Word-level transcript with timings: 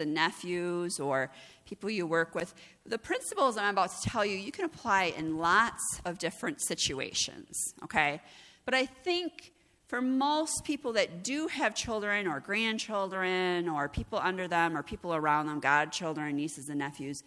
and 0.00 0.14
nephews 0.14 1.00
or 1.00 1.30
people 1.66 1.90
you 1.90 2.06
work 2.06 2.34
with. 2.34 2.54
The 2.86 2.98
principles 2.98 3.56
I'm 3.56 3.70
about 3.70 3.90
to 4.00 4.08
tell 4.08 4.24
you, 4.24 4.36
you 4.36 4.52
can 4.52 4.64
apply 4.64 5.14
in 5.16 5.38
lots 5.38 6.00
of 6.04 6.18
different 6.18 6.60
situations, 6.62 7.74
okay? 7.82 8.20
But 8.64 8.74
I 8.74 8.86
think 8.86 9.52
for 9.88 10.00
most 10.00 10.64
people 10.64 10.92
that 10.92 11.24
do 11.24 11.48
have 11.48 11.74
children 11.74 12.26
or 12.26 12.40
grandchildren 12.40 13.68
or 13.68 13.88
people 13.88 14.18
under 14.22 14.46
them 14.46 14.76
or 14.76 14.82
people 14.82 15.14
around 15.14 15.46
them, 15.46 15.60
godchildren, 15.60 16.36
nieces 16.36 16.68
and 16.68 16.78
nephews, 16.78 17.22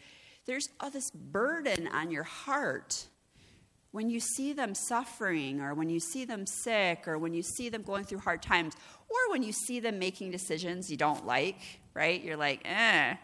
there's 0.45 0.69
all 0.79 0.89
this 0.89 1.11
burden 1.11 1.87
on 1.87 2.09
your 2.09 2.23
heart 2.23 3.07
when 3.91 4.09
you 4.09 4.21
see 4.21 4.53
them 4.53 4.73
suffering 4.73 5.59
or 5.59 5.73
when 5.73 5.89
you 5.89 5.99
see 5.99 6.23
them 6.23 6.45
sick 6.45 7.07
or 7.07 7.17
when 7.17 7.33
you 7.33 7.43
see 7.43 7.67
them 7.67 7.81
going 7.81 8.05
through 8.05 8.19
hard 8.19 8.41
times 8.41 8.73
or 9.09 9.31
when 9.31 9.43
you 9.43 9.51
see 9.51 9.81
them 9.81 9.99
making 9.99 10.31
decisions 10.31 10.89
you 10.89 10.95
don't 10.95 11.25
like, 11.25 11.80
right? 11.93 12.23
You're 12.23 12.37
like, 12.37 12.61
eh. 12.65 13.15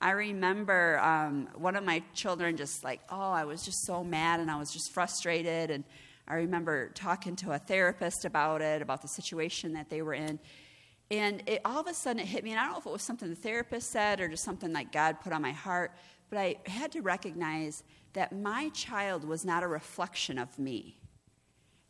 I 0.00 0.10
remember 0.10 0.98
um, 1.00 1.48
one 1.54 1.76
of 1.76 1.84
my 1.84 2.02
children 2.14 2.56
just 2.56 2.84
like, 2.84 3.00
oh, 3.10 3.30
I 3.30 3.44
was 3.44 3.62
just 3.64 3.86
so 3.86 4.04
mad 4.04 4.40
and 4.40 4.50
I 4.50 4.58
was 4.58 4.70
just 4.70 4.92
frustrated. 4.92 5.70
And 5.70 5.84
I 6.26 6.34
remember 6.34 6.90
talking 6.90 7.36
to 7.36 7.52
a 7.52 7.58
therapist 7.58 8.24
about 8.24 8.60
it, 8.60 8.82
about 8.82 9.02
the 9.02 9.08
situation 9.08 9.72
that 9.74 9.88
they 9.88 10.02
were 10.02 10.14
in. 10.14 10.38
And 11.10 11.42
it, 11.46 11.60
all 11.64 11.80
of 11.80 11.86
a 11.86 11.94
sudden 11.94 12.20
it 12.20 12.26
hit 12.26 12.44
me, 12.44 12.50
and 12.50 12.58
I 12.58 12.64
don't 12.64 12.72
know 12.72 12.78
if 12.78 12.86
it 12.86 12.92
was 12.92 13.02
something 13.02 13.28
the 13.28 13.36
therapist 13.36 13.90
said 13.90 14.20
or 14.20 14.28
just 14.28 14.44
something 14.44 14.72
like 14.72 14.90
God 14.90 15.20
put 15.20 15.32
on 15.32 15.42
my 15.42 15.52
heart, 15.52 15.92
but 16.30 16.38
I 16.38 16.56
had 16.66 16.92
to 16.92 17.02
recognize 17.02 17.82
that 18.14 18.32
my 18.32 18.70
child 18.70 19.24
was 19.24 19.44
not 19.44 19.62
a 19.62 19.68
reflection 19.68 20.38
of 20.38 20.58
me. 20.58 20.96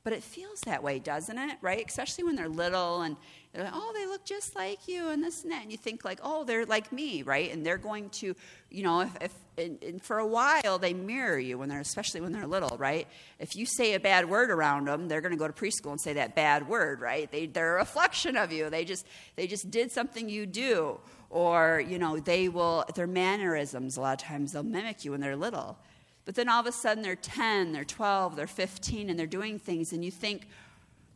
But 0.04 0.12
it 0.12 0.22
feels 0.22 0.60
that 0.66 0.82
way, 0.82 0.98
doesn't 0.98 1.38
it? 1.38 1.56
Right? 1.62 1.84
Especially 1.88 2.24
when 2.24 2.36
they're 2.36 2.48
little 2.48 3.00
and 3.00 3.16
they're 3.52 3.64
like, 3.64 3.72
oh, 3.74 3.92
they 3.94 4.06
look 4.06 4.24
just 4.24 4.54
like 4.54 4.86
you 4.86 5.08
and 5.08 5.22
this 5.22 5.42
and 5.42 5.52
that. 5.52 5.62
And 5.62 5.72
you 5.72 5.78
think, 5.78 6.04
like, 6.04 6.20
oh, 6.22 6.44
they're 6.44 6.66
like 6.66 6.92
me, 6.92 7.22
right? 7.22 7.50
And 7.50 7.64
they're 7.64 7.78
going 7.78 8.10
to, 8.10 8.36
you 8.70 8.82
know, 8.82 9.00
if, 9.00 9.16
if 9.20 9.32
and, 9.56 9.82
and 9.82 10.02
for 10.02 10.18
a 10.18 10.26
while 10.26 10.78
they 10.78 10.92
mirror 10.92 11.38
you 11.38 11.56
when 11.56 11.68
they're, 11.68 11.80
especially 11.80 12.20
when 12.20 12.32
they're 12.32 12.46
little, 12.46 12.76
right? 12.76 13.06
If 13.38 13.56
you 13.56 13.64
say 13.64 13.94
a 13.94 14.00
bad 14.00 14.28
word 14.28 14.50
around 14.50 14.88
them, 14.88 15.08
they're 15.08 15.20
going 15.20 15.32
to 15.32 15.38
go 15.38 15.46
to 15.46 15.52
preschool 15.52 15.92
and 15.92 16.00
say 16.00 16.14
that 16.14 16.34
bad 16.34 16.68
word, 16.68 17.00
right? 17.00 17.30
They, 17.30 17.46
they're 17.46 17.76
a 17.76 17.78
reflection 17.78 18.36
of 18.36 18.52
you. 18.52 18.68
They 18.68 18.84
just, 18.84 19.06
they 19.36 19.46
just 19.46 19.70
did 19.70 19.92
something 19.92 20.28
you 20.28 20.46
do. 20.46 21.00
Or, 21.30 21.82
you 21.86 21.98
know, 21.98 22.18
they 22.18 22.48
will, 22.48 22.84
their 22.94 23.06
mannerisms, 23.06 23.96
a 23.96 24.00
lot 24.00 24.22
of 24.22 24.28
times 24.28 24.52
they'll 24.52 24.62
mimic 24.62 25.04
you 25.04 25.12
when 25.12 25.20
they're 25.20 25.36
little. 25.36 25.78
But 26.24 26.34
then 26.34 26.48
all 26.48 26.60
of 26.60 26.66
a 26.66 26.72
sudden 26.72 27.02
they're 27.02 27.16
10, 27.16 27.72
they're 27.72 27.84
12, 27.84 28.36
they're 28.36 28.46
15, 28.46 29.10
and 29.10 29.18
they're 29.18 29.26
doing 29.26 29.58
things, 29.58 29.92
and 29.92 30.04
you 30.04 30.10
think, 30.10 30.48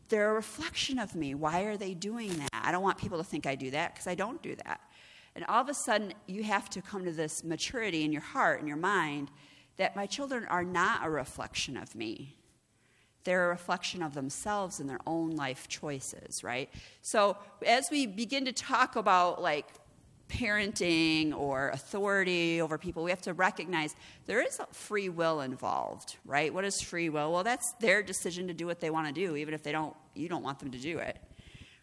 they're 0.09 0.31
a 0.31 0.34
reflection 0.34 0.98
of 0.98 1.15
me. 1.15 1.34
Why 1.34 1.62
are 1.62 1.77
they 1.77 1.95
doing 1.95 2.33
that? 2.39 2.48
I 2.53 2.73
don't 2.73 2.83
want 2.83 2.98
people 2.98 3.19
to 3.19 3.25
think 3.25 3.47
I 3.47 3.55
do 3.55 3.70
that 3.73 3.95
because 3.95 4.06
I 4.06 4.15
don't 4.15 4.42
do 4.42 4.56
that. 4.65 4.81
And 5.34 5.45
all 5.45 5.61
of 5.61 5.69
a 5.69 5.75
sudden, 5.75 6.15
you 6.27 6.42
have 6.45 6.69
to 6.70 6.83
come 6.83 7.05
to 7.05 7.12
this 7.12 7.45
maturity 7.45 8.05
in 8.05 8.12
your 8.12 8.23
heart 8.23 8.59
and 8.59 8.69
your 8.69 8.78
mind 8.78 9.31
that 9.77 9.95
my 9.95 10.06
children 10.06 10.47
are 10.47 10.65
not 10.65 11.06
a 11.06 11.11
reflection 11.11 11.77
of 11.77 11.95
me. 11.95 12.37
They're 13.25 13.47
a 13.47 13.48
reflection 13.48 14.03
of 14.03 14.15
themselves 14.15 14.81
and 14.81 14.89
their 14.89 15.00
own 15.06 15.33
life 15.33 15.69
choices, 15.69 16.43
right? 16.43 16.70
So 17.03 17.37
as 17.67 17.91
we 17.91 18.06
begin 18.06 18.47
to 18.47 18.53
talk 18.53 18.97
about 18.97 19.43
like 19.43 19.67
parenting 20.29 21.34
or 21.34 21.71
authority 21.71 22.61
over 22.61 22.79
people, 22.79 23.03
we 23.03 23.11
have 23.11 23.23
to 23.23 23.33
recognize 23.33 23.95
there 24.27 24.43
is 24.43 24.61
free 24.73 25.09
will 25.09 25.41
involved, 25.41 26.17
right? 26.25 26.53
What 26.53 26.65
is 26.65 26.81
free 26.81 27.09
will? 27.09 27.33
Well, 27.33 27.45
that's 27.45 27.73
their 27.81 28.03
decision 28.03 28.47
to 28.49 28.55
do 28.55 28.67
what 28.67 28.81
they 28.81 28.91
want 28.91 29.06
to 29.09 29.12
do, 29.12 29.37
even 29.37 29.55
if 29.55 29.62
they 29.62 29.73
don't, 29.73 29.95
you 30.15 30.29
don't 30.29 30.43
want 30.43 30.59
them 30.59 30.71
to 30.71 30.79
do 30.79 30.99
it, 30.99 31.19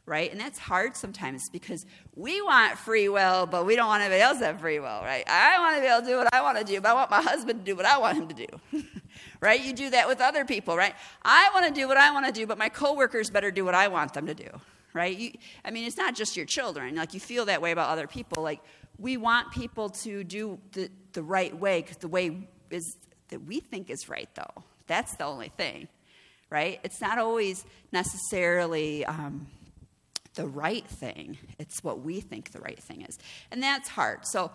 right? 0.05 0.31
And 0.31 0.39
that's 0.39 0.59
hard 0.59 0.95
sometimes 0.95 1.49
because 1.49 1.85
we 2.15 2.41
want 2.41 2.77
free 2.77 3.09
will, 3.09 3.45
but 3.45 3.65
we 3.65 3.75
don't 3.75 3.87
want 3.87 4.01
anybody 4.01 4.21
else 4.21 4.39
to 4.39 4.45
have 4.45 4.61
free 4.61 4.79
will, 4.79 5.01
right? 5.01 5.23
I 5.27 5.59
want 5.59 5.75
to 5.75 5.81
be 5.81 5.87
able 5.87 6.01
to 6.01 6.07
do 6.07 6.17
what 6.17 6.33
I 6.33 6.41
want 6.41 6.57
to 6.57 6.63
do, 6.63 6.79
but 6.79 6.89
I 6.89 6.93
want 6.93 7.11
my 7.11 7.21
husband 7.21 7.65
to 7.65 7.71
do 7.71 7.75
what 7.75 7.85
I 7.85 7.97
want 7.97 8.17
him 8.17 8.27
to 8.27 8.35
do. 8.35 8.83
right? 9.41 9.61
You 9.61 9.73
do 9.73 9.89
that 9.89 10.07
with 10.07 10.21
other 10.21 10.45
people, 10.45 10.77
right? 10.77 10.93
I 11.23 11.49
want 11.53 11.67
to 11.67 11.73
do 11.73 11.87
what 11.87 11.97
I 11.97 12.11
want 12.11 12.25
to 12.25 12.31
do, 12.31 12.45
but 12.45 12.57
my 12.57 12.69
coworkers 12.69 13.29
better 13.29 13.51
do 13.51 13.65
what 13.65 13.75
I 13.75 13.87
want 13.87 14.13
them 14.13 14.27
to 14.27 14.33
do 14.33 14.49
right? 14.95 15.15
You, 15.15 15.31
I 15.63 15.71
mean, 15.71 15.83
it's 15.83 15.97
not 15.97 16.15
just 16.15 16.35
your 16.37 16.45
children. 16.45 16.95
Like, 16.95 17.13
you 17.13 17.19
feel 17.19 17.45
that 17.45 17.61
way 17.61 17.71
about 17.71 17.89
other 17.89 18.07
people. 18.07 18.41
Like, 18.41 18.61
we 18.97 19.17
want 19.17 19.51
people 19.51 19.89
to 19.89 20.23
do 20.23 20.57
the, 20.71 20.89
the 21.11 21.21
right 21.21 21.55
way 21.55 21.81
because 21.81 21.97
the 21.97 22.07
way 22.07 22.47
is 22.71 22.95
that 23.27 23.43
we 23.43 23.59
think 23.59 23.89
is 23.89 24.07
right, 24.09 24.29
though. 24.35 24.63
That's 24.87 25.15
the 25.17 25.25
only 25.25 25.49
thing, 25.49 25.89
right? 26.49 26.79
It's 26.83 27.01
not 27.01 27.19
always 27.19 27.65
necessarily 27.91 29.05
um, 29.05 29.47
the 30.35 30.47
right 30.47 30.87
thing, 30.87 31.37
it's 31.59 31.83
what 31.83 32.01
we 32.01 32.21
think 32.21 32.51
the 32.51 32.61
right 32.61 32.81
thing 32.81 33.01
is. 33.01 33.19
And 33.51 33.61
that's 33.61 33.89
hard. 33.89 34.25
So, 34.25 34.51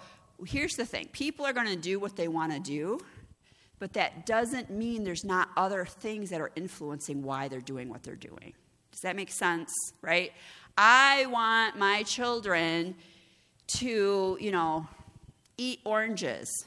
here's 0.47 0.73
the 0.73 0.87
thing 0.87 1.07
people 1.13 1.45
are 1.45 1.53
going 1.53 1.67
to 1.67 1.77
do 1.77 2.01
what 2.01 2.17
they 2.17 2.29
want 2.29 2.53
to 2.53 2.61
do. 2.61 2.99
But 3.79 3.95
that 3.95 4.27
doesn't 4.27 4.69
mean 4.69 5.05
there's 5.05 5.25
not 5.25 5.49
other 5.57 5.87
things 5.87 6.29
that 6.31 6.41
are 6.41 6.51
influencing 6.55 7.23
why 7.23 7.49
they're 7.49 7.63
doing 7.63 7.89
what 7.89 8.03
they're 8.03 8.15
doing. 8.15 8.53
Does 9.01 9.09
that 9.09 9.17
make 9.17 9.31
sense? 9.31 9.73
Right? 10.03 10.31
I 10.77 11.25
want 11.27 11.79
my 11.79 12.03
children 12.03 12.97
to, 13.79 14.37
you 14.39 14.53
know, 14.53 14.87
eat 15.57 15.81
oranges. 15.87 16.67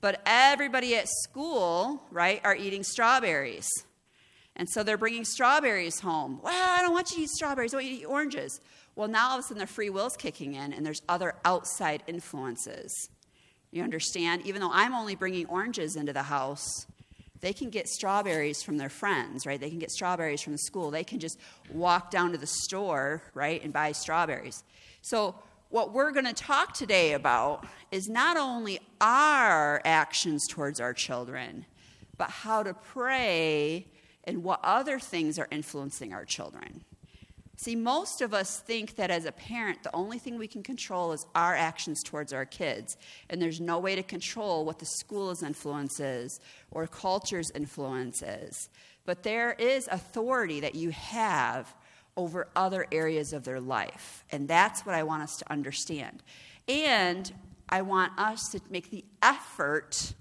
But 0.00 0.22
everybody 0.26 0.94
at 0.94 1.08
school, 1.08 2.04
right, 2.12 2.40
are 2.44 2.54
eating 2.54 2.84
strawberries. 2.84 3.68
And 4.54 4.70
so 4.70 4.84
they're 4.84 4.96
bringing 4.96 5.24
strawberries 5.24 5.98
home. 5.98 6.38
Well, 6.40 6.78
I 6.78 6.82
don't 6.82 6.92
want 6.92 7.10
you 7.10 7.16
to 7.16 7.22
eat 7.22 7.30
strawberries. 7.30 7.74
I 7.74 7.78
want 7.78 7.86
you 7.86 7.96
to 7.96 8.02
eat 8.02 8.06
oranges. 8.06 8.60
Well, 8.94 9.08
now 9.08 9.30
all 9.30 9.38
of 9.38 9.40
a 9.40 9.42
sudden 9.42 9.58
their 9.58 9.66
free 9.66 9.90
will's 9.90 10.16
kicking 10.16 10.54
in, 10.54 10.72
and 10.72 10.86
there's 10.86 11.02
other 11.08 11.34
outside 11.44 12.04
influences. 12.06 13.08
You 13.72 13.82
understand? 13.82 14.46
Even 14.46 14.60
though 14.60 14.70
I'm 14.72 14.94
only 14.94 15.16
bringing 15.16 15.46
oranges 15.46 15.96
into 15.96 16.12
the 16.12 16.22
house, 16.22 16.86
they 17.44 17.52
can 17.52 17.68
get 17.68 17.88
strawberries 17.88 18.62
from 18.62 18.78
their 18.78 18.88
friends, 18.88 19.44
right? 19.44 19.60
They 19.60 19.68
can 19.68 19.78
get 19.78 19.90
strawberries 19.90 20.40
from 20.40 20.54
the 20.54 20.58
school. 20.58 20.90
They 20.90 21.04
can 21.04 21.18
just 21.18 21.38
walk 21.70 22.10
down 22.10 22.32
to 22.32 22.38
the 22.38 22.46
store, 22.46 23.22
right, 23.34 23.62
and 23.62 23.70
buy 23.70 23.92
strawberries. 23.92 24.64
So, 25.02 25.34
what 25.68 25.92
we're 25.92 26.12
going 26.12 26.24
to 26.24 26.32
talk 26.32 26.72
today 26.72 27.12
about 27.12 27.66
is 27.90 28.08
not 28.08 28.38
only 28.38 28.80
our 29.00 29.82
actions 29.84 30.46
towards 30.48 30.80
our 30.80 30.94
children, 30.94 31.66
but 32.16 32.30
how 32.30 32.62
to 32.62 32.72
pray 32.72 33.88
and 34.24 34.42
what 34.42 34.60
other 34.62 34.98
things 34.98 35.38
are 35.38 35.48
influencing 35.50 36.14
our 36.14 36.24
children. 36.24 36.84
See, 37.56 37.76
most 37.76 38.20
of 38.20 38.34
us 38.34 38.58
think 38.58 38.96
that 38.96 39.10
as 39.10 39.24
a 39.24 39.32
parent, 39.32 39.82
the 39.82 39.94
only 39.94 40.18
thing 40.18 40.38
we 40.38 40.48
can 40.48 40.62
control 40.62 41.12
is 41.12 41.24
our 41.34 41.54
actions 41.54 42.02
towards 42.02 42.32
our 42.32 42.44
kids. 42.44 42.96
And 43.30 43.40
there's 43.40 43.60
no 43.60 43.78
way 43.78 43.94
to 43.94 44.02
control 44.02 44.64
what 44.64 44.80
the 44.80 44.86
school's 44.86 45.42
influence 45.42 46.00
is 46.00 46.40
or 46.70 46.86
culture's 46.86 47.50
influence 47.54 48.22
is. 48.22 48.68
But 49.04 49.22
there 49.22 49.52
is 49.52 49.88
authority 49.88 50.60
that 50.60 50.74
you 50.74 50.90
have 50.90 51.72
over 52.16 52.48
other 52.56 52.86
areas 52.90 53.32
of 53.32 53.44
their 53.44 53.60
life. 53.60 54.24
And 54.30 54.48
that's 54.48 54.84
what 54.84 54.94
I 54.94 55.02
want 55.02 55.22
us 55.22 55.36
to 55.36 55.52
understand. 55.52 56.22
And 56.68 57.32
I 57.68 57.82
want 57.82 58.18
us 58.18 58.48
to 58.52 58.60
make 58.70 58.90
the 58.90 59.04
effort 59.22 60.14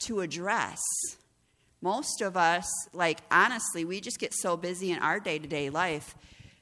to 0.00 0.20
address 0.20 0.82
most 1.80 2.20
of 2.20 2.36
us, 2.36 2.68
like 2.92 3.20
honestly, 3.30 3.84
we 3.84 4.00
just 4.00 4.18
get 4.18 4.34
so 4.34 4.56
busy 4.56 4.90
in 4.90 4.98
our 4.98 5.20
day 5.20 5.38
to 5.38 5.46
day 5.46 5.70
life 5.70 6.16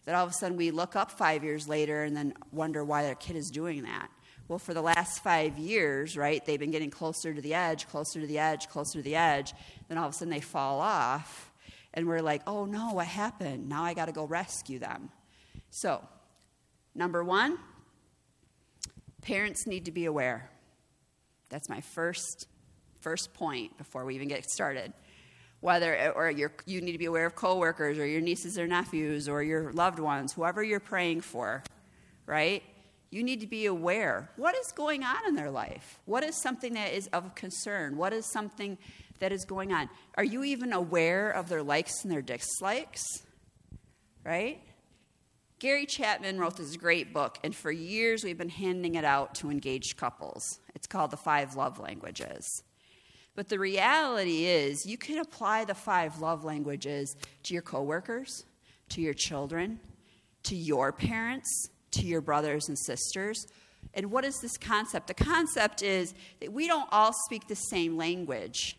that 0.05 0.15
all 0.15 0.25
of 0.25 0.31
a 0.31 0.35
sudden 0.35 0.57
we 0.57 0.71
look 0.71 0.95
up 0.95 1.11
five 1.11 1.43
years 1.43 1.69
later 1.69 2.05
and 2.05 2.17
then 2.17 2.35
wonder 2.53 2.85
why 2.85 3.03
their 3.03 3.15
kid 3.15 3.37
is 3.37 3.51
doing 3.51 3.83
that. 3.83 4.09
Well, 4.49 4.61
for 4.61 4.75
the 4.75 4.83
last 4.83 5.25
five 5.25 5.59
years, 5.59 6.17
right, 6.17 6.45
they've 6.45 6.61
been 6.61 6.71
getting 6.71 6.91
closer 6.91 7.35
to 7.35 7.41
the 7.41 7.55
edge, 7.55 7.89
closer 7.89 8.21
to 8.21 8.27
the 8.27 8.39
edge, 8.39 8.69
closer 8.69 8.99
to 8.99 9.03
the 9.03 9.17
edge. 9.17 9.53
Then 9.89 9.99
all 9.99 10.07
of 10.07 10.11
a 10.11 10.17
sudden 10.17 10.31
they 10.31 10.41
fall 10.41 10.79
off, 10.81 11.51
and 11.93 12.07
we're 12.07 12.23
like, 12.23 12.43
oh 12.47 12.65
no, 12.65 12.93
what 12.93 13.09
happened? 13.09 13.69
Now 13.69 13.83
I 13.83 13.95
got 13.95 14.07
to 14.07 14.13
go 14.13 14.25
rescue 14.25 14.79
them. 14.79 15.11
So, 15.71 16.07
number 16.95 17.25
one, 17.25 17.59
parents 19.23 19.67
need 19.67 19.87
to 19.87 19.91
be 19.91 20.05
aware. 20.05 20.49
That's 21.49 21.69
my 21.69 21.81
first 21.81 22.47
first 23.01 23.35
point 23.35 23.77
before 23.79 24.05
we 24.05 24.15
even 24.15 24.29
get 24.29 24.45
started 24.51 24.93
whether 25.67 26.13
or 26.15 26.31
you 26.31 26.81
need 26.81 26.93
to 26.93 26.99
be 26.99 27.07
aware 27.07 27.27
of 27.27 27.35
coworkers 27.35 27.99
or 27.99 28.07
your 28.07 28.21
nieces 28.21 28.57
or 28.57 28.69
nephews 28.69 29.29
or 29.29 29.43
your 29.43 29.73
loved 29.73 29.99
ones, 29.99 30.33
whoever 30.33 30.63
you're 30.63 30.79
praying 30.79 31.21
for, 31.21 31.61
right? 32.25 32.63
You 33.11 33.25
need 33.25 33.41
to 33.41 33.49
be 33.49 33.67
aware. 33.67 34.31
What 34.37 34.55
is 34.55 34.71
going 34.71 35.03
on 35.03 35.27
in 35.27 35.35
their 35.35 35.51
life? 35.51 35.99
What 36.05 36.23
is 36.23 36.41
something 36.41 36.75
that 36.75 36.93
is 36.93 37.09
of 37.09 37.35
concern? 37.35 37.97
What 37.97 38.13
is 38.13 38.31
something 38.31 38.79
that 39.19 39.33
is 39.33 39.45
going 39.45 39.73
on? 39.73 39.91
Are 40.17 40.23
you 40.23 40.45
even 40.45 40.73
aware 40.73 41.33
of 41.33 41.49
their 41.49 41.65
likes 41.65 42.05
and 42.05 42.13
their 42.13 42.23
dislikes? 42.23 43.03
Right? 44.23 44.61
Gary 45.59 45.85
Chapman 45.85 46.39
wrote 46.39 46.59
this 46.59 46.77
great 46.77 47.13
book, 47.13 47.41
and 47.43 47.53
for 47.53 47.73
years 47.73 48.23
we've 48.23 48.39
been 48.39 48.51
handing 48.51 48.95
it 48.95 49.05
out 49.05 49.35
to 49.37 49.51
engaged 49.51 49.97
couples. 49.97 50.61
It's 50.77 50.87
called 50.87 51.11
The 51.11 51.17
Five 51.17 51.57
Love 51.57 51.81
Languages. 51.81 52.63
But 53.37 53.51
the 53.51 53.59
reality 53.59 54.47
is, 54.47 54.87
you 54.87 54.97
can 54.97 55.19
apply 55.19 55.67
the 55.67 55.75
five 55.75 56.21
love 56.21 56.43
languages 56.43 57.15
to 57.45 57.53
your 57.53 57.63
coworkers, 57.63 58.45
to 58.89 59.03
your 59.03 59.15
children, 59.15 59.79
to 60.45 60.57
your 60.57 60.91
parents, 60.91 61.69
to 61.93 62.07
your 62.07 62.23
brothers 62.23 62.69
and 62.69 62.79
sisters, 62.79 63.47
And 63.95 64.11
what 64.11 64.25
is 64.25 64.41
this 64.41 64.59
concept? 64.59 65.07
The 65.07 65.15
concept 65.15 65.83
is 65.83 66.13
that 66.41 66.53
we 66.53 66.67
don't 66.67 66.89
all 66.93 67.13
speak 67.13 67.47
the 67.47 67.55
same 67.55 67.97
language. 67.97 68.77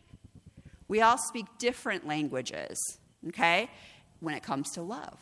We 0.87 1.01
all 1.01 1.17
speak 1.17 1.45
different 1.57 2.05
languages, 2.05 2.99
okay, 3.29 3.69
when 4.19 4.35
it 4.35 4.43
comes 4.43 4.71
to 4.71 4.81
love. 4.81 5.17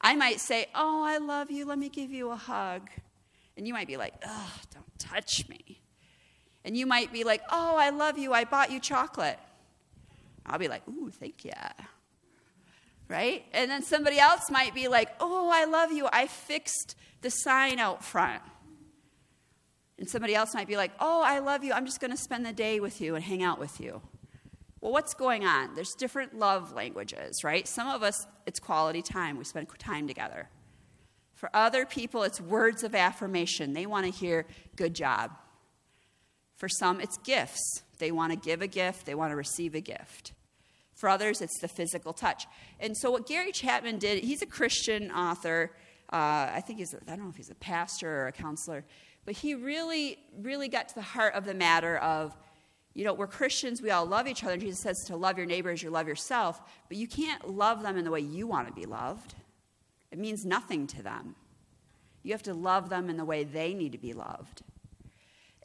I 0.00 0.16
might 0.16 0.40
say, 0.40 0.66
Oh, 0.74 1.04
I 1.04 1.18
love 1.18 1.50
you. 1.50 1.66
Let 1.66 1.78
me 1.78 1.88
give 1.88 2.10
you 2.10 2.30
a 2.30 2.36
hug. 2.36 2.90
And 3.56 3.66
you 3.66 3.72
might 3.72 3.86
be 3.86 3.96
like, 3.96 4.14
Oh, 4.26 4.54
don't 4.72 4.98
touch 4.98 5.48
me. 5.48 5.80
And 6.66 6.76
you 6.76 6.84
might 6.84 7.12
be 7.12 7.22
like, 7.22 7.42
Oh, 7.50 7.76
I 7.76 7.90
love 7.90 8.18
you. 8.18 8.32
I 8.32 8.44
bought 8.44 8.72
you 8.72 8.80
chocolate. 8.80 9.38
I'll 10.44 10.58
be 10.58 10.68
like, 10.68 10.82
Ooh, 10.88 11.10
thank 11.10 11.44
you. 11.44 11.52
Right? 13.08 13.44
And 13.52 13.70
then 13.70 13.84
somebody 13.84 14.18
else 14.18 14.50
might 14.50 14.74
be 14.74 14.88
like, 14.88 15.10
Oh, 15.20 15.48
I 15.50 15.64
love 15.64 15.92
you. 15.92 16.08
I 16.12 16.26
fixed 16.26 16.96
the 17.22 17.30
sign 17.30 17.78
out 17.78 18.04
front. 18.04 18.42
And 19.98 20.10
somebody 20.10 20.34
else 20.34 20.54
might 20.54 20.66
be 20.66 20.76
like, 20.76 20.90
Oh, 20.98 21.22
I 21.24 21.38
love 21.38 21.62
you. 21.62 21.72
I'm 21.72 21.86
just 21.86 22.00
going 22.00 22.10
to 22.10 22.16
spend 22.16 22.44
the 22.44 22.52
day 22.52 22.80
with 22.80 23.00
you 23.00 23.14
and 23.14 23.24
hang 23.24 23.44
out 23.44 23.60
with 23.60 23.80
you. 23.80 24.02
Well, 24.80 24.92
what's 24.92 25.14
going 25.14 25.44
on? 25.44 25.74
There's 25.76 25.94
different 25.94 26.36
love 26.36 26.72
languages, 26.72 27.44
right? 27.44 27.66
Some 27.66 27.88
of 27.88 28.02
us, 28.02 28.26
it's 28.44 28.58
quality 28.58 29.02
time. 29.02 29.38
We 29.38 29.44
spend 29.44 29.68
time 29.78 30.08
together. 30.08 30.48
For 31.34 31.48
other 31.54 31.86
people, 31.86 32.24
it's 32.24 32.40
words 32.40 32.82
of 32.82 32.94
affirmation. 32.94 33.72
They 33.72 33.86
want 33.86 34.06
to 34.06 34.10
hear, 34.10 34.46
good 34.74 34.94
job. 34.94 35.30
For 36.56 36.68
some, 36.68 37.00
it's 37.00 37.18
gifts. 37.18 37.82
They 37.98 38.10
want 38.10 38.32
to 38.32 38.38
give 38.38 38.62
a 38.62 38.66
gift, 38.66 39.06
they 39.06 39.14
want 39.14 39.32
to 39.32 39.36
receive 39.36 39.74
a 39.74 39.80
gift. 39.80 40.32
For 40.94 41.08
others, 41.08 41.42
it's 41.42 41.60
the 41.60 41.68
physical 41.68 42.12
touch. 42.12 42.46
And 42.80 42.96
so, 42.96 43.10
what 43.10 43.26
Gary 43.26 43.52
Chapman 43.52 43.98
did, 43.98 44.24
he's 44.24 44.42
a 44.42 44.46
Christian 44.46 45.10
author. 45.10 45.70
Uh, 46.10 46.50
I 46.54 46.62
think 46.66 46.78
he's, 46.78 46.94
I 46.94 47.16
don't 47.16 47.24
know 47.24 47.30
if 47.30 47.36
he's 47.36 47.50
a 47.50 47.56
pastor 47.56 48.22
or 48.22 48.26
a 48.28 48.32
counselor, 48.32 48.84
but 49.24 49.34
he 49.34 49.54
really, 49.54 50.18
really 50.40 50.68
got 50.68 50.88
to 50.88 50.94
the 50.94 51.02
heart 51.02 51.34
of 51.34 51.44
the 51.44 51.54
matter 51.54 51.98
of 51.98 52.36
you 52.96 53.04
know, 53.04 53.12
we're 53.12 53.26
Christians, 53.26 53.82
we 53.82 53.90
all 53.90 54.06
love 54.06 54.26
each 54.26 54.42
other. 54.42 54.56
Jesus 54.56 54.80
says 54.80 54.96
to 55.08 55.16
love 55.16 55.36
your 55.36 55.46
neighbor 55.46 55.68
as 55.68 55.82
you 55.82 55.90
love 55.90 56.08
yourself, 56.08 56.62
but 56.88 56.96
you 56.96 57.06
can't 57.06 57.46
love 57.46 57.82
them 57.82 57.98
in 57.98 58.06
the 58.06 58.10
way 58.10 58.20
you 58.20 58.46
want 58.46 58.68
to 58.68 58.72
be 58.72 58.86
loved. 58.86 59.34
It 60.10 60.18
means 60.18 60.46
nothing 60.46 60.86
to 60.88 61.02
them. 61.02 61.34
You 62.22 62.32
have 62.32 62.42
to 62.44 62.54
love 62.54 62.88
them 62.88 63.10
in 63.10 63.18
the 63.18 63.24
way 63.26 63.44
they 63.44 63.74
need 63.74 63.92
to 63.92 63.98
be 63.98 64.14
loved. 64.14 64.62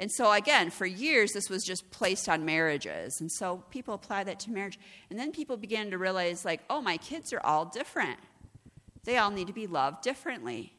And 0.02 0.12
so, 0.12 0.32
again, 0.32 0.72
for 0.72 0.88
years, 0.88 1.32
this 1.32 1.48
was 1.48 1.64
just 1.64 1.92
placed 1.92 2.28
on 2.28 2.44
marriages. 2.44 3.22
And 3.22 3.32
so 3.32 3.64
people 3.70 3.94
apply 3.94 4.24
that 4.24 4.40
to 4.40 4.52
marriage. 4.52 4.80
And 5.12 5.20
then 5.20 5.32
people 5.32 5.58
began 5.58 5.92
to 5.92 6.00
realize, 6.00 6.44
like, 6.44 6.62
oh, 6.72 6.82
my 6.82 6.98
kids 6.98 7.32
are 7.32 7.40
all 7.42 7.66
different. 7.66 8.18
They 9.04 9.18
all 9.18 9.30
need 9.30 9.46
to 9.46 9.54
be 9.54 9.68
loved 9.68 10.02
differently. 10.02 10.74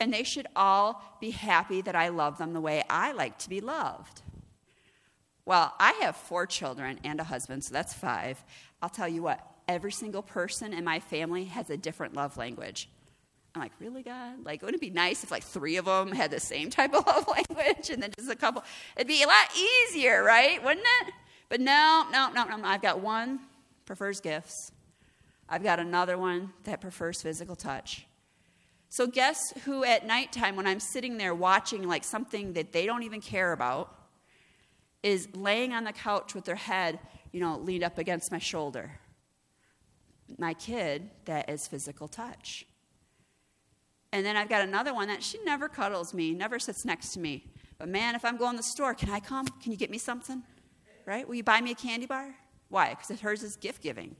And 0.00 0.10
they 0.10 0.22
should 0.22 0.46
all 0.56 1.18
be 1.20 1.32
happy 1.32 1.82
that 1.82 1.94
I 1.94 2.08
love 2.08 2.38
them 2.38 2.54
the 2.54 2.60
way 2.62 2.82
I 2.88 3.12
like 3.12 3.36
to 3.40 3.50
be 3.50 3.60
loved. 3.60 4.22
Well, 5.44 5.74
I 5.78 5.92
have 6.00 6.16
four 6.16 6.46
children 6.46 6.98
and 7.04 7.20
a 7.20 7.24
husband, 7.24 7.62
so 7.62 7.74
that's 7.74 7.92
five. 7.92 8.42
I'll 8.80 8.88
tell 8.88 9.06
you 9.06 9.22
what, 9.22 9.46
every 9.68 9.92
single 9.92 10.22
person 10.22 10.72
in 10.72 10.82
my 10.82 10.98
family 10.98 11.44
has 11.44 11.68
a 11.68 11.76
different 11.76 12.14
love 12.14 12.38
language. 12.38 12.88
I'm 13.56 13.62
like, 13.62 13.72
really, 13.80 14.02
God? 14.02 14.44
Like, 14.44 14.60
wouldn't 14.60 14.82
it 14.82 14.86
be 14.86 14.90
nice 14.90 15.24
if 15.24 15.30
like 15.30 15.42
three 15.42 15.78
of 15.78 15.86
them 15.86 16.12
had 16.12 16.30
the 16.30 16.38
same 16.38 16.68
type 16.68 16.94
of 16.94 17.06
love 17.06 17.26
language 17.26 17.88
and 17.88 18.02
then 18.02 18.10
just 18.14 18.30
a 18.30 18.36
couple? 18.36 18.62
It'd 18.96 19.08
be 19.08 19.22
a 19.22 19.26
lot 19.26 19.50
easier, 19.56 20.22
right? 20.22 20.62
Wouldn't 20.62 20.86
it? 21.00 21.14
But 21.48 21.60
no, 21.60 22.06
no, 22.12 22.30
no, 22.34 22.44
no. 22.44 22.62
I've 22.64 22.82
got 22.82 23.00
one 23.00 23.40
prefers 23.86 24.20
gifts. 24.20 24.72
I've 25.48 25.62
got 25.62 25.80
another 25.80 26.18
one 26.18 26.52
that 26.64 26.82
prefers 26.82 27.22
physical 27.22 27.56
touch. 27.56 28.06
So 28.90 29.06
guess 29.06 29.38
who 29.64 29.84
at 29.84 30.06
nighttime 30.06 30.54
when 30.54 30.66
I'm 30.66 30.80
sitting 30.80 31.16
there 31.16 31.34
watching 31.34 31.88
like 31.88 32.04
something 32.04 32.52
that 32.52 32.72
they 32.72 32.84
don't 32.84 33.04
even 33.04 33.22
care 33.22 33.52
about 33.52 33.94
is 35.02 35.28
laying 35.34 35.72
on 35.72 35.84
the 35.84 35.92
couch 35.92 36.34
with 36.34 36.44
their 36.44 36.56
head, 36.56 36.98
you 37.32 37.40
know, 37.40 37.56
leaned 37.56 37.84
up 37.84 37.96
against 37.96 38.30
my 38.30 38.38
shoulder. 38.38 38.98
My 40.36 40.52
kid, 40.52 41.08
that 41.24 41.48
is 41.48 41.66
physical 41.66 42.06
touch. 42.06 42.66
And 44.16 44.24
then 44.24 44.34
I've 44.34 44.48
got 44.48 44.62
another 44.62 44.94
one 44.94 45.08
that 45.08 45.22
she 45.22 45.38
never 45.44 45.68
cuddles 45.68 46.14
me, 46.14 46.32
never 46.32 46.58
sits 46.58 46.86
next 46.86 47.10
to 47.10 47.20
me. 47.20 47.44
But 47.76 47.90
man, 47.90 48.14
if 48.14 48.24
I'm 48.24 48.38
going 48.38 48.52
to 48.52 48.56
the 48.56 48.62
store, 48.62 48.94
can 48.94 49.10
I 49.10 49.20
come? 49.20 49.46
Can 49.46 49.72
you 49.72 49.76
get 49.76 49.90
me 49.90 49.98
something? 49.98 50.42
Right? 51.04 51.28
Will 51.28 51.34
you 51.34 51.42
buy 51.42 51.60
me 51.60 51.72
a 51.72 51.74
candy 51.74 52.06
bar? 52.06 52.34
Why? 52.70 52.94
Because 52.94 53.20
hers 53.20 53.42
is 53.42 53.56
gift 53.56 53.82
giving. 53.82 54.16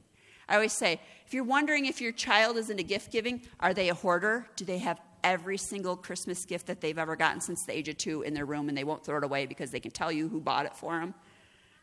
I 0.47 0.53
always 0.53 0.73
say, 0.73 1.01
if 1.25 1.33
you're 1.33 1.43
wondering 1.43 1.87
if 1.87 1.99
your 1.99 2.11
child 2.11 2.57
is 2.57 2.69
into 2.69 2.83
gift 2.83 3.11
giving, 3.11 3.41
are 3.59 3.73
they 3.73 3.89
a 3.89 3.95
hoarder? 3.95 4.45
Do 4.55 4.65
they 4.65 4.77
have 4.77 5.01
every 5.23 5.57
single 5.57 5.97
Christmas 5.97 6.45
gift 6.45 6.67
that 6.67 6.79
they've 6.79 6.99
ever 6.99 7.15
gotten 7.15 7.41
since 7.41 7.65
the 7.65 7.75
age 7.75 7.89
of 7.89 7.97
two 7.97 8.21
in 8.21 8.35
their 8.35 8.45
room 8.45 8.69
and 8.69 8.77
they 8.77 8.83
won't 8.83 9.03
throw 9.03 9.17
it 9.17 9.23
away 9.23 9.47
because 9.47 9.71
they 9.71 9.79
can 9.79 9.89
tell 9.89 10.11
you 10.11 10.29
who 10.29 10.39
bought 10.39 10.67
it 10.67 10.75
for 10.75 10.99
them. 10.99 11.15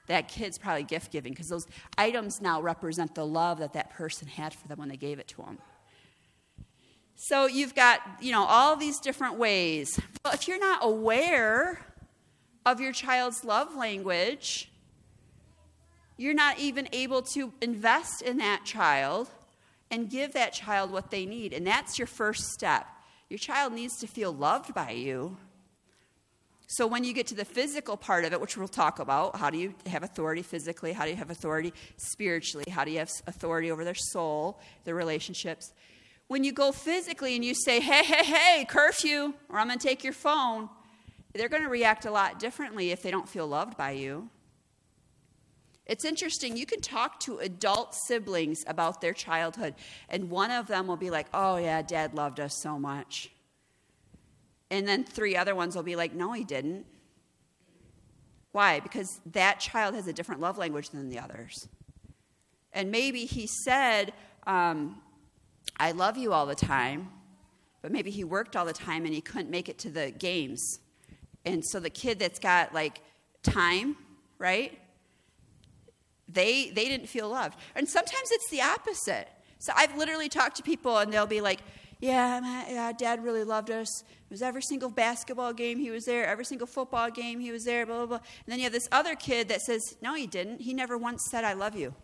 That 0.07 0.29
kid's 0.29 0.57
probably 0.57 0.85
gift 0.85 1.11
giving 1.11 1.33
because 1.33 1.49
those 1.49 1.67
items 1.99 2.41
now 2.41 2.63
represent 2.63 3.17
the 3.17 3.27
love 3.27 3.59
that 3.59 3.73
that 3.73 3.91
person 3.91 4.29
had 4.29 4.55
for 4.55 4.69
them 4.69 4.79
when 4.79 4.89
they 4.89 4.97
gave 4.97 5.19
it 5.19 5.27
to 5.29 5.39
them. 5.39 5.59
So 7.17 7.47
you've 7.47 7.75
got, 7.75 8.01
you 8.21 8.33
know, 8.33 8.45
all 8.45 8.77
these 8.77 8.99
different 8.99 9.37
ways. 9.37 10.01
But 10.23 10.35
if 10.35 10.49
you're 10.49 10.59
not 10.59 10.81
aware 10.83 11.81
of 12.67 12.81
your 12.81 12.93
child's 12.93 13.45
love 13.45 13.77
language, 13.77 14.71
you're 16.17 16.35
not 16.35 16.59
even 16.59 16.89
able 16.93 17.23
to 17.23 17.53
invest 17.61 18.23
in 18.23 18.39
that 18.39 18.65
child 18.65 19.29
and 19.91 20.11
give 20.11 20.33
that 20.33 20.53
child 20.53 20.91
what 20.91 21.11
they 21.11 21.27
need. 21.27 21.53
And 21.53 21.67
that's 21.67 21.99
your 21.99 22.07
first 22.07 22.51
step. 22.53 22.87
Your 23.29 23.39
child 23.39 23.73
needs 23.73 23.97
to 23.99 24.07
feel 24.07 24.33
loved 24.33 24.75
by 24.75 24.91
you. 24.91 25.37
So, 26.67 26.87
when 26.87 27.05
you 27.05 27.13
get 27.13 27.27
to 27.29 27.35
the 27.35 27.45
physical 27.45 27.97
part 27.97 28.25
of 28.25 28.33
it, 28.33 28.41
which 28.41 28.57
we'll 28.57 28.69
talk 28.69 28.99
about, 28.99 29.37
how 29.37 29.51
do 29.51 29.59
you 29.59 29.75
have 29.87 30.03
authority 30.03 30.43
physically? 30.43 30.93
How 30.93 31.05
do 31.05 31.11
you 31.11 31.17
have 31.17 31.31
authority 31.31 31.75
spiritually? 31.99 32.65
How 32.71 32.85
do 32.85 32.91
you 32.91 32.99
have 32.99 33.11
authority 33.27 33.71
over 33.71 33.85
their 33.85 33.95
soul, 33.95 34.59
their 34.85 34.95
relationships? 34.95 35.73
When 36.27 36.43
you 36.45 36.53
go 36.53 36.73
physically 36.73 37.35
and 37.35 37.45
you 37.45 37.55
say, 37.55 37.81
hey, 37.81 38.03
hey, 38.03 38.25
hey, 38.25 38.67
curfew, 38.69 39.35
or 39.49 39.59
I'm 39.59 39.67
going 39.67 39.79
to 39.79 39.87
take 39.87 40.03
your 40.03 40.13
phone, 40.13 40.69
they're 41.35 41.49
going 41.49 41.63
to 41.63 41.69
react 41.69 42.07
a 42.07 42.11
lot 42.11 42.39
differently 42.39 42.91
if 42.91 43.03
they 43.03 43.11
don't 43.11 43.29
feel 43.29 43.47
loved 43.47 43.77
by 43.77 43.91
you. 43.93 44.31
It's 45.87 46.05
interesting. 46.05 46.57
You 46.57 46.65
can 46.65 46.81
talk 46.81 47.21
to 47.21 47.39
adult 47.39 47.95
siblings 47.95 48.65
about 48.67 49.01
their 49.01 49.13
childhood, 49.13 49.75
and 50.09 50.31
one 50.31 50.51
of 50.51 50.67
them 50.67 50.87
will 50.87 50.97
be 50.97 51.11
like, 51.11 51.27
Oh, 51.35 51.59
yeah, 51.59 51.83
dad 51.83 52.15
loved 52.15 52.41
us 52.41 52.57
so 52.63 52.79
much. 52.79 53.31
And 54.71 54.89
then 54.89 55.05
three 55.05 55.37
other 55.37 55.55
ones 55.55 55.77
will 55.77 55.83
be 55.83 55.97
like, 55.97 56.15
No, 56.15 56.33
he 56.33 56.43
didn't. 56.43 56.87
Why? 58.53 58.81
Because 58.81 59.21
that 59.33 59.61
child 59.61 59.95
has 59.95 60.07
a 60.07 60.13
different 60.13 60.41
love 60.41 60.57
language 60.57 60.91
than 60.91 61.11
the 61.11 61.19
others. 61.19 61.69
And 62.73 62.91
maybe 62.91 63.25
he 63.27 63.47
said, 63.47 64.13
um, 64.47 65.01
I 65.77 65.93
love 65.93 66.17
you 66.17 66.33
all 66.33 66.47
the 66.47 66.55
time, 66.55 67.11
but 67.83 67.91
maybe 67.93 68.11
he 68.11 68.25
worked 68.25 68.57
all 68.57 68.65
the 68.65 68.73
time 68.73 69.05
and 69.05 69.15
he 69.15 69.21
couldn't 69.21 69.51
make 69.51 69.69
it 69.69 69.79
to 69.81 69.91
the 69.91 70.11
games. 70.11 70.81
And 71.45 71.65
so 71.65 71.81
the 71.81 71.91
kid 71.91 72.19
that's 72.19 72.39
got 72.39 72.73
like 72.73 73.01
time, 73.43 73.97
right? 74.39 74.79
They, 76.29 76.71
they 76.71 76.87
didn't 76.87 77.09
feel 77.09 77.29
loved. 77.29 77.59
And 77.75 77.89
sometimes 77.89 78.31
it's 78.31 78.49
the 78.51 78.63
opposite. 78.63 79.29
So 79.59 79.73
I've 79.77 79.97
literally 79.97 80.29
talked 80.29 80.57
to 80.57 80.63
people 80.63 80.99
and 80.99 81.13
they'll 81.13 81.27
be 81.27 81.41
like, 81.41 81.61
yeah, 82.01 82.41
my 82.41 82.67
yeah, 82.69 82.93
dad 82.93 83.23
really 83.23 83.45
loved 83.45 83.71
us. 83.71 84.03
It 84.03 84.31
was 84.31 84.43
every 84.43 84.63
single 84.63 84.91
basketball 84.91 85.53
game 85.53 85.79
he 85.79 85.91
was 85.91 86.05
there, 86.05 86.27
every 86.27 86.45
single 86.45 86.67
football 86.67 87.11
game 87.11 87.41
he 87.41 87.51
was 87.51 87.65
there, 87.65 87.87
blah, 87.87 87.99
blah, 87.99 88.07
blah. 88.07 88.17
And 88.17 88.47
then 88.47 88.59
you 88.59 88.65
have 88.65 88.73
this 88.73 88.89
other 88.93 89.15
kid 89.15 89.49
that 89.49 89.63
says, 89.63 89.97
no, 90.03 90.15
he 90.15 90.27
didn't. 90.27 90.61
He 90.61 90.75
never 90.75 90.99
once 90.99 91.27
said, 91.31 91.45
I 91.45 91.53
love 91.53 91.77
you. 91.77 91.95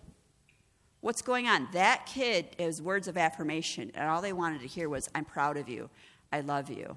What's 1.00 1.23
going 1.23 1.49
on? 1.49 1.69
That 1.73 2.04
kid 2.04 2.57
is 2.59 2.83
words 2.83 3.09
of 3.09 3.16
affirmation, 3.16 3.90
and 3.95 4.09
all 4.09 4.21
they 4.21 4.35
wanted 4.35 4.61
to 4.61 4.66
hear 4.66 4.88
was, 4.88 5.09
I'm 5.14 5.25
proud 5.25 5.57
of 5.57 5.69
you. 5.69 5.88
I 6.30 6.40
love 6.40 6.71
you. 6.71 6.97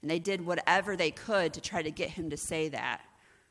And 0.00 0.10
they 0.10 0.20
did 0.20 0.46
whatever 0.46 0.96
they 0.96 1.10
could 1.10 1.52
to 1.54 1.60
try 1.60 1.82
to 1.82 1.90
get 1.90 2.10
him 2.10 2.30
to 2.30 2.36
say 2.36 2.68
that 2.68 3.00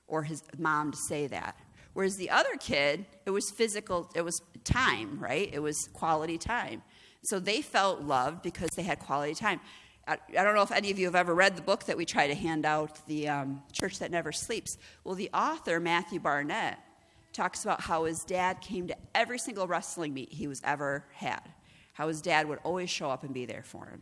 or 0.07 0.23
his 0.23 0.43
mom 0.57 0.91
to 0.91 0.97
say 0.97 1.27
that. 1.27 1.57
Whereas 1.93 2.15
the 2.15 2.29
other 2.29 2.55
kid, 2.57 3.05
it 3.25 3.31
was 3.31 3.51
physical, 3.51 4.09
it 4.15 4.23
was 4.23 4.41
time, 4.63 5.19
right? 5.19 5.49
It 5.51 5.59
was 5.59 5.89
quality 5.93 6.37
time. 6.37 6.83
So 7.23 7.39
they 7.39 7.61
felt 7.61 8.01
loved 8.01 8.43
because 8.43 8.69
they 8.71 8.83
had 8.83 8.99
quality 8.99 9.35
time. 9.35 9.59
I, 10.07 10.17
I 10.37 10.43
don't 10.43 10.55
know 10.55 10.61
if 10.61 10.71
any 10.71 10.89
of 10.89 10.99
you 10.99 11.05
have 11.05 11.15
ever 11.15 11.35
read 11.35 11.55
the 11.55 11.61
book 11.61 11.85
that 11.85 11.97
we 11.97 12.05
try 12.05 12.27
to 12.27 12.35
hand 12.35 12.65
out, 12.65 13.05
The 13.07 13.27
um, 13.27 13.61
Church 13.71 13.99
That 13.99 14.09
Never 14.09 14.31
Sleeps. 14.31 14.77
Well, 15.03 15.15
the 15.15 15.29
author, 15.33 15.79
Matthew 15.79 16.19
Barnett, 16.19 16.79
talks 17.33 17.63
about 17.63 17.81
how 17.81 18.05
his 18.05 18.23
dad 18.23 18.61
came 18.61 18.87
to 18.87 18.95
every 19.15 19.39
single 19.39 19.67
wrestling 19.67 20.13
meet 20.13 20.31
he 20.31 20.47
was 20.47 20.61
ever 20.63 21.05
had, 21.13 21.41
how 21.93 22.07
his 22.07 22.21
dad 22.21 22.47
would 22.47 22.59
always 22.63 22.89
show 22.89 23.09
up 23.09 23.23
and 23.23 23.33
be 23.33 23.45
there 23.45 23.63
for 23.63 23.85
him. 23.85 24.01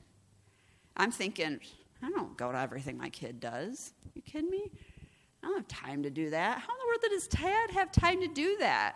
I'm 0.97 1.11
thinking, 1.11 1.59
I 2.01 2.09
don't 2.09 2.37
go 2.37 2.51
to 2.51 2.57
everything 2.57 2.97
my 2.97 3.09
kid 3.09 3.39
does. 3.39 3.93
You 4.13 4.21
kidding 4.21 4.49
me? 4.49 4.71
I 5.43 5.47
don't 5.47 5.57
have 5.57 5.67
time 5.67 6.03
to 6.03 6.09
do 6.09 6.29
that. 6.31 6.59
How 6.59 6.73
in 6.73 6.79
the 6.79 6.87
world 6.87 7.01
did 7.01 7.11
his 7.11 7.27
dad 7.27 7.71
have 7.71 7.91
time 7.91 8.19
to 8.21 8.27
do 8.27 8.57
that? 8.59 8.95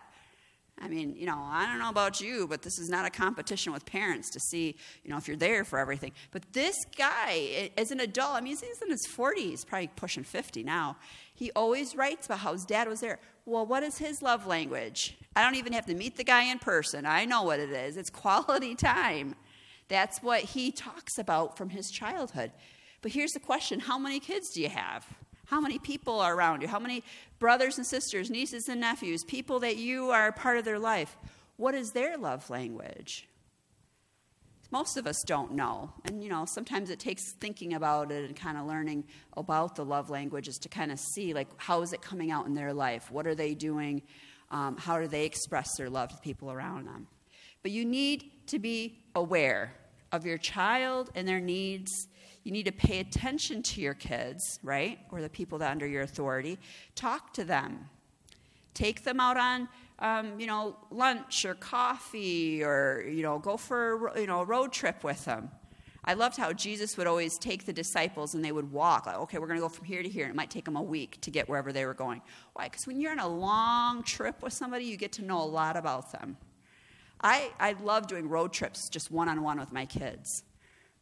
I 0.81 0.87
mean, 0.87 1.15
you 1.15 1.25
know, 1.25 1.37
I 1.37 1.65
don't 1.67 1.79
know 1.79 1.89
about 1.89 2.19
you, 2.19 2.47
but 2.47 2.61
this 2.61 2.79
is 2.79 2.89
not 2.89 3.05
a 3.05 3.09
competition 3.09 3.71
with 3.71 3.85
parents 3.85 4.29
to 4.31 4.39
see, 4.39 4.75
you 5.03 5.11
know, 5.11 5.17
if 5.17 5.27
you're 5.27 5.37
there 5.37 5.63
for 5.63 5.77
everything. 5.77 6.11
But 6.31 6.51
this 6.51 6.75
guy, 6.97 7.71
as 7.77 7.91
an 7.91 7.99
adult, 7.99 8.31
I 8.31 8.41
mean, 8.41 8.57
he's 8.57 8.81
in 8.81 8.89
his 8.89 9.07
40s, 9.07 9.65
probably 9.65 9.89
pushing 9.95 10.23
50 10.23 10.63
now. 10.63 10.97
He 11.35 11.51
always 11.51 11.95
writes 11.95 12.25
about 12.25 12.39
how 12.39 12.53
his 12.53 12.65
dad 12.65 12.87
was 12.87 13.01
there. 13.01 13.19
Well, 13.45 13.65
what 13.65 13.83
is 13.83 13.97
his 13.97 14.21
love 14.21 14.47
language? 14.47 15.17
I 15.35 15.43
don't 15.43 15.55
even 15.55 15.73
have 15.73 15.85
to 15.87 15.95
meet 15.95 16.15
the 16.15 16.23
guy 16.23 16.43
in 16.43 16.59
person. 16.59 17.05
I 17.05 17.25
know 17.25 17.43
what 17.43 17.59
it 17.59 17.71
is. 17.71 17.97
It's 17.97 18.09
quality 18.09 18.75
time. 18.75 19.35
That's 19.89 20.23
what 20.23 20.41
he 20.41 20.71
talks 20.71 21.17
about 21.17 21.57
from 21.57 21.69
his 21.69 21.91
childhood. 21.91 22.51
But 23.01 23.11
here's 23.11 23.31
the 23.31 23.39
question 23.39 23.81
How 23.81 23.97
many 23.97 24.19
kids 24.19 24.51
do 24.51 24.61
you 24.61 24.69
have? 24.69 25.05
How 25.47 25.59
many 25.59 25.77
people 25.77 26.19
are 26.19 26.35
around 26.35 26.61
you? 26.61 26.67
How 26.67 26.79
many 26.79 27.03
brothers 27.37 27.77
and 27.77 27.85
sisters, 27.85 28.29
nieces 28.29 28.69
and 28.69 28.79
nephews, 28.79 29.23
people 29.25 29.59
that 29.59 29.75
you 29.75 30.09
are 30.09 30.31
part 30.31 30.57
of 30.57 30.65
their 30.65 30.79
life? 30.79 31.17
What 31.57 31.75
is 31.75 31.91
their 31.91 32.17
love 32.17 32.49
language? 32.49 33.27
Most 34.73 34.97
of 34.97 35.05
us 35.05 35.21
don't 35.21 35.51
know. 35.51 35.93
And, 36.03 36.23
you 36.23 36.29
know, 36.29 36.45
sometimes 36.45 36.89
it 36.89 36.97
takes 36.97 37.33
thinking 37.33 37.75
about 37.75 38.11
it 38.11 38.25
and 38.25 38.35
kind 38.35 38.57
of 38.57 38.65
learning 38.65 39.03
about 39.37 39.75
the 39.75 39.85
love 39.85 40.09
languages 40.09 40.57
to 40.57 40.67
kind 40.67 40.91
of 40.91 40.99
see, 40.99 41.31
like, 41.31 41.47
how 41.57 41.83
is 41.83 41.93
it 41.93 42.01
coming 42.01 42.31
out 42.31 42.47
in 42.47 42.55
their 42.55 42.73
life? 42.73 43.11
What 43.11 43.27
are 43.27 43.35
they 43.35 43.53
doing? 43.53 44.01
Um, 44.49 44.75
how 44.77 44.99
do 44.99 45.07
they 45.07 45.25
express 45.25 45.77
their 45.77 45.91
love 45.91 46.09
to 46.09 46.17
people 46.21 46.51
around 46.51 46.87
them? 46.87 47.05
But 47.61 47.69
you 47.69 47.85
need 47.85 48.31
to 48.47 48.57
be 48.57 48.97
aware 49.13 49.75
of 50.11 50.25
your 50.25 50.39
child 50.39 51.11
and 51.13 51.27
their 51.27 51.39
needs 51.39 52.07
you 52.43 52.51
need 52.51 52.65
to 52.65 52.73
pay 52.73 52.99
attention 52.99 53.63
to 53.63 53.79
your 53.79 53.93
kids, 53.93 54.59
right? 54.63 54.99
Or 55.11 55.21
the 55.21 55.29
people 55.29 55.59
that 55.59 55.71
under 55.71 55.87
your 55.87 56.01
authority. 56.01 56.59
Talk 56.93 57.31
to 57.35 57.45
them. 57.45 57.89
Take 58.73 59.03
them 59.03 59.21
out 59.21 59.37
on, 59.37 59.69
um, 59.99 60.39
you 60.39 60.47
know, 60.47 60.75
lunch 60.91 61.45
or 61.45 61.53
coffee, 61.55 62.63
or 62.63 63.05
you 63.07 63.23
know, 63.23 63.39
go 63.39 63.57
for 63.57 64.11
you 64.17 64.27
know 64.27 64.41
a 64.41 64.45
road 64.45 64.71
trip 64.71 65.03
with 65.03 65.25
them. 65.25 65.51
I 66.05 66.15
loved 66.15 66.35
how 66.35 66.51
Jesus 66.51 66.97
would 66.97 67.07
always 67.07 67.37
take 67.37 67.65
the 67.65 67.71
disciples 67.71 68.35
and 68.35 68.43
they 68.43 68.51
would 68.51 68.71
walk. 68.71 69.05
Like, 69.05 69.17
okay, 69.19 69.37
we're 69.37 69.47
going 69.47 69.59
to 69.59 69.61
go 69.61 69.69
from 69.69 69.85
here 69.85 70.03
to 70.03 70.09
here. 70.09 70.25
And 70.25 70.33
it 70.33 70.35
might 70.35 70.49
take 70.49 70.65
them 70.65 70.75
a 70.75 70.81
week 70.81 71.21
to 71.21 71.31
get 71.31 71.47
wherever 71.47 71.71
they 71.71 71.85
were 71.85 71.93
going. 71.93 72.21
Why? 72.53 72.65
Because 72.65 72.85
when 72.85 72.99
you're 72.99 73.13
on 73.13 73.19
a 73.19 73.27
long 73.27 74.03
trip 74.03 74.43
with 74.43 74.51
somebody, 74.51 74.83
you 74.83 74.97
get 74.97 75.13
to 75.13 75.21
know 75.23 75.41
a 75.41 75.45
lot 75.45 75.77
about 75.77 76.11
them. 76.11 76.35
I, 77.21 77.51
I 77.57 77.73
love 77.81 78.07
doing 78.07 78.27
road 78.27 78.51
trips 78.51 78.89
just 78.89 79.11
one 79.11 79.29
on 79.29 79.43
one 79.43 79.57
with 79.57 79.71
my 79.71 79.85
kids. 79.85 80.43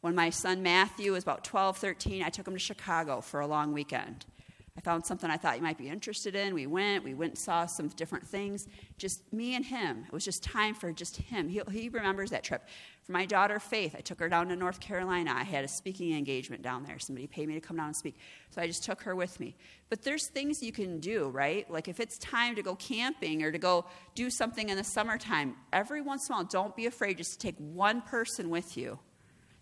When 0.02 0.14
my 0.14 0.30
son 0.30 0.62
Matthew 0.62 1.14
was 1.14 1.24
about 1.24 1.44
12, 1.44 1.78
13, 1.78 2.24
I 2.24 2.30
took 2.30 2.48
him 2.48 2.54
to 2.54 2.60
Chicago 2.60 3.22
for 3.22 3.40
a 3.40 3.48
long 3.48 3.74
weekend. 3.74 4.26
I 4.78 4.80
found 4.80 5.06
something 5.06 5.30
I 5.30 5.36
thought 5.36 5.58
you 5.58 5.64
might 5.64 5.78
be 5.78 5.90
interested 5.90 6.34
in. 6.34 6.54
We 6.54 6.66
went, 6.66 7.04
we 7.04 7.14
went 7.14 7.32
and 7.32 7.38
saw 7.38 7.66
some 7.66 7.90
different 7.90 8.26
things. 8.26 8.68
Just 8.98 9.32
me 9.34 9.56
and 9.56 9.66
him. 9.66 10.06
It 10.08 10.14
was 10.14 10.24
just 10.24 10.44
time 10.44 10.74
for 10.74 10.94
just 10.94 11.18
him. 11.18 11.50
He, 11.50 11.62
he 11.72 11.90
remembers 11.90 12.30
that 12.30 12.46
trip. 12.46 12.64
For 13.04 13.12
my 13.12 13.26
daughter 13.26 13.60
Faith, 13.60 13.96
I 13.98 14.00
took 14.00 14.20
her 14.20 14.30
down 14.30 14.48
to 14.48 14.56
North 14.56 14.80
Carolina. 14.80 15.34
I 15.36 15.44
had 15.44 15.66
a 15.66 15.68
speaking 15.68 16.16
engagement 16.16 16.62
down 16.62 16.86
there. 16.86 17.00
Somebody 17.00 17.28
paid 17.28 17.50
me 17.50 17.56
to 17.56 17.60
come 17.60 17.76
down 17.76 17.88
and 17.88 17.96
speak. 17.96 18.16
So 18.50 18.62
I 18.62 18.68
just 18.68 18.84
took 18.84 19.02
her 19.02 19.14
with 19.14 19.42
me. 19.42 19.58
But 19.90 20.04
there's 20.04 20.28
things 20.28 20.64
you 20.64 20.72
can 20.72 21.02
do, 21.02 21.28
right? 21.28 21.70
Like 21.70 21.90
if 21.90 22.00
it's 22.00 22.18
time 22.20 22.56
to 22.56 22.64
go 22.64 22.76
camping 22.76 23.44
or 23.44 23.52
to 23.52 23.60
go 23.60 23.86
do 24.16 24.30
something 24.30 24.70
in 24.70 24.78
the 24.78 24.86
summertime, 24.86 25.56
every 25.74 26.02
once 26.02 26.30
in 26.30 26.34
a 26.34 26.38
while, 26.38 26.46
don't 26.46 26.78
be 26.78 26.86
afraid 26.86 27.18
just 27.18 27.34
to 27.34 27.40
take 27.40 27.58
one 27.58 28.02
person 28.02 28.50
with 28.50 28.78
you 28.78 29.00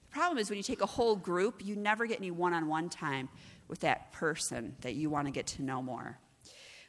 the 0.10 0.14
problem 0.14 0.40
is 0.40 0.50
when 0.50 0.58
you 0.58 0.64
take 0.64 0.82
a 0.82 0.88
whole 0.88 1.16
group, 1.16 1.64
you 1.64 1.76
never 1.76 2.08
get 2.08 2.18
any 2.18 2.32
one 2.32 2.54
on 2.54 2.68
one 2.68 2.90
time 2.90 3.30
with 3.70 3.80
that 3.80 4.12
person 4.12 4.76
that 4.82 4.96
you 4.96 5.10
want 5.10 5.28
to 5.28 5.32
get 5.32 5.48
to 5.48 5.62
know 5.62 5.82
more. 5.82 6.18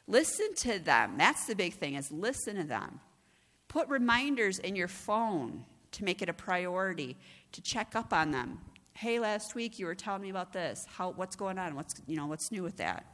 Listen 0.07 0.53
to 0.55 0.79
them. 0.79 1.13
That's 1.17 1.45
the 1.45 1.55
big 1.55 1.75
thing 1.75 1.95
is 1.95 2.11
listen 2.11 2.55
to 2.57 2.63
them. 2.63 2.99
Put 3.67 3.87
reminders 3.87 4.59
in 4.59 4.75
your 4.75 4.89
phone 4.89 5.63
to 5.91 6.03
make 6.03 6.21
it 6.21 6.27
a 6.27 6.33
priority 6.33 7.15
to 7.53 7.61
check 7.61 7.95
up 7.95 8.11
on 8.11 8.31
them. 8.31 8.59
Hey, 8.93 9.19
last 9.19 9.55
week 9.55 9.79
you 9.79 9.85
were 9.85 9.95
telling 9.95 10.21
me 10.21 10.29
about 10.29 10.51
this. 10.51 10.85
How 10.87 11.11
what's 11.11 11.35
going 11.35 11.57
on? 11.57 11.75
What's 11.75 11.93
you 12.07 12.17
know, 12.17 12.25
what's 12.25 12.51
new 12.51 12.63
with 12.63 12.77
that? 12.77 13.05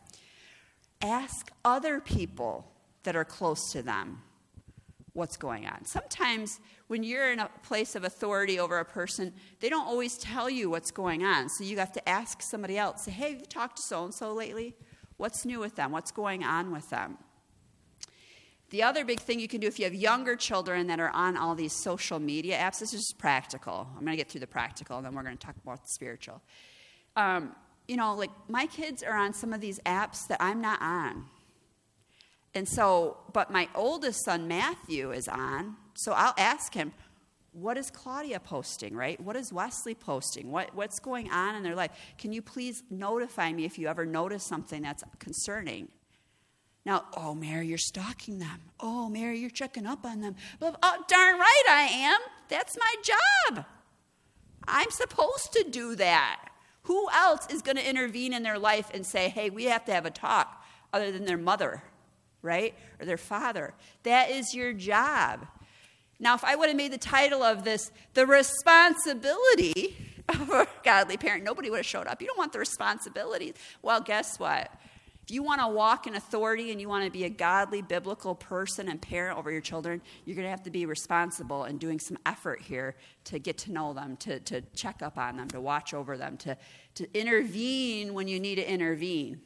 Ask 1.02 1.52
other 1.64 2.00
people 2.00 2.72
that 3.04 3.16
are 3.16 3.26
close 3.26 3.72
to 3.74 3.84
them 3.84 4.22
what's 5.18 5.36
going 5.36 5.66
on. 5.66 5.84
Sometimes 5.84 6.60
when 6.88 7.02
you're 7.04 7.32
in 7.32 7.40
a 7.40 7.50
place 7.64 7.96
of 7.96 8.04
authority 8.04 8.60
over 8.60 8.78
a 8.78 8.86
person, 8.86 9.34
they 9.60 9.68
don't 9.68 9.88
always 9.88 10.16
tell 10.18 10.48
you 10.48 10.70
what's 10.70 10.92
going 10.92 11.26
on. 11.26 11.50
So 11.50 11.64
you 11.64 11.80
have 11.80 11.92
to 11.94 12.08
ask 12.08 12.42
somebody 12.44 12.78
else, 12.78 13.06
say, 13.06 13.12
hey, 13.12 13.32
have 13.32 13.40
you 13.40 13.46
talked 13.48 13.78
to 13.78 13.84
so 13.84 14.06
and 14.06 14.14
so 14.14 14.32
lately? 14.32 14.76
What's 15.18 15.44
new 15.44 15.60
with 15.60 15.76
them? 15.76 15.92
What's 15.92 16.12
going 16.12 16.44
on 16.44 16.72
with 16.72 16.92
them? 16.92 17.18
The 18.70 18.84
other 18.84 19.04
big 19.04 19.20
thing 19.20 19.40
you 19.40 19.48
can 19.48 19.60
do 19.60 19.68
if 19.68 19.80
you 19.80 19.86
have 19.86 19.96
younger 19.96 20.36
children 20.36 20.86
that 20.88 21.00
are 21.00 21.10
on 21.10 21.36
all 21.36 21.56
these 21.56 21.74
social 21.74 22.20
media 22.20 22.56
apps, 22.56 22.80
this 22.80 22.94
is 22.94 23.02
just 23.02 23.18
practical. 23.18 23.88
I'm 23.96 24.02
going 24.02 24.12
to 24.12 24.18
get 24.18 24.30
through 24.30 24.42
the 24.42 24.48
practical 24.48 24.98
and 24.98 25.06
then 25.06 25.16
we're 25.16 25.24
going 25.24 25.38
to 25.38 25.46
talk 25.46 25.56
about 25.64 25.84
the 25.84 25.90
spiritual. 25.90 26.44
Um, 27.16 27.56
you 27.88 27.98
know, 27.98 28.14
like 28.14 28.30
my 28.50 28.68
kids 28.68 29.02
are 29.02 29.18
on 29.18 29.34
some 29.34 29.52
of 29.52 29.62
these 29.62 29.80
apps 29.80 30.28
that 30.28 30.38
I'm 30.40 30.62
not 30.62 30.80
on. 30.80 31.26
And 32.54 32.68
so, 32.68 33.18
but 33.34 33.52
my 33.52 33.70
oldest 33.76 34.24
son, 34.26 34.48
Matthew, 34.48 35.12
is 35.12 35.28
on. 35.28 35.76
So 35.96 36.14
I'll 36.14 36.34
ask 36.38 36.74
him, 36.74 36.94
what 37.52 37.78
is 37.78 37.90
Claudia 37.90 38.40
posting, 38.40 38.96
right? 38.96 39.20
What 39.20 39.36
is 39.36 39.52
Wesley 39.52 39.96
posting? 39.96 40.52
What, 40.52 40.76
what's 40.76 41.00
going 41.00 41.32
on 41.32 41.56
in 41.56 41.64
their 41.64 41.76
life? 41.76 41.92
Can 42.18 42.32
you 42.32 42.42
please 42.42 42.84
notify 42.90 43.52
me 43.52 43.66
if 43.66 43.80
you 43.80 43.88
ever 43.88 44.06
notice 44.06 44.44
something 44.44 44.84
that's 44.84 45.04
concerning? 45.18 45.88
Now, 46.86 47.06
oh, 47.18 47.34
Mary, 47.34 47.68
you're 47.68 47.78
stalking 47.78 48.40
them. 48.40 48.62
Oh, 48.80 49.10
Mary, 49.10 49.40
you're 49.40 49.50
checking 49.50 49.86
up 49.86 50.06
on 50.06 50.22
them. 50.22 50.36
But, 50.60 50.78
oh, 50.82 51.04
darn 51.08 51.40
right 51.40 51.64
I 51.68 51.82
am. 51.92 52.20
That's 52.48 52.78
my 52.78 52.96
job. 53.04 53.66
I'm 54.68 54.92
supposed 54.92 55.52
to 55.54 55.66
do 55.70 55.96
that. 55.96 56.50
Who 56.84 57.10
else 57.10 57.48
is 57.50 57.62
going 57.62 57.78
to 57.78 57.90
intervene 57.90 58.34
in 58.34 58.44
their 58.44 58.60
life 58.60 58.90
and 58.94 59.06
say, 59.06 59.30
hey, 59.30 59.50
we 59.50 59.66
have 59.66 59.84
to 59.86 59.94
have 59.94 60.06
a 60.06 60.12
talk 60.12 60.64
other 60.94 61.12
than 61.12 61.26
their 61.26 61.38
mother? 61.38 61.84
Right? 62.48 62.74
Or 63.00 63.06
their 63.06 63.18
father. 63.18 63.74
That 64.04 64.32
is 64.32 64.56
your 64.56 64.74
job. 64.74 65.46
Now, 66.20 66.34
if 66.34 66.44
I 66.44 66.56
would 66.56 66.70
have 66.70 66.78
made 66.78 66.92
the 66.92 66.98
title 66.98 67.44
of 67.44 67.64
this, 67.64 67.92
The 68.16 68.26
Responsibility 68.26 69.96
of 70.30 70.50
a 70.50 70.68
Godly 70.84 71.18
Parent, 71.18 71.44
nobody 71.44 71.70
would 71.70 71.78
have 71.78 71.86
showed 71.86 72.08
up. 72.08 72.22
You 72.22 72.28
don't 72.28 72.38
want 72.38 72.54
the 72.54 72.60
responsibilities. 72.60 73.54
Well, 73.84 74.02
guess 74.02 74.40
what? 74.40 74.72
If 75.28 75.32
you 75.32 75.44
want 75.44 75.60
to 75.60 75.68
walk 75.68 76.08
in 76.08 76.16
authority 76.16 76.72
and 76.72 76.80
you 76.80 76.88
want 76.88 77.04
to 77.04 77.12
be 77.12 77.26
a 77.26 77.30
godly, 77.30 77.82
biblical 77.82 78.34
person 78.34 78.88
and 78.88 79.02
parent 79.02 79.38
over 79.38 79.52
your 79.52 79.60
children, 79.60 80.02
you're 80.24 80.38
going 80.38 80.46
to 80.46 80.50
have 80.50 80.64
to 80.64 80.70
be 80.70 80.86
responsible 80.86 81.66
and 81.66 81.82
doing 81.82 82.00
some 82.00 82.18
effort 82.26 82.62
here 82.62 82.96
to 83.26 83.38
get 83.38 83.58
to 83.60 83.74
know 83.74 83.92
them, 83.94 84.16
to, 84.18 84.40
to 84.40 84.62
check 84.74 85.02
up 85.02 85.18
on 85.18 85.36
them, 85.36 85.50
to 85.50 85.60
watch 85.60 85.94
over 85.94 86.18
them, 86.18 86.38
to, 86.38 86.58
to 86.96 87.08
intervene 87.14 88.14
when 88.14 88.30
you 88.30 88.40
need 88.40 88.56
to 88.56 88.72
intervene. 88.72 89.42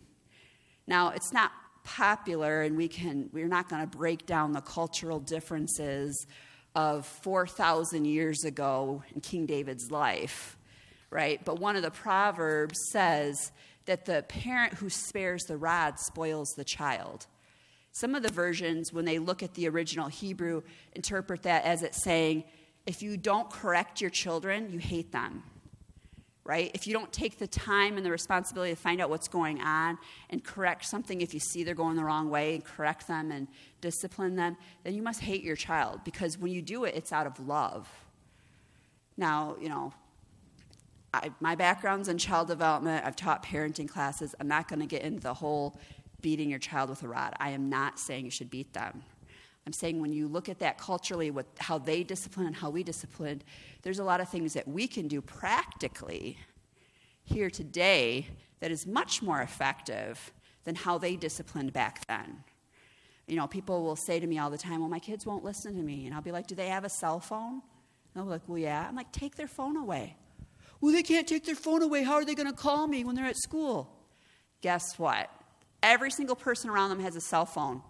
Now, 0.86 1.10
it's 1.10 1.34
not 1.34 1.52
popular 1.84 2.62
and 2.62 2.78
we 2.78 2.88
can 2.88 3.30
we're 3.34 3.48
not 3.48 3.70
going 3.70 3.82
to 3.82 3.98
break 3.98 4.26
down 4.26 4.54
the 4.54 4.62
cultural 4.62 5.20
differences 5.20 6.26
of 6.76 7.06
4000 7.06 8.06
years 8.06 8.44
ago 8.44 9.04
in 9.14 9.22
King 9.22 9.46
David's 9.46 9.92
life 9.92 10.58
right? 11.12 11.44
But 11.44 11.60
one 11.60 11.76
of 11.76 11.84
the 11.84 11.92
proverbs 11.92 12.80
says 12.92 13.52
that 13.86 14.06
the 14.06 14.24
parent 14.24 14.74
who 14.76 14.90
spares 14.90 15.44
the 15.44 15.58
rod 15.58 16.00
spoils 16.00 16.54
the 16.56 16.64
child. 16.64 17.28
Some 17.92 18.16
of 18.16 18.24
the 18.24 18.32
versions 18.32 18.94
when 18.94 19.06
they 19.06 19.20
look 19.20 19.44
at 19.44 19.54
the 19.54 19.68
original 19.68 20.08
Hebrew 20.08 20.64
interpret 20.94 21.44
that 21.44 21.66
as 21.66 21.84
it 21.84 21.94
saying 21.94 22.46
if 22.88 23.04
you 23.04 23.18
don't 23.18 23.50
correct 23.50 24.02
your 24.02 24.10
children 24.10 24.72
you 24.72 24.80
hate 24.80 25.12
them 25.12 25.44
right? 26.44 26.72
If 26.74 26.88
you 26.88 26.94
don't 26.94 27.12
take 27.14 27.38
the 27.38 27.48
time 27.48 27.98
and 27.98 28.06
the 28.06 28.12
responsibility 28.12 28.74
to 28.74 28.80
find 28.80 29.00
out 29.00 29.10
what's 29.10 29.28
going 29.28 29.62
on 29.62 29.98
and 30.30 30.44
correct 30.44 30.86
something 30.86 31.22
if 31.22 31.34
you 31.34 31.40
see 31.40 31.64
they're 31.64 31.76
going 31.76 31.96
the 31.96 32.04
wrong 32.04 32.30
way 32.30 32.56
and 32.56 32.66
correct 32.66 33.08
them 33.08 33.32
and 33.32 33.48
discipline 33.80 34.36
them, 34.36 34.58
then 34.84 34.94
you 34.94 35.04
must 35.04 35.22
hate 35.22 35.44
your 35.44 35.56
child 35.56 36.02
because 36.04 36.38
when 36.38 36.52
you 36.52 36.62
do 36.62 36.84
it, 36.86 36.96
it's 36.96 37.12
out 37.12 37.28
of 37.28 37.40
love. 37.48 37.88
Now, 39.18 39.56
you 39.62 39.70
know, 39.70 39.94
I, 41.14 41.32
my 41.40 41.56
background's 41.56 42.08
in 42.08 42.18
child 42.18 42.48
development. 42.48 43.06
I've 43.06 43.16
taught 43.16 43.44
parenting 43.44 43.88
classes. 43.88 44.34
I'm 44.40 44.48
not 44.48 44.68
going 44.68 44.80
to 44.80 44.86
get 44.86 45.04
into 45.04 45.20
the 45.20 45.34
whole 45.34 45.78
beating 46.22 46.50
your 46.50 46.60
child 46.60 46.90
with 46.90 47.04
a 47.04 47.08
rod. 47.08 47.34
I 47.40 47.50
am 47.52 47.70
not 47.70 48.00
saying 48.00 48.26
you 48.26 48.32
should 48.32 48.50
beat 48.50 48.74
them. 48.74 49.04
I'm 49.66 49.74
saying 49.74 50.02
when 50.02 50.12
you 50.12 50.28
look 50.28 50.50
at 50.50 50.60
that 50.60 50.78
culturally, 50.78 51.30
with 51.30 51.46
how 51.60 51.78
they 51.78 52.04
discipline 52.04 52.48
and 52.48 52.56
how 52.56 52.70
we 52.70 52.84
discipline, 52.84 53.44
there's 53.84 54.00
a 54.00 54.04
lot 54.04 54.20
of 54.20 54.30
things 54.30 54.54
that 54.54 54.68
we 54.68 54.88
can 54.88 55.08
do 55.08 55.22
practically 55.22 56.38
here 57.24 57.50
today 57.50 58.28
that 58.60 58.72
is 58.72 58.88
much 58.88 59.22
more 59.22 59.42
effective 59.42 60.34
than 60.64 60.76
how 60.76 60.98
they 60.98 61.16
disciplined 61.16 61.74
back 61.74 62.06
then. 62.08 62.44
You 63.28 63.36
know, 63.36 63.48
people 63.48 63.84
will 63.84 63.96
say 63.96 64.20
to 64.20 64.28
me 64.28 64.40
all 64.40 64.50
the 64.50 64.58
time, 64.58 64.80
Well, 64.80 64.90
my 64.90 65.00
kids 65.00 65.26
won't 65.26 65.44
listen 65.44 65.76
to 65.76 65.82
me. 65.82 66.06
And 66.06 66.16
I'll 66.16 66.22
be 66.22 66.32
like, 66.32 66.48
Do 66.48 66.56
they 66.56 66.68
have 66.68 66.84
a 66.84 66.90
cell 66.90 67.20
phone? 67.20 67.54
And 67.54 67.62
they'll 68.16 68.24
be 68.26 68.32
like, 68.32 68.42
Well, 68.48 68.58
yeah. 68.58 68.86
I'm 68.88 68.96
like, 68.96 69.12
Take 69.12 69.36
their 69.36 69.48
phone 69.48 69.78
away. 69.78 70.16
Well, 70.82 70.92
they 70.92 71.04
can't 71.04 71.28
take 71.28 71.46
their 71.46 71.56
phone 71.56 71.84
away. 71.84 72.04
How 72.04 72.16
are 72.16 72.26
they 72.26 72.34
going 72.34 72.50
to 72.50 72.56
call 72.56 72.88
me 72.88 73.04
when 73.04 73.16
they're 73.16 73.26
at 73.26 73.38
school? 73.38 73.96
Guess 74.62 74.98
what? 74.98 75.30
Every 75.84 76.12
single 76.12 76.36
person 76.36 76.70
around 76.70 76.90
them 76.90 77.00
has 77.00 77.16
a 77.16 77.22
cell 77.22 77.46
phone. 77.46 77.82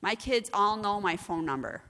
My 0.00 0.14
kids 0.14 0.50
all 0.52 0.76
know 0.76 1.00
my 1.00 1.16
phone 1.16 1.44
number. 1.44 1.82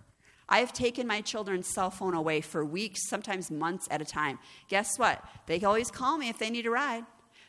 I 0.48 0.60
have 0.60 0.72
taken 0.72 1.06
my 1.06 1.20
children's 1.20 1.72
cell 1.72 1.90
phone 1.90 2.14
away 2.14 2.40
for 2.40 2.64
weeks, 2.64 3.08
sometimes 3.08 3.50
months 3.50 3.88
at 3.90 4.00
a 4.00 4.04
time. 4.04 4.38
Guess 4.68 4.98
what? 4.98 5.24
They 5.46 5.60
always 5.62 5.90
call 5.90 6.18
me 6.18 6.28
if 6.28 6.38
they 6.38 6.50
need 6.50 6.66
a 6.66 6.70
ride. 6.70 7.04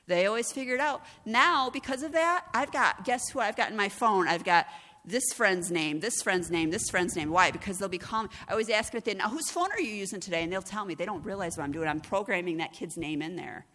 They 0.07 0.25
always 0.25 0.51
figure 0.51 0.75
it 0.75 0.81
out. 0.81 1.01
Now, 1.25 1.69
because 1.69 2.01
of 2.01 2.13
that, 2.13 2.45
I've 2.53 2.71
got, 2.71 3.05
guess 3.05 3.29
who 3.29 3.39
I've 3.39 3.57
got 3.57 3.69
in 3.69 3.77
my 3.77 3.89
phone? 3.89 4.27
I've 4.27 4.45
got 4.45 4.65
this 5.05 5.31
friend's 5.33 5.69
name, 5.69 5.99
this 5.99 6.21
friend's 6.21 6.49
name, 6.49 6.71
this 6.71 6.89
friend's 6.89 7.15
name. 7.15 7.29
Why? 7.29 7.51
Because 7.51 7.77
they'll 7.77 7.87
be 7.87 7.97
calling. 7.97 8.29
I 8.47 8.51
always 8.51 8.69
ask 8.69 8.91
them, 8.91 9.17
now 9.17 9.29
whose 9.29 9.49
phone 9.49 9.71
are 9.71 9.79
you 9.79 9.93
using 9.93 10.19
today? 10.19 10.43
And 10.43 10.51
they'll 10.51 10.61
tell 10.61 10.85
me. 10.85 10.95
They 10.95 11.05
don't 11.05 11.23
realize 11.23 11.57
what 11.57 11.63
I'm 11.63 11.71
doing. 11.71 11.87
I'm 11.87 12.01
programming 12.01 12.57
that 12.57 12.73
kid's 12.73 12.97
name 12.97 13.21
in 13.21 13.35
there. 13.35 13.65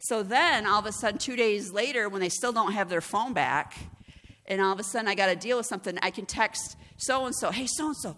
So 0.00 0.22
then, 0.22 0.66
all 0.66 0.80
of 0.80 0.86
a 0.86 0.92
sudden, 0.92 1.18
two 1.18 1.36
days 1.36 1.70
later, 1.70 2.08
when 2.08 2.20
they 2.20 2.28
still 2.28 2.52
don't 2.52 2.72
have 2.72 2.88
their 2.88 3.00
phone 3.00 3.32
back, 3.32 3.74
and 4.46 4.60
all 4.60 4.72
of 4.72 4.80
a 4.80 4.84
sudden 4.84 5.08
I 5.08 5.14
got 5.14 5.26
to 5.26 5.36
deal 5.36 5.56
with 5.56 5.66
something, 5.66 5.98
I 6.02 6.10
can 6.10 6.26
text 6.26 6.76
so 6.96 7.26
and 7.26 7.34
so, 7.34 7.50
hey, 7.50 7.66
so 7.66 7.86
and 7.86 7.96
so, 7.96 8.16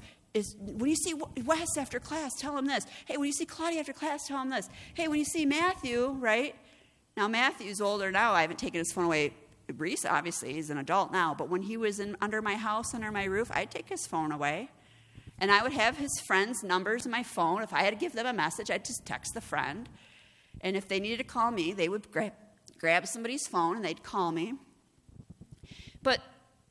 when 0.58 0.90
you 0.90 0.96
see 0.96 1.14
Wes 1.44 1.76
after 1.78 2.00
class, 2.00 2.32
tell 2.38 2.58
him 2.58 2.66
this. 2.66 2.86
Hey, 3.06 3.16
when 3.16 3.26
you 3.26 3.32
see 3.32 3.46
Claudia 3.46 3.80
after 3.80 3.92
class, 3.92 4.26
tell 4.26 4.42
him 4.42 4.50
this. 4.50 4.68
Hey, 4.94 5.06
when 5.06 5.18
you 5.18 5.24
see 5.24 5.46
Matthew, 5.46 6.08
right? 6.18 6.56
Now 7.16 7.28
Matthew's 7.28 7.80
older 7.80 8.10
now. 8.10 8.32
I 8.32 8.42
haven't 8.42 8.58
taken 8.58 8.80
his 8.80 8.92
phone 8.92 9.04
away 9.04 9.32
Reese, 9.76 10.04
obviously, 10.04 10.52
he's 10.52 10.70
an 10.70 10.78
adult 10.78 11.10
now, 11.12 11.34
but 11.34 11.48
when 11.48 11.62
he 11.62 11.76
was 11.76 11.98
in, 11.98 12.16
under 12.20 12.42
my 12.42 12.54
house, 12.54 12.94
under 12.94 13.10
my 13.10 13.24
roof, 13.24 13.50
I'd 13.52 13.70
take 13.70 13.88
his 13.88 14.06
phone 14.06 14.30
away. 14.30 14.70
And 15.38 15.50
I 15.50 15.62
would 15.62 15.72
have 15.72 15.96
his 15.96 16.12
friends' 16.26 16.62
numbers 16.62 17.06
in 17.06 17.10
my 17.10 17.22
phone. 17.22 17.62
If 17.62 17.72
I 17.72 17.82
had 17.82 17.90
to 17.90 17.98
give 17.98 18.12
them 18.12 18.26
a 18.26 18.32
message, 18.32 18.70
I'd 18.70 18.84
just 18.84 19.04
text 19.04 19.34
the 19.34 19.40
friend. 19.40 19.88
And 20.60 20.76
if 20.76 20.86
they 20.86 21.00
needed 21.00 21.18
to 21.18 21.24
call 21.24 21.50
me, 21.50 21.72
they 21.72 21.88
would 21.88 22.10
grab, 22.12 22.32
grab 22.78 23.06
somebody's 23.06 23.46
phone 23.46 23.76
and 23.76 23.84
they'd 23.84 24.02
call 24.02 24.30
me. 24.30 24.54
But 26.04 26.20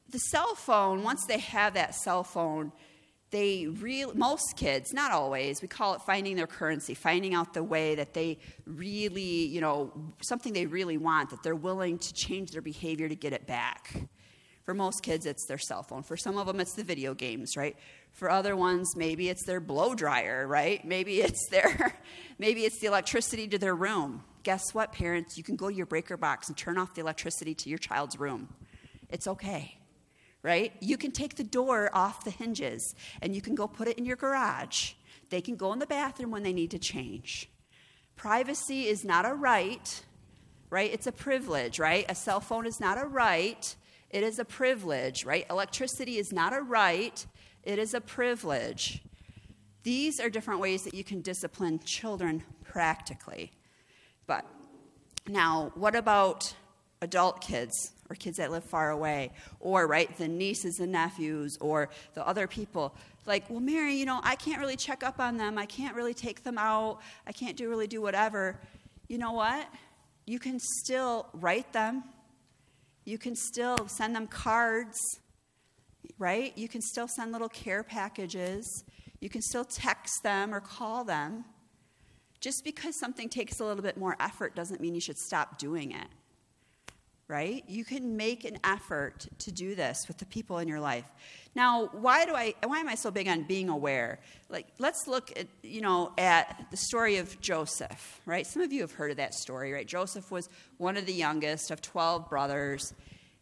the 0.10 0.20
cell 0.20 0.56
phone, 0.56 1.04
once 1.04 1.26
they 1.26 1.40
have 1.40 1.74
that 1.74 1.96
cell 1.96 2.24
phone, 2.24 2.72
they 3.32 3.66
really, 3.66 4.16
most 4.16 4.56
kids, 4.56 4.94
not 4.94 5.12
always, 5.12 5.62
we 5.62 5.68
call 5.68 5.96
it 5.96 6.02
finding 6.04 6.36
their 6.36 6.48
currency, 6.48 6.94
finding 6.94 7.34
out 7.34 7.56
the 7.56 7.64
way 7.64 7.96
that 7.96 8.14
they 8.14 8.38
really, 8.66 9.48
you 9.48 9.60
know, 9.60 9.92
something 10.22 10.54
they 10.54 10.68
really 10.68 10.98
want, 10.98 11.32
that 11.32 11.42
they're 11.42 11.56
willing 11.56 11.98
to 11.98 12.14
change 12.14 12.52
their 12.52 12.62
behavior 12.62 13.10
to 13.10 13.16
get 13.16 13.34
it 13.34 13.48
back. 13.48 14.08
For 14.66 14.76
most 14.76 15.02
kids, 15.02 15.26
it's 15.26 15.48
their 15.48 15.58
cell 15.58 15.82
phone. 15.82 16.04
For 16.04 16.16
some 16.16 16.38
of 16.38 16.46
them, 16.46 16.60
it's 16.60 16.76
the 16.76 16.84
video 16.84 17.16
games, 17.16 17.58
right? 17.58 17.76
For 18.12 18.30
other 18.30 18.56
ones, 18.56 18.96
maybe 18.96 19.30
it's 19.30 19.46
their 19.46 19.60
blow 19.60 19.96
dryer, 19.96 20.48
right? 20.48 20.86
Maybe 20.86 21.22
it's 21.22 21.50
their, 21.50 21.96
maybe 22.38 22.66
it's 22.66 22.80
the 22.80 22.88
electricity 22.88 23.48
to 23.48 23.58
their 23.58 23.76
room. 23.76 24.24
Guess 24.44 24.74
what, 24.74 24.94
parents? 24.94 25.38
You 25.38 25.44
can 25.44 25.56
go 25.56 25.70
to 25.70 25.76
your 25.76 25.88
breaker 25.88 26.18
box 26.18 26.50
and 26.50 26.58
turn 26.58 26.78
off 26.78 26.94
the 26.94 27.02
electricity 27.02 27.56
to 27.56 27.70
your 27.70 27.80
child's 27.80 28.20
room. 28.20 28.50
It's 29.14 29.28
okay 29.28 29.78
right? 30.44 30.74
You 30.82 30.98
can 30.98 31.12
take 31.12 31.36
the 31.36 31.44
door 31.44 31.90
off 31.94 32.26
the 32.26 32.32
hinges 32.32 32.94
and 33.22 33.34
you 33.34 33.42
can 33.42 33.56
go 33.56 33.66
put 33.66 33.88
it 33.88 33.98
in 33.98 34.06
your 34.06 34.18
garage. 34.18 34.92
They 35.30 35.42
can 35.42 35.56
go 35.56 35.74
in 35.74 35.80
the 35.80 35.88
bathroom 35.88 36.32
when 36.32 36.44
they 36.44 36.54
need 36.54 36.72
to 36.72 36.80
change. 36.80 37.50
Privacy 38.16 38.88
is 38.88 39.04
not 39.04 39.26
a 39.26 39.34
right, 39.34 40.04
right? 40.70 40.94
It's 40.94 41.08
a 41.08 41.12
privilege, 41.12 41.80
right? 41.80 42.06
A 42.10 42.14
cell 42.14 42.42
phone 42.42 42.68
is 42.68 42.80
not 42.80 43.02
a 43.02 43.06
right, 43.06 43.76
it 44.10 44.22
is 44.22 44.38
a 44.38 44.46
privilege, 44.46 45.26
right? 45.26 45.46
Electricity 45.50 46.18
is 46.18 46.32
not 46.32 46.54
a 46.54 46.62
right, 46.62 47.26
it 47.64 47.80
is 47.80 47.94
a 47.94 48.02
privilege. 48.02 49.02
These 49.84 50.20
are 50.20 50.30
different 50.30 50.60
ways 50.60 50.84
that 50.84 50.94
you 50.94 51.04
can 51.04 51.22
discipline 51.22 51.80
children 51.80 52.44
practically. 52.64 53.54
But 54.28 54.46
now, 55.28 55.72
what 55.76 55.96
about 55.96 56.54
adult 57.02 57.42
kids? 57.42 57.93
Or 58.10 58.16
kids 58.16 58.38
that 58.38 58.52
live 58.52 58.64
far 58.64 58.92
away, 58.92 59.32
or, 59.60 59.88
right, 59.88 60.16
the 60.18 60.28
nieces 60.28 60.80
and 60.80 60.92
nephews, 60.92 61.58
or 61.62 61.90
the 62.14 62.28
other 62.28 62.48
people. 62.48 62.96
Like, 63.26 63.50
well, 63.50 63.60
Mary, 63.60 63.96
you 63.96 64.06
know, 64.06 64.20
I 64.24 64.36
can't 64.36 64.60
really 64.60 64.76
check 64.76 65.04
up 65.04 65.20
on 65.20 65.38
them. 65.38 65.58
I 65.58 65.66
can't 65.66 65.96
really 65.96 66.14
take 66.14 66.44
them 66.44 66.58
out. 66.58 67.00
I 67.26 67.32
can't 67.32 67.56
do 67.56 67.70
really 67.70 67.88
do 67.88 68.02
whatever. 68.02 68.60
You 69.08 69.18
know 69.18 69.32
what? 69.32 69.68
You 70.26 70.40
can 70.40 70.60
still 70.60 71.28
write 71.34 71.72
them. 71.74 72.04
You 73.06 73.18
can 73.18 73.36
still 73.36 73.88
send 73.88 74.16
them 74.16 74.28
cards, 74.28 74.98
right? 76.18 76.58
You 76.58 76.68
can 76.68 76.82
still 76.82 77.08
send 77.08 77.32
little 77.32 77.50
care 77.50 77.84
packages. 77.84 78.84
You 79.20 79.30
can 79.30 79.42
still 79.42 79.66
text 79.66 80.24
them 80.24 80.54
or 80.54 80.60
call 80.60 81.04
them. 81.04 81.46
Just 82.40 82.66
because 82.66 83.00
something 83.00 83.30
takes 83.30 83.60
a 83.62 83.66
little 83.66 83.84
bit 83.84 83.98
more 83.98 84.18
effort 84.20 84.56
doesn't 84.56 84.82
mean 84.82 84.96
you 84.96 85.02
should 85.02 85.18
stop 85.18 85.58
doing 85.58 85.92
it 85.92 86.08
right? 87.28 87.64
You 87.68 87.86
can 87.86 88.18
make 88.18 88.44
an 88.44 88.58
effort 88.64 89.28
to 89.40 89.52
do 89.52 89.76
this 89.76 90.08
with 90.08 90.18
the 90.18 90.26
people 90.26 90.58
in 90.58 90.68
your 90.68 90.80
life. 90.80 91.06
Now, 91.56 91.90
why 91.94 92.26
do 92.26 92.36
I 92.36 92.54
why 92.64 92.80
am 92.80 92.90
I 92.90 92.96
so 92.96 93.12
big 93.12 93.28
on 93.28 93.44
being 93.44 93.70
aware? 93.70 94.20
Like 94.50 94.68
let's 94.80 95.08
look 95.08 95.32
at, 95.38 95.48
you 95.62 95.82
know, 95.82 96.12
at 96.18 96.66
the 96.72 96.78
story 96.78 97.18
of 97.18 97.40
Joseph, 97.42 98.22
right? 98.26 98.46
Some 98.46 98.62
of 98.62 98.74
you 98.74 98.82
have 98.82 98.92
heard 98.92 99.12
of 99.12 99.18
that 99.18 99.34
story, 99.34 99.72
right? 99.72 99.88
Joseph 99.88 100.32
was 100.32 100.50
one 100.78 100.98
of 100.98 101.06
the 101.06 101.14
youngest 101.14 101.72
of 101.72 101.82
12 101.82 102.30
brothers 102.30 102.94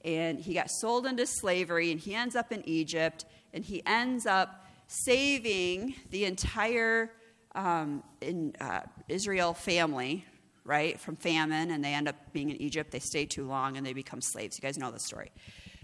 and 0.03 0.39
he 0.39 0.53
got 0.53 0.69
sold 0.69 1.05
into 1.05 1.25
slavery 1.25 1.91
and 1.91 1.99
he 1.99 2.15
ends 2.15 2.35
up 2.35 2.51
in 2.51 2.67
Egypt 2.67 3.25
and 3.53 3.63
he 3.63 3.81
ends 3.85 4.25
up 4.25 4.67
saving 4.87 5.95
the 6.09 6.25
entire 6.25 7.11
um, 7.55 8.03
in, 8.21 8.53
uh, 8.59 8.81
Israel 9.07 9.53
family, 9.53 10.25
right, 10.63 10.99
from 10.99 11.15
famine, 11.15 11.71
and 11.71 11.83
they 11.83 11.93
end 11.93 12.07
up 12.07 12.15
being 12.33 12.49
in 12.49 12.61
Egypt. 12.61 12.91
They 12.91 12.99
stay 12.99 13.25
too 13.25 13.47
long 13.47 13.77
and 13.77 13.85
they 13.85 13.93
become 13.93 14.21
slaves. 14.21 14.57
You 14.57 14.61
guys 14.61 14.77
know 14.77 14.91
the 14.91 14.99
story. 14.99 15.31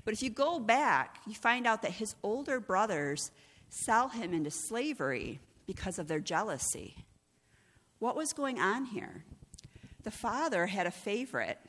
But 0.06 0.14
if 0.14 0.22
you 0.22 0.30
go 0.30 0.60
back, 0.60 1.20
you 1.26 1.34
find 1.34 1.68
out 1.68 1.82
that 1.82 1.92
his 1.92 2.16
older 2.24 2.60
brothers 2.60 3.32
sell 3.70 4.10
him 4.10 4.34
into 4.34 4.52
slavery 4.52 5.40
because 5.66 6.00
of 6.00 6.08
their 6.08 6.20
jealousy. 6.20 6.96
What 8.00 8.16
was 8.16 8.32
going 8.34 8.60
on 8.60 8.86
here? 8.86 9.26
The 10.04 10.12
father 10.12 10.68
had 10.68 10.88
a 10.88 10.92
favorite. 10.92 11.60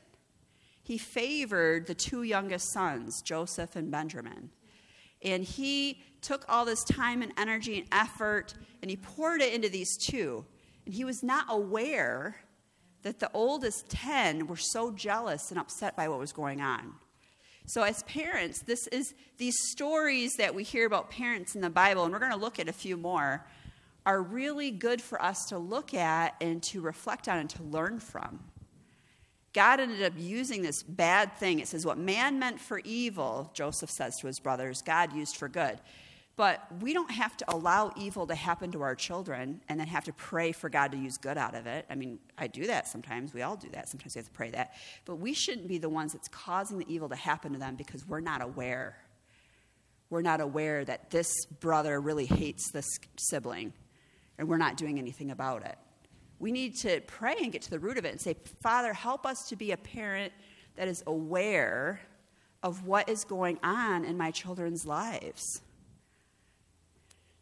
He 0.83 0.97
favored 0.97 1.87
the 1.87 1.93
two 1.93 2.23
youngest 2.23 2.71
sons, 2.71 3.21
Joseph 3.21 3.75
and 3.75 3.91
Benjamin. 3.91 4.51
And 5.21 5.43
he 5.43 6.01
took 6.21 6.45
all 6.47 6.65
this 6.65 6.83
time 6.85 7.21
and 7.21 7.33
energy 7.37 7.77
and 7.77 7.87
effort 7.91 8.53
and 8.81 8.89
he 8.89 8.97
poured 8.97 9.41
it 9.41 9.53
into 9.53 9.69
these 9.69 9.97
two. 9.97 10.45
And 10.85 10.93
he 10.93 11.03
was 11.03 11.21
not 11.23 11.45
aware 11.49 12.37
that 13.03 13.19
the 13.19 13.29
oldest 13.33 13.89
10 13.89 14.47
were 14.47 14.57
so 14.57 14.91
jealous 14.91 15.51
and 15.51 15.59
upset 15.59 15.95
by 15.95 16.07
what 16.07 16.19
was 16.19 16.33
going 16.33 16.61
on. 16.61 16.93
So, 17.65 17.83
as 17.83 18.01
parents, 18.03 18.61
this 18.61 18.87
is 18.87 19.13
these 19.37 19.55
stories 19.69 20.33
that 20.37 20.55
we 20.55 20.63
hear 20.63 20.87
about 20.87 21.11
parents 21.11 21.55
in 21.55 21.61
the 21.61 21.69
Bible, 21.69 22.03
and 22.03 22.11
we're 22.11 22.19
going 22.19 22.31
to 22.31 22.37
look 22.37 22.59
at 22.59 22.67
a 22.67 22.73
few 22.73 22.97
more, 22.97 23.45
are 24.05 24.21
really 24.21 24.71
good 24.71 25.01
for 25.01 25.21
us 25.21 25.45
to 25.49 25.59
look 25.59 25.93
at 25.93 26.35
and 26.41 26.63
to 26.63 26.81
reflect 26.81 27.27
on 27.27 27.37
and 27.37 27.49
to 27.51 27.63
learn 27.63 27.99
from. 27.99 28.39
God 29.53 29.79
ended 29.79 30.03
up 30.03 30.13
using 30.17 30.61
this 30.61 30.83
bad 30.83 31.35
thing. 31.37 31.59
It 31.59 31.67
says, 31.67 31.85
What 31.85 31.97
man 31.97 32.39
meant 32.39 32.59
for 32.59 32.79
evil, 32.79 33.51
Joseph 33.53 33.89
says 33.89 34.17
to 34.17 34.27
his 34.27 34.39
brothers, 34.39 34.81
God 34.81 35.13
used 35.13 35.37
for 35.37 35.47
good. 35.47 35.79
But 36.39 36.65
we 36.79 36.93
don't 36.93 37.11
have 37.11 37.35
to 37.35 37.45
allow 37.53 37.91
evil 37.97 38.25
to 38.27 38.33
happen 38.33 38.71
to 38.71 38.81
our 38.81 38.95
children 38.95 39.59
and 39.67 39.77
then 39.77 39.87
have 39.87 40.05
to 40.05 40.13
pray 40.13 40.53
for 40.53 40.69
God 40.69 40.93
to 40.93 40.97
use 40.97 41.17
good 41.17 41.37
out 41.37 41.53
of 41.53 41.67
it. 41.67 41.85
I 41.89 41.95
mean, 41.95 42.17
I 42.37 42.47
do 42.47 42.65
that 42.67 42.87
sometimes. 42.87 43.33
We 43.33 43.41
all 43.41 43.57
do 43.57 43.67
that. 43.73 43.89
Sometimes 43.89 44.15
we 44.15 44.19
have 44.19 44.27
to 44.27 44.31
pray 44.31 44.49
that. 44.51 44.73
But 45.03 45.17
we 45.17 45.33
shouldn't 45.33 45.67
be 45.67 45.79
the 45.79 45.89
ones 45.89 46.13
that's 46.13 46.29
causing 46.29 46.77
the 46.77 46.85
evil 46.87 47.09
to 47.09 47.17
happen 47.17 47.51
to 47.51 47.59
them 47.59 47.75
because 47.75 48.07
we're 48.07 48.21
not 48.21 48.41
aware. 48.41 48.95
We're 50.09 50.21
not 50.21 50.39
aware 50.39 50.85
that 50.85 51.09
this 51.09 51.29
brother 51.59 51.99
really 51.99 52.25
hates 52.25 52.71
this 52.71 52.87
sibling 53.17 53.73
and 54.37 54.47
we're 54.47 54.55
not 54.55 54.77
doing 54.77 54.97
anything 54.97 55.31
about 55.31 55.65
it. 55.65 55.75
We 56.39 56.53
need 56.53 56.77
to 56.77 57.01
pray 57.01 57.35
and 57.41 57.51
get 57.51 57.63
to 57.63 57.69
the 57.69 57.79
root 57.79 57.97
of 57.97 58.05
it 58.05 58.13
and 58.13 58.21
say, 58.21 58.37
Father, 58.63 58.93
help 58.93 59.25
us 59.25 59.49
to 59.49 59.57
be 59.57 59.73
a 59.73 59.77
parent 59.77 60.31
that 60.77 60.87
is 60.87 61.03
aware 61.05 61.99
of 62.63 62.87
what 62.87 63.09
is 63.09 63.25
going 63.25 63.59
on 63.61 64.05
in 64.05 64.17
my 64.17 64.31
children's 64.31 64.85
lives. 64.85 65.63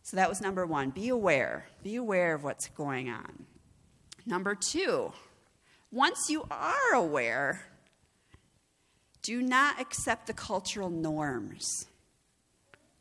So 0.08 0.15
that 0.15 0.30
was 0.30 0.39
number 0.39 0.65
one. 0.65 0.91
Be 0.91 1.10
aware. 1.10 1.65
Be 1.84 1.98
aware 1.98 2.34
of 2.34 2.41
what's 2.41 2.70
going 2.70 3.10
on. 3.10 3.46
Number 4.26 4.56
two, 4.56 5.12
once 5.91 6.30
you 6.30 6.46
are 6.50 6.93
aware, 6.93 7.65
do 9.22 9.41
not 9.41 9.82
accept 9.82 10.28
the 10.28 10.32
cultural 10.32 10.89
norms. 10.89 11.88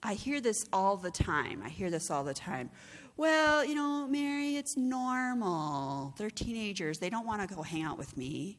I 0.03 0.15
hear 0.15 0.41
this 0.41 0.67
all 0.73 0.97
the 0.97 1.13
time. 1.13 1.63
I 1.65 1.69
hear 1.69 1.91
this 1.91 2.11
all 2.11 2.25
the 2.25 2.35
time. 2.35 2.71
Well, 3.17 3.65
you 3.65 3.77
know, 3.77 4.09
Mary, 4.09 4.57
it's 4.57 4.77
normal. 4.77 6.13
They're 6.19 6.29
teenagers. 6.29 6.99
They 6.99 7.09
don't 7.09 7.25
want 7.25 7.49
to 7.49 7.55
go 7.55 7.63
hang 7.63 7.85
out 7.85 7.99
with 7.99 8.17
me. 8.17 8.59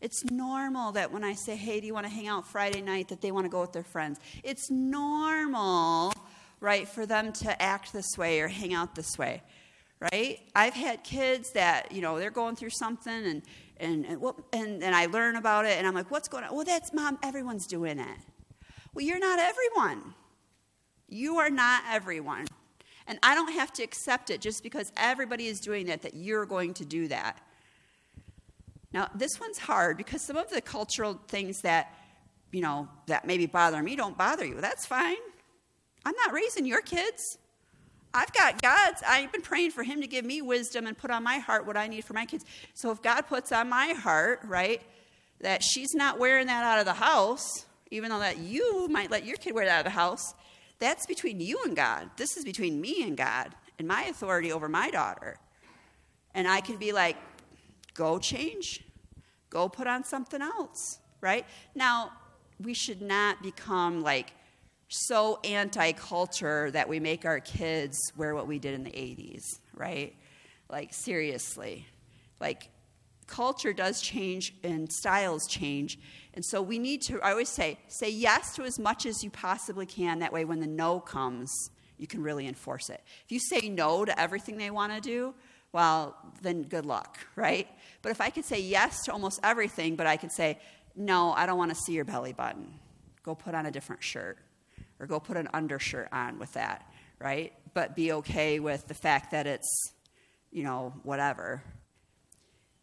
It's 0.00 0.24
normal 0.30 0.92
that 0.92 1.10
when 1.10 1.24
I 1.24 1.32
say, 1.34 1.56
hey, 1.56 1.80
do 1.80 1.88
you 1.88 1.94
want 1.94 2.06
to 2.06 2.12
hang 2.12 2.28
out 2.28 2.46
Friday 2.46 2.82
night, 2.82 3.08
that 3.08 3.20
they 3.20 3.32
want 3.32 3.46
to 3.46 3.50
go 3.50 3.60
with 3.60 3.72
their 3.72 3.82
friends. 3.82 4.20
It's 4.44 4.70
normal 4.70 6.12
right, 6.60 6.86
for 6.86 7.06
them 7.06 7.32
to 7.32 7.62
act 7.62 7.92
this 7.92 8.16
way 8.16 8.40
or 8.40 8.48
hang 8.48 8.74
out 8.74 8.94
this 8.94 9.18
way, 9.18 9.42
right? 10.12 10.40
I've 10.54 10.74
had 10.74 11.02
kids 11.02 11.52
that, 11.52 11.90
you 11.92 12.02
know, 12.02 12.18
they're 12.18 12.30
going 12.30 12.56
through 12.56 12.70
something 12.70 13.12
and, 13.12 13.42
and, 13.78 14.04
and, 14.04 14.22
and, 14.52 14.82
and 14.82 14.94
I 14.94 15.06
learn 15.06 15.36
about 15.36 15.64
it 15.64 15.78
and 15.78 15.86
I'm 15.86 15.94
like, 15.94 16.10
what's 16.10 16.28
going 16.28 16.44
on? 16.44 16.54
Well, 16.54 16.64
that's 16.64 16.92
mom, 16.92 17.18
everyone's 17.22 17.66
doing 17.66 17.98
it. 17.98 18.18
Well, 18.94 19.04
you're 19.04 19.18
not 19.18 19.38
everyone. 19.38 20.14
You 21.08 21.38
are 21.38 21.50
not 21.50 21.82
everyone. 21.88 22.46
And 23.06 23.18
I 23.22 23.34
don't 23.34 23.52
have 23.52 23.72
to 23.74 23.82
accept 23.82 24.30
it 24.30 24.40
just 24.40 24.62
because 24.62 24.92
everybody 24.96 25.46
is 25.46 25.60
doing 25.60 25.86
that, 25.86 26.02
that 26.02 26.14
you're 26.14 26.46
going 26.46 26.74
to 26.74 26.84
do 26.84 27.08
that. 27.08 27.40
Now, 28.92 29.08
this 29.14 29.40
one's 29.40 29.58
hard 29.58 29.96
because 29.96 30.22
some 30.22 30.36
of 30.36 30.50
the 30.50 30.60
cultural 30.60 31.20
things 31.28 31.62
that, 31.62 31.94
you 32.52 32.60
know, 32.60 32.88
that 33.06 33.26
maybe 33.26 33.46
bother 33.46 33.82
me 33.82 33.96
don't 33.96 34.18
bother 34.18 34.44
you. 34.44 34.60
That's 34.60 34.86
fine. 34.86 35.16
I'm 36.04 36.14
not 36.16 36.32
raising 36.32 36.66
your 36.66 36.80
kids. 36.80 37.38
I've 38.12 38.32
got 38.32 38.60
God's, 38.60 39.02
I've 39.06 39.30
been 39.30 39.42
praying 39.42 39.70
for 39.70 39.82
Him 39.82 40.00
to 40.00 40.06
give 40.06 40.24
me 40.24 40.42
wisdom 40.42 40.86
and 40.86 40.98
put 40.98 41.10
on 41.10 41.22
my 41.22 41.38
heart 41.38 41.66
what 41.66 41.76
I 41.76 41.86
need 41.86 42.04
for 42.04 42.14
my 42.14 42.26
kids. 42.26 42.44
So 42.74 42.90
if 42.90 43.00
God 43.02 43.22
puts 43.22 43.52
on 43.52 43.68
my 43.68 43.88
heart, 43.88 44.40
right, 44.44 44.82
that 45.40 45.62
she's 45.62 45.94
not 45.94 46.18
wearing 46.18 46.46
that 46.48 46.64
out 46.64 46.80
of 46.80 46.86
the 46.86 46.94
house, 46.94 47.66
even 47.90 48.10
though 48.10 48.18
that 48.18 48.38
you 48.38 48.88
might 48.88 49.10
let 49.10 49.24
your 49.24 49.36
kid 49.36 49.54
wear 49.54 49.64
that 49.64 49.72
out 49.72 49.78
of 49.80 49.84
the 49.84 49.90
house, 49.98 50.34
that's 50.78 51.06
between 51.06 51.40
you 51.40 51.60
and 51.64 51.76
God. 51.76 52.10
This 52.16 52.36
is 52.36 52.44
between 52.44 52.80
me 52.80 53.02
and 53.02 53.16
God 53.16 53.54
and 53.78 53.86
my 53.86 54.04
authority 54.04 54.50
over 54.50 54.68
my 54.68 54.90
daughter. 54.90 55.36
And 56.34 56.48
I 56.48 56.60
can 56.60 56.76
be 56.76 56.92
like, 56.92 57.16
go 57.94 58.18
change, 58.18 58.82
go 59.50 59.68
put 59.68 59.86
on 59.86 60.04
something 60.04 60.40
else, 60.40 60.98
right? 61.20 61.44
Now, 61.74 62.12
we 62.60 62.74
should 62.74 63.02
not 63.02 63.42
become 63.42 64.02
like 64.02 64.32
so 64.90 65.38
anti 65.44 65.92
culture 65.92 66.70
that 66.72 66.88
we 66.88 66.98
make 67.00 67.24
our 67.24 67.40
kids 67.40 68.12
wear 68.16 68.34
what 68.34 68.46
we 68.46 68.58
did 68.58 68.74
in 68.74 68.82
the 68.82 68.90
80s, 68.90 69.44
right? 69.72 70.14
Like, 70.68 70.92
seriously. 70.92 71.86
Like, 72.40 72.70
culture 73.28 73.72
does 73.72 74.02
change 74.02 74.52
and 74.64 74.92
styles 74.92 75.46
change. 75.46 75.98
And 76.34 76.44
so 76.44 76.60
we 76.60 76.78
need 76.78 77.02
to, 77.02 77.20
I 77.22 77.30
always 77.30 77.48
say, 77.48 77.78
say 77.86 78.10
yes 78.10 78.56
to 78.56 78.64
as 78.64 78.78
much 78.80 79.06
as 79.06 79.22
you 79.22 79.30
possibly 79.30 79.86
can. 79.86 80.18
That 80.18 80.32
way, 80.32 80.44
when 80.44 80.58
the 80.58 80.66
no 80.66 80.98
comes, 80.98 81.70
you 81.96 82.08
can 82.08 82.20
really 82.22 82.48
enforce 82.48 82.90
it. 82.90 83.00
If 83.24 83.30
you 83.30 83.38
say 83.38 83.68
no 83.68 84.04
to 84.04 84.20
everything 84.20 84.58
they 84.58 84.70
want 84.70 84.92
to 84.92 85.00
do, 85.00 85.34
well, 85.72 86.16
then 86.42 86.62
good 86.62 86.84
luck, 86.84 87.18
right? 87.36 87.68
But 88.02 88.10
if 88.10 88.20
I 88.20 88.30
could 88.30 88.44
say 88.44 88.60
yes 88.60 89.04
to 89.04 89.12
almost 89.12 89.38
everything, 89.44 89.94
but 89.94 90.08
I 90.08 90.16
could 90.16 90.32
say, 90.32 90.58
no, 90.96 91.32
I 91.32 91.46
don't 91.46 91.58
want 91.58 91.70
to 91.70 91.76
see 91.76 91.92
your 91.92 92.04
belly 92.04 92.32
button, 92.32 92.74
go 93.22 93.36
put 93.36 93.54
on 93.54 93.66
a 93.66 93.70
different 93.70 94.02
shirt 94.02 94.38
or 95.00 95.06
go 95.06 95.18
put 95.18 95.36
an 95.36 95.48
undershirt 95.52 96.08
on 96.12 96.38
with 96.38 96.52
that, 96.52 96.86
right? 97.18 97.52
But 97.72 97.96
be 97.96 98.12
okay 98.12 98.60
with 98.60 98.86
the 98.86 98.94
fact 98.94 99.30
that 99.32 99.46
it's, 99.46 99.92
you 100.52 100.62
know, 100.62 100.92
whatever. 101.02 101.62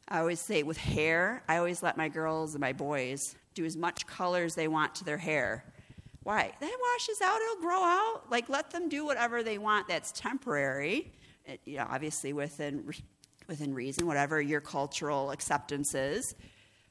I 0.07 0.19
always 0.19 0.39
say 0.39 0.63
with 0.63 0.77
hair, 0.77 1.43
I 1.47 1.57
always 1.57 1.83
let 1.83 1.95
my 1.95 2.09
girls 2.09 2.55
and 2.55 2.61
my 2.61 2.73
boys 2.73 3.35
do 3.53 3.65
as 3.65 3.77
much 3.77 4.07
color 4.07 4.43
as 4.43 4.55
they 4.55 4.67
want 4.67 4.95
to 4.95 5.03
their 5.03 5.17
hair. 5.17 5.63
Why? 6.23 6.51
That 6.59 6.77
washes 6.93 7.21
out, 7.21 7.39
it'll 7.41 7.61
grow 7.61 7.83
out. 7.83 8.23
Like, 8.29 8.49
let 8.49 8.71
them 8.71 8.89
do 8.89 9.05
whatever 9.05 9.43
they 9.43 9.57
want 9.57 9.87
that's 9.87 10.11
temporary, 10.11 11.13
it, 11.45 11.61
you 11.65 11.77
know, 11.77 11.87
obviously 11.89 12.33
within, 12.33 12.91
within 13.47 13.73
reason, 13.73 14.07
whatever 14.07 14.41
your 14.41 14.59
cultural 14.59 15.31
acceptance 15.31 15.93
is. 15.93 16.35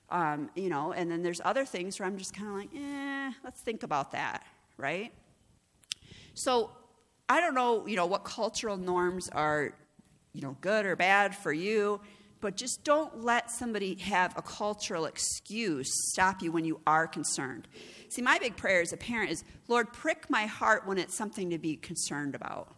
Um, 0.08 0.50
you 0.54 0.68
know, 0.68 0.92
and 0.92 1.10
then 1.10 1.22
there's 1.22 1.40
other 1.44 1.64
things 1.64 1.98
where 1.98 2.06
I'm 2.06 2.16
just 2.16 2.32
kind 2.34 2.48
of 2.48 2.54
like, 2.54 2.70
eh, 2.74 3.32
let's 3.42 3.60
think 3.60 3.82
about 3.82 4.12
that 4.12 4.44
right? 4.76 5.12
So 6.34 6.70
I 7.28 7.40
don't 7.40 7.54
know, 7.54 7.86
you 7.86 7.96
know, 7.96 8.06
what 8.06 8.24
cultural 8.24 8.76
norms 8.76 9.28
are, 9.30 9.74
you 10.32 10.42
know, 10.42 10.56
good 10.60 10.86
or 10.86 10.96
bad 10.96 11.34
for 11.34 11.52
you, 11.52 12.00
but 12.40 12.56
just 12.56 12.84
don't 12.84 13.24
let 13.24 13.50
somebody 13.50 13.94
have 13.96 14.36
a 14.36 14.42
cultural 14.42 15.06
excuse 15.06 15.88
stop 16.12 16.42
you 16.42 16.52
when 16.52 16.64
you 16.64 16.80
are 16.86 17.06
concerned. 17.06 17.66
See, 18.08 18.22
my 18.22 18.38
big 18.38 18.56
prayer 18.56 18.80
as 18.80 18.92
a 18.92 18.96
parent 18.96 19.30
is, 19.30 19.42
Lord, 19.66 19.92
prick 19.92 20.30
my 20.30 20.46
heart 20.46 20.86
when 20.86 20.98
it's 20.98 21.16
something 21.16 21.50
to 21.50 21.58
be 21.58 21.76
concerned 21.76 22.34
about. 22.34 22.74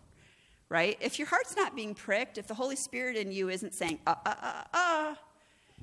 Right? 0.70 0.98
If 1.00 1.18
your 1.18 1.26
heart's 1.26 1.56
not 1.56 1.74
being 1.74 1.94
pricked, 1.94 2.36
if 2.36 2.46
the 2.46 2.54
Holy 2.54 2.76
Spirit 2.76 3.16
in 3.16 3.32
you 3.32 3.48
isn't 3.48 3.74
saying, 3.74 4.00
uh, 4.06 4.14
uh, 4.24 4.34
uh, 4.42 4.62
uh, 4.74 5.14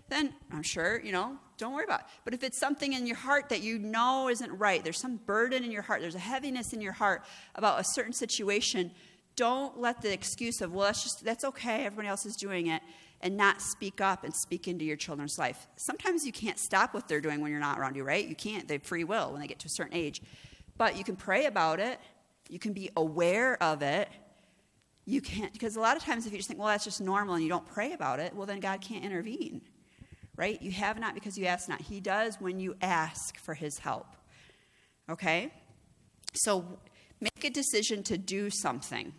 then 0.09 0.33
I'm 0.51 0.63
sure, 0.63 1.01
you 1.01 1.11
know, 1.11 1.37
don't 1.57 1.73
worry 1.73 1.85
about 1.85 2.01
it. 2.01 2.05
But 2.23 2.33
if 2.33 2.43
it's 2.43 2.57
something 2.57 2.93
in 2.93 3.07
your 3.07 3.15
heart 3.15 3.49
that 3.49 3.61
you 3.61 3.79
know 3.79 4.29
isn't 4.29 4.51
right, 4.57 4.83
there's 4.83 4.99
some 4.99 5.17
burden 5.17 5.63
in 5.63 5.71
your 5.71 5.81
heart, 5.81 6.01
there's 6.01 6.15
a 6.15 6.19
heaviness 6.19 6.73
in 6.73 6.81
your 6.81 6.93
heart 6.93 7.23
about 7.55 7.79
a 7.79 7.83
certain 7.83 8.13
situation, 8.13 8.91
don't 9.35 9.79
let 9.79 10.01
the 10.01 10.13
excuse 10.13 10.61
of, 10.61 10.73
well, 10.73 10.85
that's 10.85 11.03
just, 11.03 11.23
that's 11.23 11.43
okay, 11.43 11.85
everybody 11.85 12.07
else 12.07 12.25
is 12.25 12.35
doing 12.35 12.67
it, 12.67 12.81
and 13.21 13.35
not 13.35 13.61
speak 13.61 14.01
up 14.01 14.23
and 14.23 14.35
speak 14.35 14.67
into 14.67 14.85
your 14.85 14.97
children's 14.97 15.39
life. 15.39 15.67
Sometimes 15.75 16.25
you 16.25 16.31
can't 16.31 16.59
stop 16.59 16.93
what 16.93 17.07
they're 17.07 17.21
doing 17.21 17.41
when 17.41 17.51
you're 17.51 17.59
not 17.59 17.79
around 17.79 17.95
you, 17.95 18.03
right? 18.03 18.27
You 18.27 18.35
can't. 18.35 18.67
They 18.67 18.75
have 18.75 18.83
free 18.83 19.03
will 19.03 19.31
when 19.31 19.41
they 19.41 19.47
get 19.47 19.59
to 19.59 19.67
a 19.67 19.69
certain 19.69 19.95
age. 19.95 20.21
But 20.77 20.97
you 20.97 21.03
can 21.03 21.15
pray 21.15 21.45
about 21.45 21.79
it, 21.79 21.99
you 22.49 22.59
can 22.59 22.73
be 22.73 22.89
aware 22.95 23.61
of 23.63 23.81
it. 23.81 24.09
You 25.07 25.21
can't, 25.21 25.53
because 25.53 25.75
a 25.75 25.79
lot 25.79 25.97
of 25.97 26.03
times 26.03 26.25
if 26.25 26.31
you 26.31 26.39
just 26.39 26.47
think, 26.47 26.59
well, 26.59 26.67
that's 26.67 26.83
just 26.83 26.99
normal 26.99 27.35
and 27.35 27.43
you 27.43 27.49
don't 27.49 27.65
pray 27.65 27.93
about 27.93 28.19
it, 28.19 28.35
well, 28.35 28.47
then 28.47 28.59
God 28.59 28.81
can't 28.81 29.05
intervene 29.05 29.61
right? 30.37 30.61
You 30.61 30.71
have 30.71 30.99
not 30.99 31.13
because 31.13 31.37
you 31.37 31.45
ask 31.45 31.69
not. 31.69 31.81
He 31.81 31.99
does 31.99 32.39
when 32.39 32.59
you 32.59 32.75
ask 32.81 33.37
for 33.39 33.53
his 33.53 33.79
help. 33.79 34.07
Okay? 35.09 35.51
So 36.33 36.65
make 37.21 37.43
a 37.43 37.49
decision 37.49 38.03
to 38.03 38.17
do 38.17 38.49
something. 38.49 39.13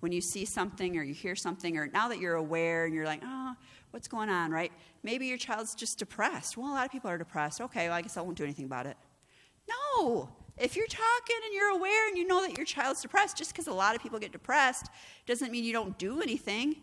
When 0.00 0.12
you 0.12 0.20
see 0.20 0.44
something 0.44 0.96
or 0.96 1.02
you 1.02 1.14
hear 1.14 1.34
something, 1.34 1.76
or 1.76 1.88
now 1.88 2.08
that 2.08 2.20
you're 2.20 2.36
aware 2.36 2.84
and 2.84 2.94
you're 2.94 3.04
like, 3.04 3.22
oh, 3.24 3.54
what's 3.90 4.06
going 4.06 4.28
on, 4.28 4.52
right? 4.52 4.70
Maybe 5.02 5.26
your 5.26 5.38
child's 5.38 5.74
just 5.74 5.98
depressed. 5.98 6.56
Well, 6.56 6.70
a 6.70 6.74
lot 6.74 6.86
of 6.86 6.92
people 6.92 7.10
are 7.10 7.18
depressed. 7.18 7.60
Okay, 7.60 7.88
well, 7.88 7.96
I 7.96 8.02
guess 8.02 8.16
I 8.16 8.20
won't 8.20 8.36
do 8.36 8.44
anything 8.44 8.66
about 8.66 8.86
it. 8.86 8.96
No! 9.68 10.28
If 10.56 10.76
you're 10.76 10.86
talking 10.86 11.36
and 11.44 11.54
you're 11.54 11.70
aware 11.70 12.08
and 12.08 12.16
you 12.16 12.26
know 12.26 12.42
that 12.42 12.56
your 12.56 12.66
child's 12.66 13.00
depressed, 13.00 13.36
just 13.36 13.52
because 13.52 13.66
a 13.66 13.72
lot 13.72 13.96
of 13.96 14.02
people 14.02 14.18
get 14.18 14.32
depressed 14.32 14.88
doesn't 15.26 15.50
mean 15.50 15.64
you 15.64 15.72
don't 15.72 15.96
do 15.98 16.20
anything 16.20 16.76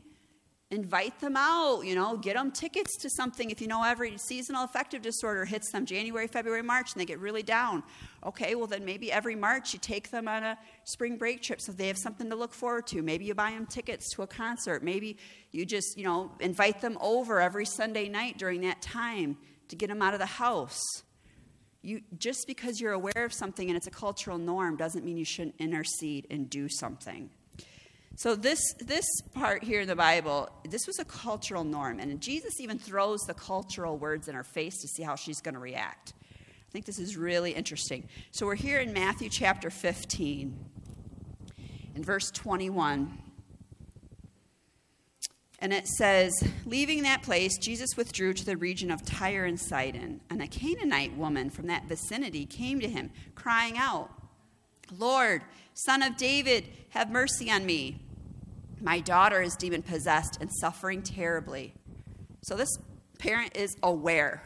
invite 0.72 1.20
them 1.20 1.36
out, 1.38 1.82
you 1.82 1.94
know, 1.94 2.18
get 2.18 2.36
them 2.36 2.52
tickets 2.52 2.98
to 2.98 3.10
something. 3.10 3.52
If 3.52 3.62
you 3.62 3.68
know 3.68 3.84
every 3.84 4.18
seasonal 4.18 4.64
affective 4.64 5.02
disorder 5.02 5.46
hits 5.46 5.72
them 5.72 5.86
January, 5.86 6.28
February, 6.28 6.64
March, 6.64 6.94
and 6.94 7.02
they 7.02 7.06
get 7.06 7.20
really 7.20 7.44
down. 7.44 7.84
Okay, 8.26 8.56
well, 8.56 8.66
then 8.66 8.84
maybe 8.84 9.12
every 9.12 9.36
March 9.36 9.74
you 9.74 9.80
take 9.80 10.10
them 10.10 10.28
on 10.28 10.44
a 10.44 10.58
spring 10.84 11.18
break 11.18 11.44
trip 11.44 11.62
so 11.62 11.72
they 11.72 11.88
have 11.88 11.98
something 11.98 12.30
to 12.32 12.36
look 12.36 12.54
forward 12.54 12.88
to. 12.88 13.04
Maybe 13.04 13.26
you 13.26 13.36
buy 13.36 13.52
them 13.52 13.68
tickets 13.68 14.10
to 14.16 14.24
a 14.24 14.28
concert. 14.28 14.84
Maybe 14.84 15.18
you 15.52 15.66
just, 15.66 15.98
you 15.98 16.04
know, 16.04 16.32
invite 16.40 16.82
them 16.82 16.98
over 17.00 17.40
every 17.40 17.66
Sunday 17.66 18.10
night 18.10 18.40
during 18.40 18.62
that 18.62 18.82
time 18.82 19.38
to 19.68 19.76
get 19.76 19.90
them 19.90 20.02
out 20.02 20.14
of 20.14 20.20
the 20.20 20.26
house. 20.26 20.82
You, 21.84 22.02
just 22.18 22.48
because 22.48 22.82
you're 22.82 22.94
aware 22.94 23.24
of 23.24 23.32
something 23.32 23.70
and 23.70 23.78
it's 23.78 23.86
a 23.86 23.92
cultural 23.92 24.40
norm 24.40 24.78
doesn't 24.78 25.06
mean 25.06 25.18
you 25.18 25.26
shouldn't 25.26 25.56
intercede 25.60 26.26
and 26.32 26.50
do 26.50 26.68
something. 26.68 27.30
So 28.18 28.34
this 28.34 28.74
this 28.80 29.06
part 29.34 29.64
here 29.64 29.82
in 29.82 29.88
the 29.90 29.96
Bible, 29.96 30.50
this 30.70 30.88
was 30.88 31.00
a 31.00 31.06
cultural 31.06 31.66
norm, 31.66 32.00
and 32.00 32.22
Jesus 32.22 32.62
even 32.62 32.80
throws 32.80 33.20
the 33.22 33.34
cultural 33.34 33.98
words 33.98 34.30
in 34.30 34.36
her 34.36 34.44
face 34.44 34.82
to 34.82 34.88
see 34.88 35.04
how 35.04 35.16
she's 35.16 35.42
going 35.42 35.56
to 35.56 35.60
react. 35.60 36.14
I 36.32 36.72
think 36.72 36.86
this 36.86 37.00
is 37.00 37.18
really 37.18 37.52
interesting. 37.52 38.08
So 38.32 38.46
we're 38.46 38.56
here 38.56 38.80
in 38.80 38.94
Matthew 38.94 39.30
chapter 39.30 39.70
15, 39.70 40.58
in 41.96 42.04
verse 42.04 42.32
21. 42.32 43.18
And 45.60 45.74
it 45.74 45.88
says, 45.88 46.34
Leaving 46.66 47.04
that 47.04 47.24
place, 47.24 47.58
Jesus 47.58 47.98
withdrew 47.98 48.34
to 48.34 48.46
the 48.46 48.58
region 48.58 48.92
of 48.92 49.04
Tyre 49.04 49.46
and 49.46 49.60
Sidon. 49.60 50.22
And 50.30 50.42
a 50.42 50.48
Canaanite 50.48 51.16
woman 51.18 51.50
from 51.50 51.68
that 51.68 51.86
vicinity 51.86 52.46
came 52.46 52.80
to 52.82 52.90
him, 52.90 53.10
crying 53.36 53.78
out, 53.78 54.10
Lord, 54.98 55.44
son 55.74 56.04
of 56.04 56.18
David, 56.18 56.66
have 56.90 57.10
mercy 57.10 57.50
on 57.50 57.66
me. 57.66 58.00
My 58.82 59.00
daughter 59.00 59.42
is 59.42 59.56
demon 59.56 59.82
possessed 59.82 60.38
and 60.42 60.52
suffering 60.52 61.02
terribly. 61.02 61.74
So 62.42 62.56
this 62.56 62.78
parent 63.18 63.56
is 63.56 63.76
aware, 63.82 64.44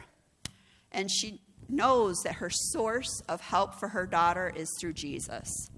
and 0.92 1.10
she 1.10 1.42
knows 1.68 2.22
that 2.24 2.36
her 2.36 2.50
source 2.50 3.22
of 3.28 3.42
help 3.42 3.76
for 3.76 3.90
her 3.90 4.06
daughter 4.06 4.52
is 4.56 4.70
through 4.80 4.94
Jesus. 4.94 5.70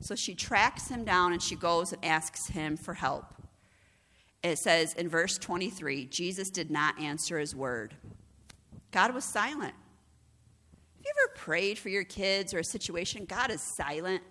So 0.00 0.14
she 0.14 0.34
tracks 0.34 0.88
him 0.88 1.04
down 1.04 1.32
and 1.32 1.42
she 1.42 1.56
goes 1.56 1.92
and 1.92 2.04
asks 2.04 2.48
him 2.48 2.76
for 2.76 2.94
help. 2.94 3.24
It 4.42 4.58
says 4.58 4.92
in 4.94 5.08
verse 5.08 5.38
23 5.38 6.06
Jesus 6.06 6.50
did 6.50 6.70
not 6.70 7.00
answer 7.00 7.38
his 7.38 7.54
word. 7.54 7.94
God 8.92 9.14
was 9.14 9.24
silent. 9.24 9.74
Have 10.96 11.04
you 11.04 11.12
ever 11.24 11.34
prayed 11.34 11.78
for 11.78 11.88
your 11.88 12.04
kids 12.04 12.54
or 12.54 12.60
a 12.60 12.64
situation? 12.64 13.24
God 13.24 13.50
is 13.50 13.60
silent. 13.76 14.22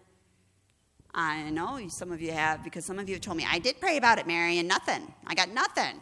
I 1.15 1.49
know 1.49 1.79
some 1.87 2.11
of 2.11 2.21
you 2.21 2.33
have 2.33 2.61
because 2.61 2.85
some 2.85 2.99
of 2.99 3.07
you 3.07 3.15
have 3.15 3.21
told 3.21 3.37
me, 3.37 3.47
I 3.49 3.57
did 3.57 3.79
pray 3.79 3.95
about 3.95 4.19
it, 4.19 4.27
Mary, 4.27 4.59
and 4.59 4.67
nothing. 4.67 5.13
I 5.25 5.33
got 5.33 5.49
nothing. 5.49 6.01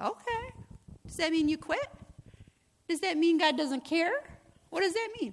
Okay. 0.00 0.52
Does 1.06 1.16
that 1.16 1.30
mean 1.30 1.48
you 1.48 1.56
quit? 1.56 1.86
Does 2.88 2.98
that 3.00 3.16
mean 3.16 3.38
God 3.38 3.56
doesn't 3.56 3.84
care? 3.84 4.12
What 4.70 4.80
does 4.80 4.94
that 4.94 5.08
mean? 5.20 5.32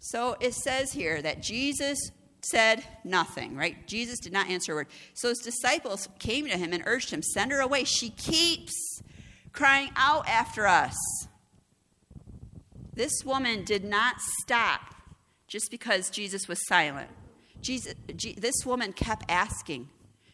So 0.00 0.36
it 0.40 0.54
says 0.54 0.92
here 0.92 1.22
that 1.22 1.42
Jesus 1.42 2.10
said 2.42 2.82
nothing, 3.04 3.56
right? 3.56 3.86
Jesus 3.86 4.18
did 4.18 4.32
not 4.32 4.48
answer 4.48 4.72
a 4.72 4.74
word. 4.74 4.88
So 5.14 5.28
his 5.28 5.38
disciples 5.38 6.08
came 6.18 6.46
to 6.48 6.58
him 6.58 6.72
and 6.72 6.82
urged 6.86 7.10
him, 7.10 7.22
Send 7.22 7.52
her 7.52 7.60
away. 7.60 7.84
She 7.84 8.10
keeps 8.10 8.74
crying 9.52 9.90
out 9.96 10.28
after 10.28 10.66
us. 10.66 10.96
This 12.94 13.24
woman 13.24 13.64
did 13.64 13.84
not 13.84 14.16
stop 14.40 14.95
just 15.46 15.70
because 15.70 16.10
Jesus 16.10 16.48
was 16.48 16.66
silent. 16.66 17.10
Jesus, 17.60 17.94
this 18.08 18.64
woman 18.64 18.92
kept 18.92 19.24
asking. 19.28 19.88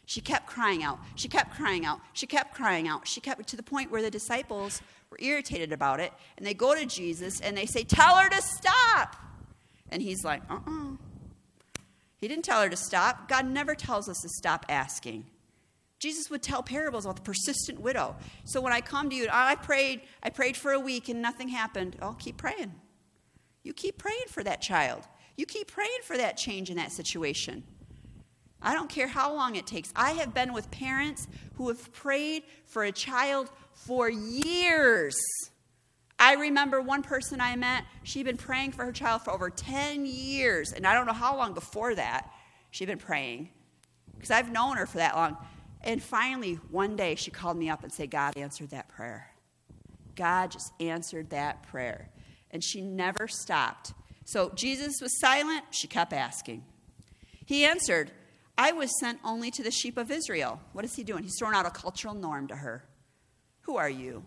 She 0.06 0.20
kept 0.20 0.46
crying 0.46 0.82
out. 0.82 0.98
She 1.14 1.28
kept 1.28 1.54
crying 1.54 1.86
out. 1.86 2.00
She 2.12 2.26
kept 2.26 2.54
crying 2.54 2.88
out. 2.88 3.06
She 3.06 3.20
kept 3.20 3.46
to 3.48 3.56
the 3.56 3.62
point 3.62 3.90
where 3.90 4.02
the 4.02 4.10
disciples 4.10 4.82
were 5.10 5.18
irritated 5.20 5.72
about 5.72 6.00
it. 6.00 6.12
And 6.36 6.46
they 6.46 6.54
go 6.54 6.74
to 6.74 6.84
Jesus 6.84 7.40
and 7.40 7.56
they 7.56 7.66
say, 7.66 7.84
Tell 7.84 8.16
her 8.16 8.28
to 8.28 8.42
stop. 8.42 9.16
And 9.90 10.02
he's 10.02 10.24
like, 10.24 10.42
Uh 10.50 10.54
uh-uh. 10.54 10.92
uh 10.92 10.96
He 12.18 12.28
didn't 12.28 12.44
tell 12.44 12.62
her 12.62 12.68
to 12.68 12.76
stop. 12.76 13.28
God 13.28 13.46
never 13.46 13.74
tells 13.74 14.08
us 14.08 14.18
to 14.20 14.28
stop 14.28 14.66
asking. 14.68 15.24
Jesus 15.98 16.28
would 16.30 16.42
tell 16.42 16.64
parables 16.64 17.04
about 17.04 17.14
the 17.14 17.22
persistent 17.22 17.80
widow. 17.80 18.16
So 18.44 18.60
when 18.60 18.72
I 18.72 18.80
come 18.80 19.08
to 19.10 19.14
you, 19.14 19.28
I 19.30 19.54
prayed, 19.54 20.00
I 20.20 20.30
prayed 20.30 20.56
for 20.56 20.72
a 20.72 20.80
week 20.80 21.08
and 21.08 21.22
nothing 21.22 21.48
happened. 21.48 21.96
I'll 22.02 22.14
keep 22.14 22.36
praying. 22.36 22.74
You 23.62 23.72
keep 23.72 23.98
praying 23.98 24.28
for 24.28 24.42
that 24.44 24.60
child. 24.60 25.06
You 25.36 25.46
keep 25.46 25.70
praying 25.70 26.00
for 26.04 26.16
that 26.16 26.36
change 26.36 26.70
in 26.70 26.76
that 26.76 26.92
situation. 26.92 27.64
I 28.60 28.74
don't 28.74 28.88
care 28.88 29.08
how 29.08 29.34
long 29.34 29.56
it 29.56 29.66
takes. 29.66 29.92
I 29.96 30.12
have 30.12 30.34
been 30.34 30.52
with 30.52 30.70
parents 30.70 31.26
who 31.54 31.68
have 31.68 31.92
prayed 31.92 32.44
for 32.64 32.84
a 32.84 32.92
child 32.92 33.50
for 33.72 34.08
years. 34.08 35.16
I 36.18 36.34
remember 36.34 36.80
one 36.80 37.02
person 37.02 37.40
I 37.40 37.56
met, 37.56 37.84
she'd 38.04 38.26
been 38.26 38.36
praying 38.36 38.72
for 38.72 38.84
her 38.84 38.92
child 38.92 39.22
for 39.22 39.32
over 39.32 39.50
10 39.50 40.06
years. 40.06 40.72
And 40.72 40.86
I 40.86 40.94
don't 40.94 41.06
know 41.06 41.12
how 41.12 41.36
long 41.36 41.52
before 41.52 41.96
that 41.96 42.30
she'd 42.70 42.86
been 42.86 42.98
praying 42.98 43.48
because 44.14 44.30
I've 44.30 44.52
known 44.52 44.76
her 44.76 44.86
for 44.86 44.98
that 44.98 45.16
long. 45.16 45.36
And 45.80 46.00
finally, 46.00 46.54
one 46.70 46.94
day, 46.94 47.16
she 47.16 47.32
called 47.32 47.56
me 47.56 47.68
up 47.68 47.82
and 47.82 47.92
said, 47.92 48.10
God 48.10 48.36
answered 48.36 48.70
that 48.70 48.88
prayer. 48.88 49.30
God 50.14 50.52
just 50.52 50.72
answered 50.78 51.30
that 51.30 51.64
prayer. 51.64 52.08
And 52.52 52.62
she 52.62 52.80
never 52.80 53.28
stopped. 53.28 53.92
So 54.24 54.50
Jesus 54.54 55.00
was 55.00 55.18
silent. 55.18 55.64
She 55.70 55.86
kept 55.86 56.12
asking. 56.12 56.64
He 57.46 57.64
answered, 57.64 58.10
I 58.56 58.72
was 58.72 58.98
sent 59.00 59.18
only 59.24 59.50
to 59.52 59.62
the 59.62 59.70
sheep 59.70 59.96
of 59.96 60.10
Israel. 60.10 60.60
What 60.72 60.84
is 60.84 60.94
he 60.94 61.04
doing? 61.04 61.22
He's 61.22 61.36
throwing 61.38 61.54
out 61.54 61.66
a 61.66 61.70
cultural 61.70 62.14
norm 62.14 62.46
to 62.48 62.56
her. 62.56 62.84
Who 63.62 63.76
are 63.76 63.90
you? 63.90 64.24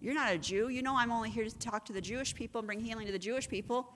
You're 0.00 0.14
not 0.14 0.32
a 0.32 0.38
Jew. 0.38 0.68
You 0.68 0.82
know 0.82 0.96
I'm 0.96 1.12
only 1.12 1.30
here 1.30 1.44
to 1.44 1.58
talk 1.58 1.86
to 1.86 1.92
the 1.92 2.00
Jewish 2.00 2.34
people 2.34 2.58
and 2.58 2.66
bring 2.66 2.80
healing 2.80 3.06
to 3.06 3.12
the 3.12 3.18
Jewish 3.18 3.48
people. 3.48 3.92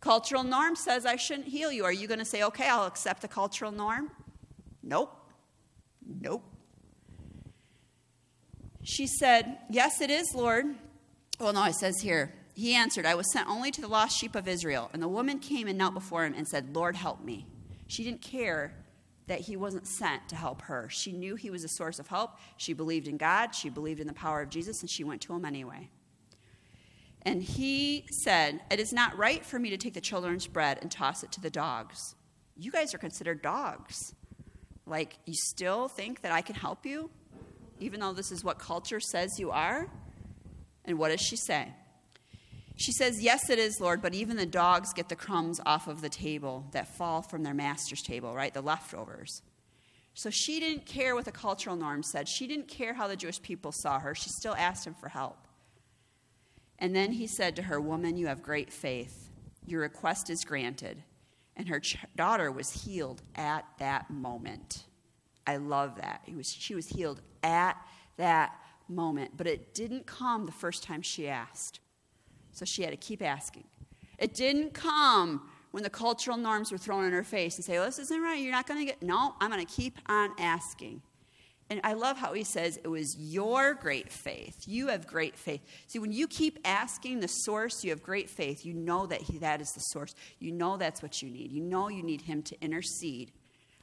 Cultural 0.00 0.42
norm 0.42 0.74
says 0.74 1.06
I 1.06 1.16
shouldn't 1.16 1.46
heal 1.46 1.70
you. 1.70 1.84
Are 1.84 1.92
you 1.92 2.08
going 2.08 2.18
to 2.18 2.24
say, 2.24 2.42
okay, 2.42 2.68
I'll 2.68 2.86
accept 2.86 3.22
the 3.22 3.28
cultural 3.28 3.70
norm? 3.70 4.10
Nope. 4.82 5.14
Nope. 6.20 6.42
She 8.82 9.06
said, 9.06 9.58
Yes, 9.70 10.00
it 10.00 10.10
is, 10.10 10.34
Lord. 10.34 10.66
Well, 11.38 11.52
no, 11.52 11.64
it 11.64 11.74
says 11.74 12.00
here, 12.00 12.32
He 12.54 12.74
answered, 12.74 13.06
I 13.06 13.14
was 13.14 13.32
sent 13.32 13.48
only 13.48 13.70
to 13.70 13.80
the 13.80 13.88
lost 13.88 14.18
sheep 14.18 14.34
of 14.34 14.46
Israel. 14.46 14.90
And 14.92 15.02
the 15.02 15.08
woman 15.08 15.38
came 15.38 15.66
and 15.68 15.78
knelt 15.78 15.94
before 15.94 16.24
him 16.24 16.34
and 16.36 16.46
said, 16.46 16.74
Lord, 16.74 16.96
help 16.96 17.24
me. 17.24 17.46
She 17.86 18.04
didn't 18.04 18.22
care 18.22 18.74
that 19.26 19.40
he 19.40 19.56
wasn't 19.56 19.86
sent 19.86 20.28
to 20.28 20.36
help 20.36 20.62
her. 20.62 20.88
She 20.90 21.12
knew 21.12 21.36
he 21.36 21.50
was 21.50 21.64
a 21.64 21.68
source 21.68 21.98
of 21.98 22.08
help. 22.08 22.38
She 22.56 22.72
believed 22.72 23.08
in 23.08 23.16
God, 23.16 23.54
she 23.54 23.70
believed 23.70 24.00
in 24.00 24.06
the 24.06 24.12
power 24.12 24.42
of 24.42 24.50
Jesus, 24.50 24.80
and 24.80 24.90
she 24.90 25.04
went 25.04 25.20
to 25.22 25.32
him 25.32 25.44
anyway. 25.44 25.88
And 27.22 27.42
he 27.42 28.04
said, 28.10 28.60
It 28.70 28.80
is 28.80 28.92
not 28.92 29.16
right 29.16 29.44
for 29.44 29.58
me 29.58 29.70
to 29.70 29.76
take 29.76 29.94
the 29.94 30.00
children's 30.00 30.46
bread 30.46 30.78
and 30.82 30.90
toss 30.90 31.22
it 31.22 31.30
to 31.32 31.40
the 31.40 31.50
dogs. 31.50 32.14
You 32.56 32.70
guys 32.72 32.94
are 32.94 32.98
considered 32.98 33.42
dogs. 33.42 34.14
Like, 34.86 35.18
you 35.24 35.34
still 35.34 35.86
think 35.88 36.22
that 36.22 36.32
I 36.32 36.40
can 36.40 36.56
help 36.56 36.84
you, 36.84 37.08
even 37.78 38.00
though 38.00 38.12
this 38.12 38.32
is 38.32 38.42
what 38.42 38.58
culture 38.58 39.00
says 39.00 39.38
you 39.38 39.52
are? 39.52 39.88
And 40.84 40.98
what 40.98 41.10
does 41.10 41.20
she 41.20 41.36
say? 41.36 41.72
She 42.76 42.92
says, 42.92 43.22
Yes, 43.22 43.50
it 43.50 43.58
is, 43.58 43.80
Lord, 43.80 44.02
but 44.02 44.14
even 44.14 44.36
the 44.36 44.46
dogs 44.46 44.92
get 44.92 45.08
the 45.08 45.16
crumbs 45.16 45.60
off 45.64 45.88
of 45.88 46.00
the 46.00 46.08
table 46.08 46.66
that 46.72 46.96
fall 46.96 47.22
from 47.22 47.42
their 47.42 47.54
master's 47.54 48.02
table, 48.02 48.34
right? 48.34 48.52
The 48.52 48.62
leftovers. 48.62 49.42
So 50.14 50.30
she 50.30 50.60
didn't 50.60 50.84
care 50.84 51.14
what 51.14 51.24
the 51.24 51.32
cultural 51.32 51.76
norm 51.76 52.02
said. 52.02 52.28
She 52.28 52.46
didn't 52.46 52.68
care 52.68 52.94
how 52.94 53.08
the 53.08 53.16
Jewish 53.16 53.40
people 53.40 53.72
saw 53.72 53.98
her. 53.98 54.14
She 54.14 54.28
still 54.30 54.54
asked 54.54 54.86
him 54.86 54.94
for 54.94 55.08
help. 55.08 55.46
And 56.78 56.94
then 56.94 57.12
he 57.12 57.26
said 57.26 57.56
to 57.56 57.62
her, 57.62 57.80
Woman, 57.80 58.16
you 58.16 58.26
have 58.26 58.42
great 58.42 58.72
faith. 58.72 59.30
Your 59.66 59.82
request 59.82 60.28
is 60.28 60.44
granted 60.44 61.02
and 61.56 61.68
her 61.68 61.80
ch- 61.80 61.98
daughter 62.16 62.50
was 62.50 62.84
healed 62.84 63.22
at 63.34 63.64
that 63.78 64.10
moment. 64.10 64.84
I 65.46 65.56
love 65.56 65.96
that. 65.96 66.22
Was, 66.34 66.50
she 66.50 66.74
was 66.74 66.88
healed 66.88 67.20
at 67.42 67.76
that 68.16 68.54
moment, 68.94 69.32
but 69.36 69.46
it 69.46 69.74
didn't 69.74 70.06
come 70.06 70.46
the 70.46 70.52
first 70.52 70.82
time 70.82 71.02
she 71.02 71.28
asked. 71.28 71.80
So 72.52 72.64
she 72.64 72.82
had 72.82 72.90
to 72.90 72.96
keep 72.96 73.22
asking. 73.22 73.64
It 74.18 74.34
didn't 74.34 74.74
come 74.74 75.48
when 75.72 75.82
the 75.82 75.90
cultural 75.90 76.36
norms 76.36 76.70
were 76.70 76.78
thrown 76.78 77.04
in 77.04 77.12
her 77.12 77.24
face 77.24 77.56
and 77.56 77.64
say, 77.64 77.78
well, 77.78 77.86
this 77.86 77.98
isn't 77.98 78.20
right. 78.20 78.40
You're 78.40 78.52
not 78.52 78.66
going 78.66 78.80
to 78.80 78.86
get. 78.86 79.02
No, 79.02 79.34
I'm 79.40 79.50
going 79.50 79.64
to 79.64 79.72
keep 79.72 79.98
on 80.06 80.30
asking. 80.38 81.02
And 81.70 81.80
I 81.84 81.94
love 81.94 82.18
how 82.18 82.34
he 82.34 82.44
says 82.44 82.78
it 82.84 82.88
was 82.88 83.16
your 83.18 83.72
great 83.72 84.12
faith. 84.12 84.64
You 84.66 84.88
have 84.88 85.06
great 85.06 85.36
faith. 85.36 85.62
See, 85.86 85.98
when 85.98 86.12
you 86.12 86.28
keep 86.28 86.58
asking 86.66 87.20
the 87.20 87.28
source, 87.28 87.82
you 87.82 87.90
have 87.90 88.02
great 88.02 88.28
faith. 88.28 88.66
You 88.66 88.74
know 88.74 89.06
that 89.06 89.22
he, 89.22 89.38
that 89.38 89.62
is 89.62 89.70
the 89.72 89.80
source. 89.80 90.14
You 90.38 90.52
know 90.52 90.76
that's 90.76 91.02
what 91.02 91.22
you 91.22 91.30
need. 91.30 91.50
You 91.50 91.62
know 91.62 91.88
you 91.88 92.02
need 92.02 92.20
him 92.20 92.42
to 92.42 92.60
intercede 92.60 93.32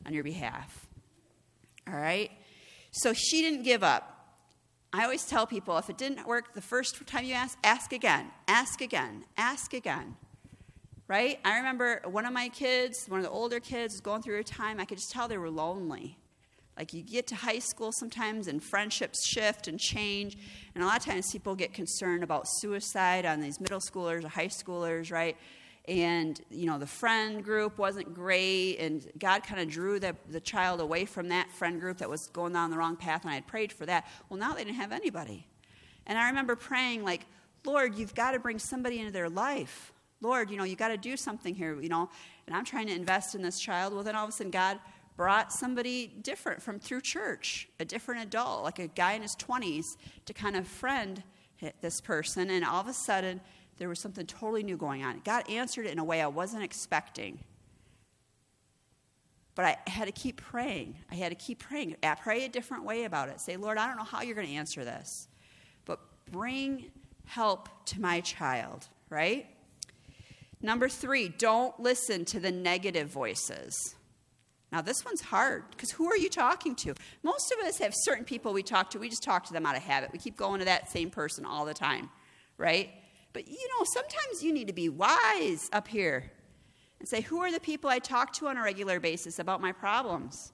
on 0.06 0.14
your 0.14 0.24
behalf. 0.24 0.88
All 1.88 1.96
right? 1.96 2.30
So 2.92 3.14
she 3.14 3.42
didn't 3.42 3.64
give 3.64 3.84
up. 3.84 4.19
I 4.92 5.04
always 5.04 5.26
tell 5.26 5.46
people 5.46 5.78
if 5.78 5.90
it 5.90 5.98
didn't 5.98 6.26
work 6.26 6.54
the 6.56 6.62
first 6.62 7.06
time 7.06 7.24
you 7.24 7.36
ask, 7.36 7.58
ask 7.64 7.94
again, 7.94 8.32
ask 8.48 8.82
again, 8.82 9.26
ask 9.38 9.74
again. 9.74 10.16
Right? 11.08 11.40
I 11.44 11.58
remember 11.58 12.02
one 12.06 12.26
of 12.26 12.34
my 12.34 12.50
kids, 12.50 13.06
one 13.08 13.20
of 13.20 13.26
the 13.26 13.32
older 13.32 13.60
kids, 13.60 13.94
was 13.94 14.02
going 14.02 14.22
through 14.22 14.40
a 14.40 14.44
time 14.44 14.80
I 14.80 14.86
could 14.86 14.98
just 14.98 15.12
tell 15.12 15.28
they 15.28 15.38
were 15.38 15.50
lonely. 15.50 16.18
Like 16.78 16.94
you 16.94 17.04
get 17.04 17.28
to 17.28 17.36
high 17.36 17.60
school 17.60 17.92
sometimes 17.92 18.48
and 18.48 18.64
friendships 18.64 19.28
shift 19.28 19.68
and 19.68 19.80
change. 19.80 20.38
And 20.74 20.84
a 20.84 20.88
lot 20.88 20.98
of 20.98 21.06
times 21.06 21.32
people 21.32 21.56
get 21.56 21.74
concerned 21.74 22.24
about 22.24 22.46
suicide 22.48 23.26
on 23.26 23.42
these 23.42 23.60
middle 23.60 23.82
schoolers 23.82 24.24
or 24.24 24.30
high 24.30 24.48
schoolers, 24.48 25.12
right? 25.12 25.36
And, 25.90 26.40
you 26.52 26.68
know, 26.68 26.78
the 26.78 26.86
friend 26.86 27.44
group 27.44 27.80
wasn't 27.80 28.14
great. 28.14 28.78
And 28.78 29.12
God 29.18 29.44
kind 29.44 29.60
of 29.60 29.68
drew 29.68 30.00
the, 30.00 30.16
the 30.30 30.40
child 30.40 30.82
away 30.82 31.04
from 31.06 31.30
that 31.30 31.52
friend 31.52 31.82
group 31.82 31.98
that 31.98 32.10
was 32.10 32.28
going 32.28 32.54
down 32.54 32.70
the 32.70 32.78
wrong 32.78 32.96
path. 32.96 33.24
And 33.24 33.32
I 33.32 33.34
had 33.34 33.48
prayed 33.48 33.74
for 33.74 33.88
that. 33.88 34.08
Well, 34.30 34.40
now 34.40 34.54
they 34.54 34.64
didn't 34.64 34.78
have 34.78 34.92
anybody. 34.92 35.48
And 36.06 36.20
I 36.20 36.28
remember 36.30 36.56
praying, 36.56 37.04
like, 37.04 37.26
Lord, 37.66 37.96
you've 37.96 38.14
got 38.14 38.32
to 38.32 38.40
bring 38.40 38.60
somebody 38.60 39.00
into 39.00 39.12
their 39.12 39.30
life. 39.30 39.92
Lord, 40.22 40.52
you 40.52 40.58
know, 40.58 40.64
you 40.64 40.76
got 40.76 40.90
to 40.90 40.98
do 40.98 41.18
something 41.18 41.56
here, 41.56 41.82
you 41.82 41.90
know. 41.90 42.08
And 42.46 42.56
I'm 42.56 42.66
trying 42.66 42.86
to 42.88 42.94
invest 42.94 43.34
in 43.34 43.42
this 43.42 43.60
child. 43.60 43.92
Well, 43.92 44.04
then 44.04 44.16
all 44.16 44.26
of 44.26 44.30
a 44.30 44.34
sudden, 44.34 44.52
God 44.52 44.80
brought 45.18 45.52
somebody 45.52 46.08
different 46.22 46.62
from 46.62 46.80
through 46.80 47.02
church, 47.02 47.68
a 47.80 47.86
different 47.86 48.22
adult, 48.22 48.64
like 48.64 48.78
a 48.78 48.88
guy 48.88 49.14
in 49.14 49.24
his 49.24 49.36
20s, 49.36 49.98
to 50.28 50.34
kind 50.34 50.56
of 50.56 50.68
friend 50.68 51.24
this 51.82 52.00
person. 52.00 52.52
And 52.52 52.64
all 52.64 52.80
of 52.80 52.88
a 52.88 52.94
sudden, 52.94 53.42
there 53.80 53.90
was 53.90 54.00
something 54.00 54.26
totally 54.26 54.62
new 54.62 54.78
going 54.78 55.04
on. 55.04 55.22
God 55.26 55.50
answered 55.50 55.86
it 55.86 55.92
in 55.92 56.00
a 56.00 56.04
way 56.04 56.22
I 56.22 56.28
wasn't 56.28 56.64
expecting. 56.64 57.40
But 59.56 59.66
I 59.66 59.90
had 59.90 60.06
to 60.06 60.12
keep 60.12 60.42
praying. 60.42 60.96
I 61.12 61.16
had 61.16 61.30
to 61.30 61.36
keep 61.36 61.60
praying. 61.60 61.96
I 62.04 62.16
pray 62.16 62.46
a 62.46 62.50
different 62.50 62.84
way 62.84 63.06
about 63.06 63.30
it. 63.30 63.42
Say, 63.42 63.58
Lord, 63.58 63.78
I 63.78 63.88
don't 63.88 63.98
know 63.98 64.04
how 64.04 64.22
you're 64.22 64.36
going 64.36 64.48
to 64.48 64.54
answer 64.54 64.86
this, 64.86 65.28
but 65.86 66.00
bring 66.32 66.92
help 67.26 67.68
to 67.86 68.00
my 68.00 68.22
child, 68.22 68.88
right? 69.10 69.48
Number 70.62 70.90
three, 70.90 71.30
don't 71.30 71.78
listen 71.80 72.26
to 72.26 72.40
the 72.40 72.52
negative 72.52 73.10
voices. 73.10 73.96
Now, 74.72 74.82
this 74.82 75.04
one's 75.04 75.22
hard 75.22 75.64
because 75.72 75.92
who 75.92 76.12
are 76.12 76.18
you 76.18 76.30
talking 76.30 76.76
to? 76.76 76.94
Most 77.24 77.52
of 77.52 77.66
us 77.66 77.80
have 77.80 77.94
certain 77.96 78.26
people 78.26 78.54
we 78.54 78.62
talk 78.62 78.92
to, 78.92 79.00
we 79.00 79.10
just 79.10 79.24
talk 79.24 79.46
to 79.46 79.54
them 79.54 79.66
out 79.66 79.76
of 79.76 79.82
habit. 79.82 80.12
We 80.12 80.20
keep 80.20 80.38
going 80.38 80.60
to 80.60 80.66
that 80.66 80.92
same 80.92 81.10
person 81.10 81.46
all 81.46 81.66
the 81.66 81.74
time, 81.74 82.10
right? 82.58 82.92
But 83.34 83.48
you 83.48 83.68
know, 83.78 83.86
sometimes 83.86 84.44
you 84.44 84.54
need 84.54 84.68
to 84.68 84.74
be 84.74 84.90
wise 84.90 85.70
up 85.72 85.88
here 85.88 86.32
and 87.00 87.08
say, 87.08 87.22
who 87.22 87.40
are 87.42 87.52
the 87.52 87.60
people 87.60 87.90
I 87.90 88.00
talk 88.00 88.34
to 88.34 88.48
on 88.48 88.58
a 88.58 88.64
regular 88.64 89.00
basis 89.00 89.40
about 89.40 89.62
my 89.62 89.72
problems? 89.72 90.52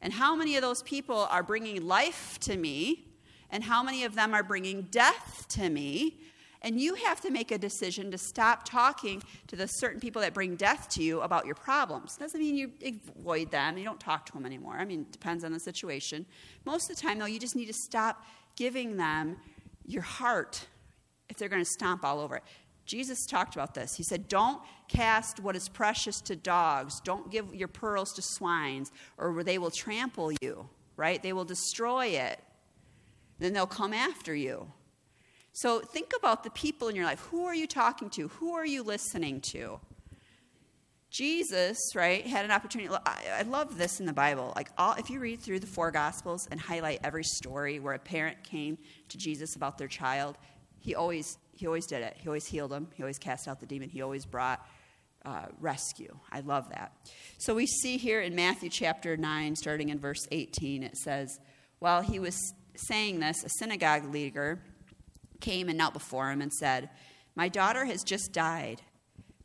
And 0.00 0.12
how 0.12 0.36
many 0.36 0.56
of 0.56 0.62
those 0.62 0.82
people 0.82 1.26
are 1.30 1.42
bringing 1.42 1.86
life 1.86 2.38
to 2.40 2.56
me? 2.56 3.06
And 3.50 3.64
how 3.64 3.82
many 3.82 4.04
of 4.04 4.14
them 4.14 4.34
are 4.34 4.42
bringing 4.42 4.82
death 4.82 5.46
to 5.50 5.70
me? 5.70 6.20
And 6.60 6.80
you 6.80 6.94
have 6.96 7.20
to 7.20 7.30
make 7.30 7.50
a 7.50 7.58
decision 7.58 8.10
to 8.10 8.18
stop 8.18 8.64
talking 8.64 9.22
to 9.46 9.56
the 9.56 9.66
certain 9.66 10.00
people 10.00 10.20
that 10.22 10.34
bring 10.34 10.56
death 10.56 10.88
to 10.90 11.02
you 11.02 11.20
about 11.20 11.46
your 11.46 11.54
problems. 11.54 12.16
Doesn't 12.16 12.38
mean 12.38 12.56
you 12.56 12.72
avoid 13.16 13.50
them, 13.50 13.78
you 13.78 13.84
don't 13.84 14.00
talk 14.00 14.26
to 14.26 14.32
them 14.32 14.44
anymore. 14.44 14.74
I 14.74 14.84
mean, 14.84 15.02
it 15.02 15.12
depends 15.12 15.44
on 15.44 15.52
the 15.52 15.60
situation. 15.60 16.26
Most 16.64 16.90
of 16.90 16.96
the 16.96 17.02
time, 17.02 17.18
though, 17.18 17.26
you 17.26 17.38
just 17.38 17.54
need 17.54 17.66
to 17.66 17.72
stop 17.72 18.24
giving 18.56 18.96
them 18.96 19.36
your 19.86 20.02
heart 20.02 20.66
if 21.28 21.36
they're 21.36 21.48
going 21.48 21.64
to 21.64 21.70
stomp 21.70 22.04
all 22.04 22.20
over 22.20 22.36
it. 22.36 22.44
Jesus 22.86 23.26
talked 23.26 23.54
about 23.54 23.74
this. 23.74 23.94
He 23.94 24.02
said, 24.02 24.28
Don't 24.28 24.62
cast 24.88 25.40
what 25.40 25.54
is 25.54 25.68
precious 25.68 26.20
to 26.22 26.34
dogs. 26.36 27.00
Don't 27.00 27.30
give 27.30 27.54
your 27.54 27.68
pearls 27.68 28.12
to 28.14 28.22
swines, 28.22 28.90
or 29.18 29.42
they 29.44 29.58
will 29.58 29.70
trample 29.70 30.32
you, 30.40 30.68
right? 30.96 31.22
They 31.22 31.34
will 31.34 31.44
destroy 31.44 32.06
it. 32.06 32.40
Then 33.38 33.52
they'll 33.52 33.66
come 33.66 33.92
after 33.92 34.34
you. 34.34 34.72
So 35.52 35.80
think 35.80 36.12
about 36.16 36.44
the 36.44 36.50
people 36.50 36.88
in 36.88 36.96
your 36.96 37.04
life. 37.04 37.20
Who 37.30 37.44
are 37.44 37.54
you 37.54 37.66
talking 37.66 38.10
to? 38.10 38.28
Who 38.28 38.54
are 38.54 38.66
you 38.66 38.82
listening 38.82 39.40
to? 39.42 39.80
Jesus, 41.10 41.78
right, 41.94 42.26
had 42.26 42.44
an 42.44 42.50
opportunity. 42.50 42.94
I, 43.06 43.42
love 43.42 43.78
this 43.78 43.98
in 43.98 44.06
the 44.06 44.12
Bible. 44.12 44.52
Like, 44.54 44.70
all, 44.76 44.92
if 44.94 45.08
you 45.08 45.20
read 45.20 45.40
through 45.40 45.60
the 45.60 45.66
four 45.66 45.90
Gospels 45.90 46.46
and 46.50 46.60
highlight 46.60 47.00
every 47.02 47.24
story 47.24 47.80
where 47.80 47.94
a 47.94 47.98
parent 47.98 48.42
came 48.44 48.76
to 49.08 49.16
Jesus 49.16 49.56
about 49.56 49.78
their 49.78 49.88
child, 49.88 50.36
he 50.80 50.94
always 50.94 51.38
he 51.52 51.66
always 51.66 51.86
did 51.86 52.02
it. 52.02 52.16
He 52.18 52.28
always 52.28 52.46
healed 52.46 52.70
them. 52.70 52.88
He 52.94 53.02
always 53.02 53.18
cast 53.18 53.48
out 53.48 53.58
the 53.58 53.66
demon. 53.66 53.88
He 53.88 54.00
always 54.00 54.24
brought 54.24 54.64
uh, 55.24 55.46
rescue. 55.60 56.16
I 56.30 56.40
love 56.40 56.70
that. 56.70 56.92
So 57.38 57.54
we 57.54 57.66
see 57.66 57.96
here 57.96 58.20
in 58.20 58.36
Matthew 58.36 58.70
chapter 58.70 59.16
9, 59.16 59.56
starting 59.56 59.88
in 59.88 59.98
verse 59.98 60.26
18, 60.30 60.84
it 60.84 60.96
says, 60.96 61.40
While 61.80 62.02
he 62.02 62.20
was 62.20 62.54
saying 62.76 63.18
this, 63.18 63.42
a 63.42 63.48
synagogue 63.48 64.12
leader 64.12 64.60
came 65.40 65.68
and 65.68 65.76
knelt 65.76 65.94
before 65.94 66.30
him 66.30 66.40
and 66.40 66.52
said, 66.52 66.90
My 67.34 67.48
daughter 67.48 67.84
has 67.84 68.04
just 68.04 68.32
died, 68.32 68.82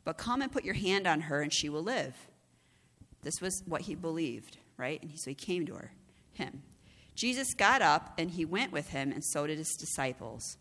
but 0.04 0.16
come 0.16 0.40
and 0.40 0.52
put 0.52 0.64
your 0.64 0.74
hand 0.74 1.06
on 1.06 1.22
her 1.22 1.42
and 1.42 1.52
she 1.52 1.68
will 1.68 1.82
live. 1.82 2.14
This 3.22 3.40
was 3.40 3.62
what 3.66 3.82
he 3.82 3.94
believed, 3.94 4.58
right? 4.76 5.02
And 5.02 5.18
so 5.18 5.30
he 5.30 5.34
came 5.34 5.66
to 5.66 5.74
her, 5.74 5.92
him. 6.32 6.62
Jesus 7.16 7.54
got 7.54 7.82
up 7.82 8.14
and 8.18 8.30
he 8.30 8.44
went 8.44 8.72
with 8.72 8.90
him, 8.90 9.12
and 9.12 9.24
so 9.24 9.46
did 9.46 9.58
his 9.58 9.76
disciples. 9.76 10.58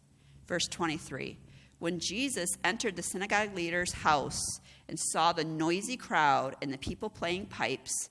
Verse 0.48 0.68
23 0.68 1.38
When 1.80 2.00
Jesus 2.00 2.58
entered 2.64 2.96
the 2.96 3.04
synagogue 3.04 3.56
leader's 3.56 3.94
house 3.94 4.60
and 4.88 5.00
saw 5.00 5.34
the 5.34 5.44
noisy 5.44 5.98
crowd 5.98 6.56
and 6.62 6.72
the 6.72 6.78
people 6.78 7.10
playing 7.10 7.48
pipes, 7.48 8.10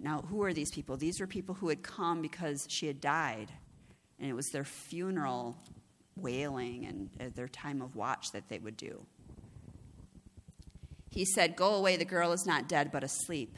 now, 0.00 0.22
who 0.28 0.42
are 0.44 0.52
these 0.52 0.70
people? 0.70 0.96
These 0.96 1.18
were 1.18 1.26
people 1.26 1.56
who 1.56 1.68
had 1.68 1.82
come 1.82 2.22
because 2.22 2.66
she 2.68 2.86
had 2.86 3.00
died, 3.00 3.50
and 4.20 4.30
it 4.30 4.34
was 4.34 4.48
their 4.50 4.64
funeral 4.64 5.56
wailing 6.14 6.86
and 6.86 7.10
uh, 7.20 7.30
their 7.34 7.48
time 7.48 7.82
of 7.82 7.96
watch 7.96 8.30
that 8.32 8.48
they 8.48 8.58
would 8.58 8.76
do. 8.76 9.04
He 11.10 11.24
said, 11.24 11.56
Go 11.56 11.74
away, 11.74 11.96
the 11.96 12.04
girl 12.04 12.32
is 12.32 12.46
not 12.46 12.68
dead, 12.68 12.92
but 12.92 13.02
asleep. 13.02 13.56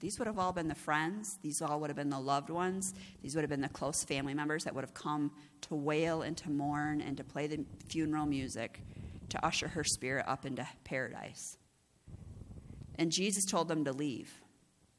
These 0.00 0.18
would 0.18 0.26
have 0.26 0.38
all 0.38 0.52
been 0.52 0.68
the 0.68 0.74
friends. 0.74 1.38
These 1.42 1.60
all 1.60 1.78
would 1.80 1.90
have 1.90 1.96
been 1.96 2.10
the 2.10 2.18
loved 2.18 2.50
ones. 2.50 2.94
These 3.22 3.34
would 3.34 3.42
have 3.42 3.50
been 3.50 3.60
the 3.60 3.68
close 3.68 4.02
family 4.02 4.34
members 4.34 4.64
that 4.64 4.74
would 4.74 4.82
have 4.82 4.94
come 4.94 5.30
to 5.62 5.74
wail 5.74 6.22
and 6.22 6.36
to 6.38 6.50
mourn 6.50 7.00
and 7.00 7.16
to 7.18 7.24
play 7.24 7.46
the 7.46 7.64
funeral 7.88 8.26
music 8.26 8.80
to 9.28 9.44
usher 9.44 9.68
her 9.68 9.84
spirit 9.84 10.24
up 10.26 10.44
into 10.46 10.66
paradise. 10.84 11.56
And 12.96 13.12
Jesus 13.12 13.44
told 13.44 13.68
them 13.68 13.84
to 13.84 13.92
leave. 13.92 14.40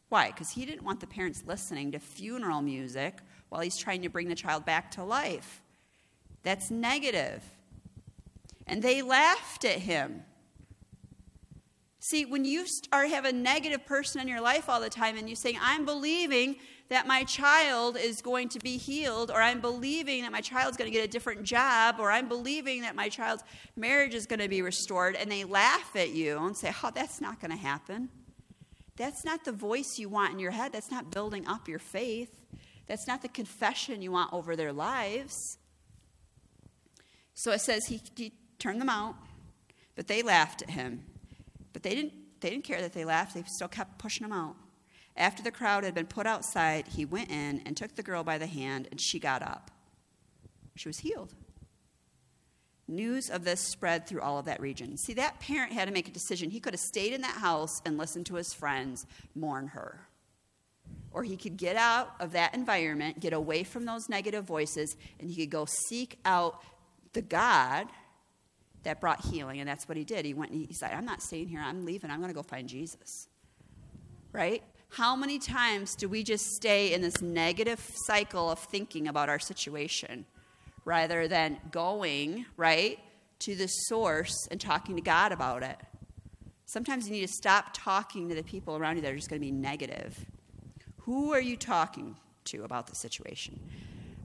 Why? 0.10 0.28
Because 0.28 0.52
he 0.52 0.66
didn't 0.66 0.84
want 0.84 1.00
the 1.00 1.08
parents 1.08 1.44
listening 1.46 1.92
to 1.92 2.00
funeral 2.00 2.62
music 2.62 3.18
while 3.50 3.62
he's 3.62 3.78
trying 3.78 4.02
to 4.02 4.10
bring 4.10 4.28
the 4.28 4.36
child 4.36 4.66
back 4.66 4.92
to 4.92 5.04
life. 5.04 5.62
That's 6.44 6.70
negative. 6.70 7.44
And 8.68 8.82
they 8.82 9.02
laughed 9.02 9.66
at 9.66 9.80
him. 9.80 10.24
See, 12.04 12.26
when 12.26 12.46
you 12.46 12.66
are, 12.92 13.06
have 13.06 13.26
a 13.26 13.32
negative 13.32 13.86
person 13.86 14.22
in 14.22 14.28
your 14.28 14.42
life 14.42 14.68
all 14.68 14.82
the 14.82 14.90
time 14.90 15.18
and 15.18 15.30
you're 15.30 15.36
saying, 15.36 15.60
I'm 15.62 15.86
believing 15.86 16.56
that 16.90 17.06
my 17.06 17.24
child 17.26 17.96
is 17.96 18.24
going 18.24 18.50
to 18.50 18.60
be 18.60 18.76
healed, 18.78 19.30
or 19.30 19.40
I'm 19.40 19.62
believing 19.62 20.24
that 20.24 20.32
my 20.32 20.42
child's 20.42 20.78
going 20.78 20.92
to 20.92 20.98
get 20.98 21.06
a 21.06 21.08
different 21.08 21.44
job, 21.44 21.98
or 22.00 22.12
I'm 22.12 22.28
believing 22.28 22.82
that 22.82 22.96
my 22.96 23.08
child's 23.08 23.44
marriage 23.76 24.16
is 24.16 24.26
going 24.26 24.40
to 24.40 24.50
be 24.50 24.64
restored, 24.64 25.16
and 25.16 25.32
they 25.32 25.44
laugh 25.44 25.96
at 25.96 26.10
you 26.10 26.40
and 26.40 26.58
say, 26.58 26.74
Oh, 26.84 26.90
that's 26.94 27.22
not 27.22 27.40
going 27.40 27.52
to 27.52 27.58
happen. 27.58 28.10
That's 28.98 29.24
not 29.24 29.46
the 29.46 29.52
voice 29.52 30.00
you 30.00 30.10
want 30.10 30.34
in 30.34 30.40
your 30.40 30.52
head. 30.52 30.74
That's 30.74 30.90
not 30.90 31.12
building 31.12 31.46
up 31.46 31.68
your 31.68 31.80
faith. 31.80 32.32
That's 32.88 33.08
not 33.08 33.22
the 33.22 33.30
confession 33.30 34.02
you 34.02 34.12
want 34.12 34.34
over 34.34 34.56
their 34.56 34.74
lives. 34.74 35.60
So 37.36 37.52
it 37.52 37.62
says 37.62 37.86
he, 37.86 38.02
he 38.18 38.34
turned 38.58 38.82
them 38.82 38.90
out, 38.90 39.16
but 39.96 40.08
they 40.08 40.24
laughed 40.24 40.64
at 40.64 40.72
him. 40.72 41.06
But 41.74 41.84
they 41.84 41.96
didn't, 41.96 42.14
they 42.42 42.50
didn't 42.50 42.64
care 42.64 42.82
that 42.82 42.94
they 42.94 43.06
laughed, 43.06 43.34
they 43.34 43.44
still 43.44 43.68
kept 43.68 44.00
pushing 44.00 44.26
him 44.26 44.34
out. 44.34 44.56
After 45.18 45.44
the 45.44 45.52
crowd 45.52 45.84
had 45.84 45.94
been 45.94 46.08
put 46.08 46.26
outside, 46.26 46.88
he 46.88 47.06
went 47.06 47.30
in 47.30 47.62
and 47.66 47.76
took 47.76 47.96
the 47.96 48.04
girl 48.04 48.24
by 48.24 48.38
the 48.38 48.48
hand, 48.48 48.88
and 48.92 49.00
she 49.00 49.20
got 49.20 49.42
up. 49.42 49.72
She 50.76 50.90
was 50.90 51.00
healed. 51.00 51.34
News 52.88 53.30
of 53.30 53.44
this 53.44 53.62
spread 53.62 54.08
through 54.08 54.22
all 54.22 54.38
of 54.38 54.46
that 54.46 54.60
region. 54.60 54.98
See, 54.98 55.14
that 55.14 55.40
parent 55.40 55.74
had 55.74 55.88
to 55.88 55.94
make 55.94 56.08
a 56.08 56.12
decision. 56.12 56.50
He 56.50 56.60
could 56.60 56.74
have 56.74 56.82
stayed 56.82 57.14
in 57.14 57.22
that 57.22 57.38
house 57.38 57.82
and 57.86 57.98
listened 57.98 58.26
to 58.28 58.36
his 58.36 58.54
friends 58.54 59.06
mourn 59.36 59.68
her. 59.68 60.08
Or 61.14 61.24
he 61.24 61.38
could 61.38 61.58
get 61.58 61.76
out 61.76 62.14
of 62.20 62.32
that 62.34 62.54
environment, 62.54 63.20
get 63.20 63.34
away 63.34 63.64
from 63.64 63.86
those 63.86 64.10
negative 64.10 64.46
voices, 64.46 64.96
and 65.20 65.30
he 65.30 65.42
could 65.42 65.50
go 65.50 65.66
seek 65.66 66.20
out 66.26 66.62
the 67.14 67.22
God 67.22 67.88
that 68.84 69.00
brought 69.00 69.24
healing. 69.26 69.60
And 69.60 69.70
that's 69.70 69.88
what 69.88 69.98
he 69.98 70.04
did. 70.04 70.26
He 70.26 70.34
went 70.34 70.52
and 70.52 70.66
he 70.66 70.74
said, 70.74 70.92
I'm 70.92 71.06
not 71.06 71.22
staying 71.22 71.48
here. 71.48 71.62
I'm 71.62 71.86
leaving. 71.86 72.10
I'm 72.10 72.20
going 72.20 72.30
to 72.30 72.36
go 72.36 72.44
find 72.44 72.68
Jesus. 72.68 73.28
Right? 74.34 74.64
How 74.90 75.16
many 75.16 75.40
times 75.40 75.96
do 75.96 76.10
we 76.10 76.24
just 76.24 76.46
stay 76.52 76.94
in 76.94 77.02
this 77.02 77.22
negative 77.22 77.80
cycle 78.06 78.50
of 78.52 78.60
thinking 78.60 79.08
about 79.08 79.30
our 79.30 79.40
situation 79.40 80.26
rather 80.84 81.28
than 81.28 81.58
going, 81.72 82.46
right, 82.58 83.00
to 83.40 83.56
the 83.56 83.68
source 83.68 84.48
and 84.52 84.60
talking 84.60 84.96
to 84.96 85.02
God 85.02 85.32
about 85.32 85.64
it? 85.64 85.78
Sometimes 86.66 87.06
you 87.08 87.14
need 87.14 87.28
to 87.28 87.34
stop 87.34 87.68
talking 87.74 88.30
to 88.30 88.36
the 88.36 88.44
people 88.44 88.78
around 88.78 88.96
you 88.96 89.02
that 89.02 89.12
are 89.12 89.16
just 89.16 89.30
going 89.30 89.42
to 89.42 89.46
be 89.46 89.52
negative. 89.52 90.26
Who 91.00 91.34
are 91.34 91.42
you 91.42 91.58
talking 91.58 92.16
to 92.46 92.64
about 92.64 92.88
the 92.88 92.96
situation? 92.96 93.60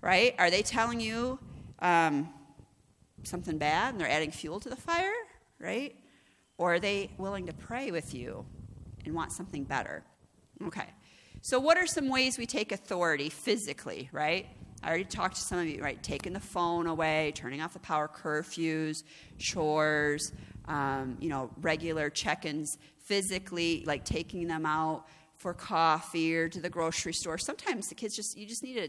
Right? 0.00 0.34
Are 0.38 0.50
they 0.50 0.62
telling 0.62 1.00
you, 1.00 1.38
um, 1.80 2.28
something 3.26 3.58
bad 3.58 3.94
and 3.94 4.00
they're 4.00 4.10
adding 4.10 4.30
fuel 4.30 4.60
to 4.60 4.68
the 4.68 4.76
fire, 4.76 5.12
right? 5.58 5.94
Or 6.58 6.74
are 6.74 6.80
they 6.80 7.10
willing 7.18 7.46
to 7.46 7.52
pray 7.52 7.90
with 7.90 8.14
you 8.14 8.44
and 9.04 9.14
want 9.14 9.32
something 9.32 9.64
better? 9.64 10.02
Okay. 10.64 10.88
So, 11.42 11.60
what 11.60 11.76
are 11.76 11.86
some 11.86 12.08
ways 12.08 12.38
we 12.38 12.46
take 12.46 12.72
authority 12.72 13.28
physically, 13.28 14.08
right? 14.10 14.46
I 14.82 14.88
already 14.88 15.04
talked 15.04 15.36
to 15.36 15.40
some 15.40 15.58
of 15.58 15.66
you, 15.66 15.82
right? 15.82 16.02
Taking 16.02 16.32
the 16.32 16.40
phone 16.40 16.86
away, 16.86 17.32
turning 17.34 17.60
off 17.60 17.72
the 17.72 17.78
power 17.78 18.08
curfews, 18.08 19.02
chores, 19.38 20.32
um, 20.66 21.16
you 21.20 21.28
know, 21.28 21.50
regular 21.60 22.10
check 22.10 22.44
ins 22.44 22.78
physically, 22.98 23.84
like 23.86 24.04
taking 24.04 24.46
them 24.48 24.66
out 24.66 25.06
for 25.36 25.54
coffee 25.54 26.34
or 26.36 26.48
to 26.48 26.60
the 26.60 26.70
grocery 26.70 27.12
store. 27.12 27.38
Sometimes 27.38 27.88
the 27.88 27.94
kids 27.94 28.16
just, 28.16 28.36
you 28.36 28.46
just 28.46 28.62
need 28.62 28.74
to 28.74 28.88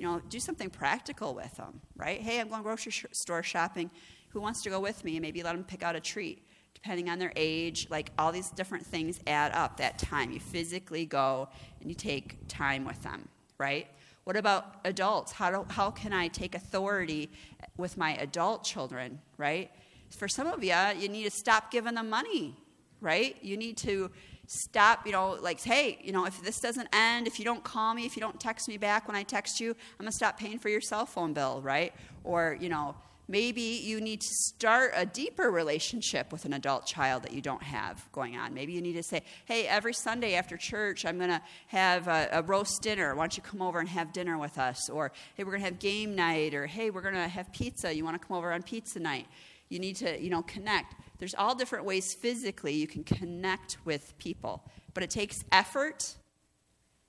you 0.00 0.06
know, 0.06 0.22
do 0.30 0.40
something 0.40 0.70
practical 0.70 1.34
with 1.34 1.54
them, 1.58 1.78
right? 1.94 2.22
Hey, 2.22 2.40
I'm 2.40 2.48
going 2.48 2.62
grocery 2.62 2.90
sh- 2.90 3.04
store 3.12 3.42
shopping. 3.42 3.90
Who 4.30 4.40
wants 4.40 4.62
to 4.62 4.70
go 4.70 4.80
with 4.80 5.04
me? 5.04 5.16
And 5.16 5.22
maybe 5.22 5.42
let 5.42 5.52
them 5.52 5.62
pick 5.62 5.82
out 5.82 5.94
a 5.94 6.00
treat, 6.00 6.42
depending 6.72 7.10
on 7.10 7.18
their 7.18 7.34
age. 7.36 7.86
Like 7.90 8.10
all 8.18 8.32
these 8.32 8.48
different 8.48 8.86
things 8.86 9.20
add 9.26 9.52
up 9.52 9.76
that 9.76 9.98
time. 9.98 10.30
You 10.30 10.40
physically 10.40 11.04
go 11.04 11.50
and 11.82 11.90
you 11.90 11.94
take 11.94 12.38
time 12.48 12.86
with 12.86 13.02
them, 13.02 13.28
right? 13.58 13.88
What 14.24 14.36
about 14.36 14.76
adults? 14.86 15.32
How, 15.32 15.50
do, 15.50 15.66
how 15.68 15.90
can 15.90 16.14
I 16.14 16.28
take 16.28 16.54
authority 16.54 17.30
with 17.76 17.98
my 17.98 18.16
adult 18.16 18.64
children, 18.64 19.20
right? 19.36 19.70
For 20.08 20.28
some 20.28 20.46
of 20.46 20.64
you, 20.64 20.74
you 20.98 21.10
need 21.10 21.24
to 21.24 21.30
stop 21.30 21.70
giving 21.70 21.96
them 21.96 22.08
money, 22.08 22.56
right? 23.02 23.36
You 23.42 23.58
need 23.58 23.76
to 23.78 24.10
stop, 24.50 25.06
you 25.06 25.12
know, 25.12 25.38
like, 25.40 25.60
hey, 25.60 25.98
you 26.02 26.10
know, 26.10 26.26
if 26.26 26.42
this 26.42 26.58
doesn't 26.58 26.88
end, 26.92 27.28
if 27.28 27.38
you 27.38 27.44
don't 27.44 27.62
call 27.62 27.94
me, 27.94 28.04
if 28.04 28.16
you 28.16 28.20
don't 28.20 28.40
text 28.40 28.66
me 28.68 28.76
back 28.76 29.06
when 29.06 29.16
I 29.16 29.22
text 29.22 29.60
you, 29.60 29.70
I'm 29.70 30.04
going 30.04 30.10
to 30.10 30.16
stop 30.16 30.40
paying 30.40 30.58
for 30.58 30.68
your 30.68 30.80
cell 30.80 31.06
phone 31.06 31.32
bill, 31.32 31.62
right? 31.62 31.94
Or, 32.24 32.58
you 32.60 32.68
know, 32.68 32.96
maybe 33.28 33.60
you 33.60 34.00
need 34.00 34.20
to 34.22 34.28
start 34.28 34.90
a 34.96 35.06
deeper 35.06 35.52
relationship 35.52 36.32
with 36.32 36.46
an 36.46 36.52
adult 36.52 36.84
child 36.84 37.22
that 37.22 37.32
you 37.32 37.40
don't 37.40 37.62
have 37.62 38.10
going 38.10 38.36
on. 38.36 38.52
Maybe 38.52 38.72
you 38.72 38.82
need 38.82 38.94
to 38.94 39.04
say, 39.04 39.22
hey, 39.44 39.68
every 39.68 39.94
Sunday 39.94 40.34
after 40.34 40.56
church, 40.56 41.04
I'm 41.06 41.16
going 41.16 41.30
to 41.30 41.42
have 41.68 42.08
a, 42.08 42.28
a, 42.32 42.42
roast 42.42 42.82
dinner. 42.82 43.14
Why 43.14 43.22
don't 43.22 43.36
you 43.36 43.44
come 43.44 43.62
over 43.62 43.78
and 43.78 43.88
have 43.88 44.12
dinner 44.12 44.36
with 44.36 44.58
us? 44.58 44.90
Or, 44.90 45.12
hey, 45.36 45.44
we're 45.44 45.52
going 45.52 45.62
to 45.62 45.66
have 45.66 45.78
game 45.78 46.16
night. 46.16 46.54
Or, 46.54 46.66
hey, 46.66 46.90
we're 46.90 47.02
going 47.02 47.14
to 47.14 47.28
have 47.28 47.52
pizza. 47.52 47.94
You 47.94 48.04
want 48.04 48.20
to 48.20 48.26
come 48.26 48.36
over 48.36 48.52
on 48.52 48.64
pizza 48.64 48.98
night? 48.98 49.28
You 49.68 49.78
need 49.78 49.94
to, 49.96 50.20
you 50.20 50.30
know, 50.30 50.42
connect. 50.42 50.96
There's 51.20 51.34
all 51.34 51.54
different 51.54 51.84
ways 51.84 52.14
physically 52.14 52.72
you 52.72 52.86
can 52.86 53.04
connect 53.04 53.76
with 53.84 54.16
people, 54.18 54.64
but 54.94 55.04
it 55.04 55.10
takes 55.10 55.44
effort 55.52 56.16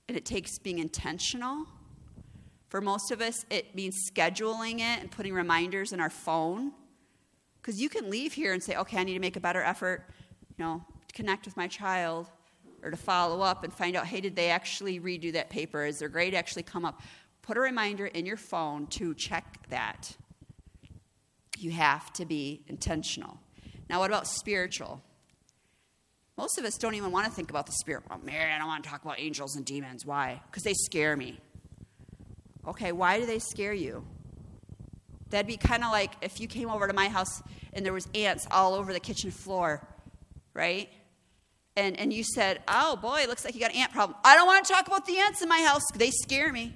and 0.06 0.16
it 0.16 0.26
takes 0.26 0.58
being 0.58 0.78
intentional. 0.78 1.66
For 2.68 2.82
most 2.82 3.10
of 3.10 3.22
us, 3.22 3.46
it 3.48 3.74
means 3.74 4.10
scheduling 4.10 4.76
it 4.76 5.00
and 5.00 5.10
putting 5.10 5.32
reminders 5.32 5.92
in 5.92 6.00
our 6.00 6.10
phone. 6.10 6.72
Because 7.60 7.80
you 7.80 7.88
can 7.88 8.10
leave 8.10 8.34
here 8.34 8.52
and 8.52 8.62
say, 8.62 8.76
okay, 8.76 8.98
I 8.98 9.04
need 9.04 9.14
to 9.14 9.20
make 9.20 9.36
a 9.36 9.40
better 9.40 9.62
effort, 9.62 10.04
you 10.58 10.62
know, 10.62 10.84
to 11.08 11.14
connect 11.14 11.46
with 11.46 11.56
my 11.56 11.66
child 11.66 12.30
or 12.82 12.90
to 12.90 12.96
follow 12.96 13.40
up 13.40 13.64
and 13.64 13.72
find 13.72 13.96
out, 13.96 14.06
hey, 14.06 14.20
did 14.20 14.36
they 14.36 14.50
actually 14.50 15.00
redo 15.00 15.32
that 15.32 15.48
paper? 15.48 15.86
Is 15.86 16.00
their 16.00 16.10
grade 16.10 16.34
actually 16.34 16.64
come 16.64 16.84
up? 16.84 17.00
Put 17.40 17.56
a 17.56 17.60
reminder 17.60 18.06
in 18.06 18.26
your 18.26 18.36
phone 18.36 18.88
to 18.88 19.14
check 19.14 19.66
that. 19.70 20.16
You 21.58 21.70
have 21.70 22.12
to 22.14 22.26
be 22.26 22.62
intentional. 22.66 23.38
Now, 23.88 24.00
what 24.00 24.10
about 24.10 24.26
spiritual? 24.26 25.02
Most 26.36 26.58
of 26.58 26.64
us 26.64 26.76
don't 26.78 26.94
even 26.94 27.12
want 27.12 27.26
to 27.26 27.32
think 27.32 27.50
about 27.50 27.66
the 27.66 27.72
spirit. 27.72 28.04
Oh, 28.06 28.16
well, 28.16 28.24
Mary, 28.24 28.50
I 28.50 28.58
don't 28.58 28.66
want 28.66 28.84
to 28.84 28.90
talk 28.90 29.02
about 29.02 29.20
angels 29.20 29.56
and 29.56 29.64
demons. 29.64 30.06
Why? 30.06 30.40
Because 30.50 30.62
they 30.62 30.74
scare 30.74 31.16
me. 31.16 31.38
Okay, 32.66 32.92
why 32.92 33.18
do 33.18 33.26
they 33.26 33.38
scare 33.38 33.74
you? 33.74 34.04
That'd 35.30 35.46
be 35.46 35.56
kind 35.56 35.84
of 35.84 35.90
like 35.90 36.12
if 36.22 36.40
you 36.40 36.46
came 36.46 36.70
over 36.70 36.86
to 36.86 36.92
my 36.92 37.08
house 37.08 37.42
and 37.72 37.84
there 37.84 37.92
was 37.92 38.08
ants 38.14 38.46
all 38.50 38.74
over 38.74 38.92
the 38.92 39.00
kitchen 39.00 39.30
floor, 39.30 39.86
right? 40.54 40.88
and, 41.76 41.98
and 41.98 42.12
you 42.12 42.22
said, 42.22 42.62
Oh 42.68 42.96
boy, 42.96 43.20
it 43.22 43.28
looks 43.28 43.44
like 43.44 43.54
you 43.54 43.60
got 43.60 43.70
an 43.70 43.78
ant 43.78 43.92
problem. 43.92 44.18
I 44.24 44.36
don't 44.36 44.46
want 44.46 44.64
to 44.66 44.72
talk 44.72 44.86
about 44.86 45.06
the 45.06 45.18
ants 45.18 45.42
in 45.42 45.48
my 45.48 45.60
house. 45.60 45.82
They 45.94 46.10
scare 46.10 46.52
me. 46.52 46.74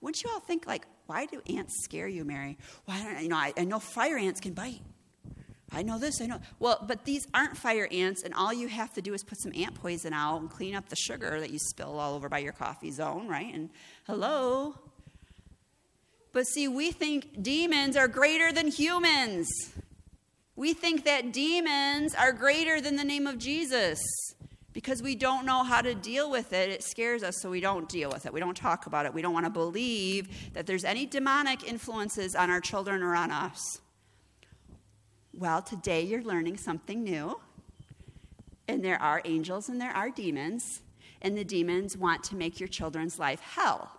Wouldn't 0.00 0.22
you 0.22 0.30
all 0.30 0.40
think, 0.40 0.66
like, 0.66 0.86
why 1.06 1.26
do 1.26 1.42
ants 1.54 1.84
scare 1.84 2.08
you, 2.08 2.24
Mary? 2.24 2.56
Why 2.84 3.02
don't 3.02 3.22
you 3.22 3.28
know, 3.28 3.36
I, 3.36 3.52
I 3.56 3.64
know 3.64 3.78
fire 3.78 4.16
ants 4.16 4.40
can 4.40 4.54
bite. 4.54 4.80
I 5.72 5.82
know 5.82 5.98
this, 5.98 6.20
I 6.20 6.26
know. 6.26 6.40
Well, 6.58 6.84
but 6.86 7.04
these 7.04 7.28
aren't 7.32 7.56
fire 7.56 7.88
ants, 7.92 8.22
and 8.22 8.34
all 8.34 8.52
you 8.52 8.68
have 8.68 8.92
to 8.94 9.02
do 9.02 9.14
is 9.14 9.22
put 9.22 9.40
some 9.40 9.52
ant 9.54 9.74
poison 9.74 10.12
out 10.12 10.40
and 10.40 10.50
clean 10.50 10.74
up 10.74 10.88
the 10.88 10.96
sugar 10.96 11.38
that 11.40 11.50
you 11.50 11.58
spill 11.58 11.98
all 11.98 12.14
over 12.14 12.28
by 12.28 12.38
your 12.38 12.52
coffee 12.52 12.90
zone, 12.90 13.28
right? 13.28 13.54
And 13.54 13.70
hello. 14.06 14.74
But 16.32 16.46
see, 16.46 16.66
we 16.66 16.90
think 16.90 17.42
demons 17.42 17.96
are 17.96 18.08
greater 18.08 18.52
than 18.52 18.68
humans. 18.68 19.48
We 20.56 20.74
think 20.74 21.04
that 21.04 21.32
demons 21.32 22.14
are 22.14 22.32
greater 22.32 22.80
than 22.80 22.96
the 22.96 23.04
name 23.04 23.26
of 23.26 23.38
Jesus 23.38 24.00
because 24.72 25.02
we 25.02 25.14
don't 25.14 25.46
know 25.46 25.64
how 25.64 25.80
to 25.80 25.94
deal 25.94 26.30
with 26.30 26.52
it. 26.52 26.68
It 26.68 26.82
scares 26.82 27.22
us, 27.22 27.36
so 27.40 27.50
we 27.50 27.60
don't 27.60 27.88
deal 27.88 28.10
with 28.10 28.26
it. 28.26 28.32
We 28.32 28.40
don't 28.40 28.56
talk 28.56 28.86
about 28.86 29.06
it. 29.06 29.14
We 29.14 29.22
don't 29.22 29.32
want 29.32 29.46
to 29.46 29.50
believe 29.50 30.52
that 30.52 30.66
there's 30.66 30.84
any 30.84 31.06
demonic 31.06 31.66
influences 31.66 32.34
on 32.34 32.50
our 32.50 32.60
children 32.60 33.02
or 33.02 33.14
on 33.14 33.30
us. 33.30 33.80
Well, 35.40 35.62
today 35.62 36.02
you're 36.02 36.22
learning 36.22 36.58
something 36.58 37.02
new. 37.02 37.40
And 38.68 38.84
there 38.84 39.00
are 39.00 39.22
angels 39.24 39.70
and 39.70 39.80
there 39.80 39.90
are 39.90 40.10
demons. 40.10 40.82
And 41.22 41.36
the 41.36 41.44
demons 41.44 41.96
want 41.96 42.22
to 42.24 42.36
make 42.36 42.60
your 42.60 42.68
children's 42.68 43.18
life 43.18 43.40
hell. 43.40 43.90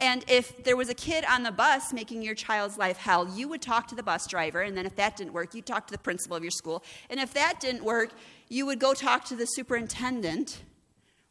And 0.00 0.24
if 0.28 0.62
there 0.62 0.76
was 0.76 0.88
a 0.90 0.94
kid 0.94 1.24
on 1.28 1.42
the 1.42 1.50
bus 1.50 1.92
making 1.92 2.22
your 2.22 2.36
child's 2.36 2.78
life 2.78 2.98
hell, 2.98 3.28
you 3.28 3.48
would 3.48 3.60
talk 3.60 3.88
to 3.88 3.96
the 3.96 4.02
bus 4.04 4.28
driver. 4.28 4.60
And 4.60 4.76
then 4.76 4.86
if 4.86 4.94
that 4.94 5.16
didn't 5.16 5.32
work, 5.32 5.56
you'd 5.56 5.66
talk 5.66 5.88
to 5.88 5.92
the 5.92 5.98
principal 5.98 6.36
of 6.36 6.44
your 6.44 6.52
school. 6.52 6.84
And 7.10 7.18
if 7.18 7.34
that 7.34 7.58
didn't 7.58 7.82
work, 7.82 8.12
you 8.48 8.64
would 8.64 8.78
go 8.78 8.94
talk 8.94 9.24
to 9.24 9.34
the 9.34 9.44
superintendent, 9.44 10.62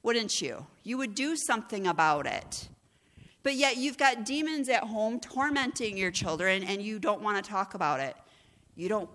wouldn't 0.04 0.42
you? 0.42 0.68
You 0.84 0.98
would 0.98 1.16
do 1.16 1.38
something 1.38 1.88
about 1.88 2.28
it. 2.28 2.68
But 3.42 3.56
yet 3.56 3.78
you've 3.78 3.98
got 3.98 4.26
demons 4.26 4.68
at 4.68 4.84
home 4.84 5.22
tormenting 5.22 5.98
your 5.98 6.12
children 6.12 6.62
and 6.66 6.82
you 6.82 7.00
don't 7.00 7.22
want 7.22 7.42
to 7.42 7.50
talk 7.50 7.74
about 7.74 8.02
it. 8.02 8.18
You 8.78 8.88
don't 8.88 9.10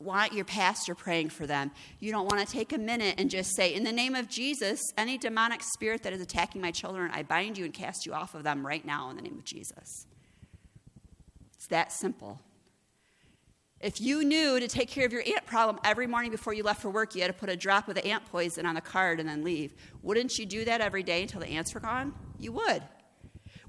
want 0.00 0.32
your 0.32 0.44
pastor 0.44 0.94
praying 0.94 1.28
for 1.30 1.46
them. 1.46 1.72
You 1.98 2.12
don't 2.12 2.26
want 2.26 2.46
to 2.46 2.50
take 2.50 2.72
a 2.72 2.78
minute 2.78 3.16
and 3.18 3.28
just 3.28 3.54
say, 3.54 3.74
In 3.74 3.82
the 3.82 3.92
name 3.92 4.14
of 4.14 4.28
Jesus, 4.28 4.80
any 4.96 5.18
demonic 5.18 5.62
spirit 5.62 6.04
that 6.04 6.12
is 6.12 6.20
attacking 6.20 6.62
my 6.62 6.70
children, 6.70 7.10
I 7.12 7.24
bind 7.24 7.58
you 7.58 7.64
and 7.64 7.74
cast 7.74 8.06
you 8.06 8.14
off 8.14 8.34
of 8.34 8.44
them 8.44 8.66
right 8.66 8.84
now 8.84 9.10
in 9.10 9.16
the 9.16 9.22
name 9.22 9.36
of 9.36 9.44
Jesus. 9.44 10.06
It's 11.56 11.66
that 11.66 11.92
simple. 11.92 12.40
If 13.80 14.00
you 14.00 14.24
knew 14.24 14.58
to 14.58 14.66
take 14.66 14.88
care 14.88 15.06
of 15.06 15.12
your 15.12 15.22
ant 15.22 15.46
problem 15.46 15.78
every 15.84 16.06
morning 16.06 16.30
before 16.30 16.52
you 16.52 16.64
left 16.64 16.82
for 16.82 16.90
work, 16.90 17.14
you 17.14 17.22
had 17.22 17.28
to 17.28 17.32
put 17.32 17.48
a 17.48 17.56
drop 17.56 17.88
of 17.88 17.94
the 17.94 18.06
ant 18.06 18.24
poison 18.26 18.66
on 18.66 18.74
the 18.74 18.80
card 18.80 19.20
and 19.20 19.28
then 19.28 19.44
leave. 19.44 19.74
Wouldn't 20.02 20.38
you 20.38 20.46
do 20.46 20.64
that 20.64 20.80
every 20.80 21.04
day 21.04 21.22
until 21.22 21.40
the 21.40 21.48
ants 21.48 21.74
were 21.74 21.80
gone? 21.80 22.12
You 22.38 22.52
would. 22.52 22.82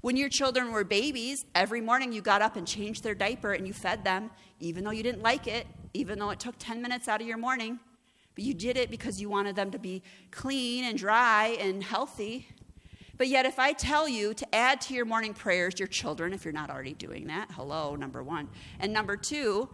When 0.00 0.16
your 0.16 0.30
children 0.30 0.72
were 0.72 0.84
babies, 0.84 1.44
every 1.54 1.82
morning 1.82 2.12
you 2.12 2.22
got 2.22 2.40
up 2.40 2.56
and 2.56 2.66
changed 2.66 3.04
their 3.04 3.14
diaper 3.14 3.52
and 3.52 3.66
you 3.66 3.74
fed 3.74 4.02
them, 4.02 4.30
even 4.58 4.82
though 4.82 4.92
you 4.92 5.02
didn't 5.02 5.22
like 5.22 5.46
it, 5.46 5.66
even 5.92 6.18
though 6.18 6.30
it 6.30 6.40
took 6.40 6.54
10 6.58 6.80
minutes 6.80 7.06
out 7.06 7.20
of 7.20 7.26
your 7.26 7.36
morning. 7.36 7.78
But 8.34 8.44
you 8.44 8.54
did 8.54 8.78
it 8.78 8.90
because 8.90 9.20
you 9.20 9.28
wanted 9.28 9.56
them 9.56 9.70
to 9.72 9.78
be 9.78 10.02
clean 10.30 10.84
and 10.84 10.96
dry 10.96 11.58
and 11.60 11.82
healthy. 11.82 12.48
But 13.18 13.28
yet, 13.28 13.44
if 13.44 13.58
I 13.58 13.74
tell 13.74 14.08
you 14.08 14.32
to 14.32 14.54
add 14.54 14.80
to 14.82 14.94
your 14.94 15.04
morning 15.04 15.34
prayers 15.34 15.78
your 15.78 15.88
children, 15.88 16.32
if 16.32 16.46
you're 16.46 16.52
not 16.54 16.70
already 16.70 16.94
doing 16.94 17.26
that, 17.26 17.50
hello, 17.52 17.94
number 17.94 18.22
one. 18.22 18.48
And 18.78 18.94
number 18.94 19.18
two, 19.18 19.68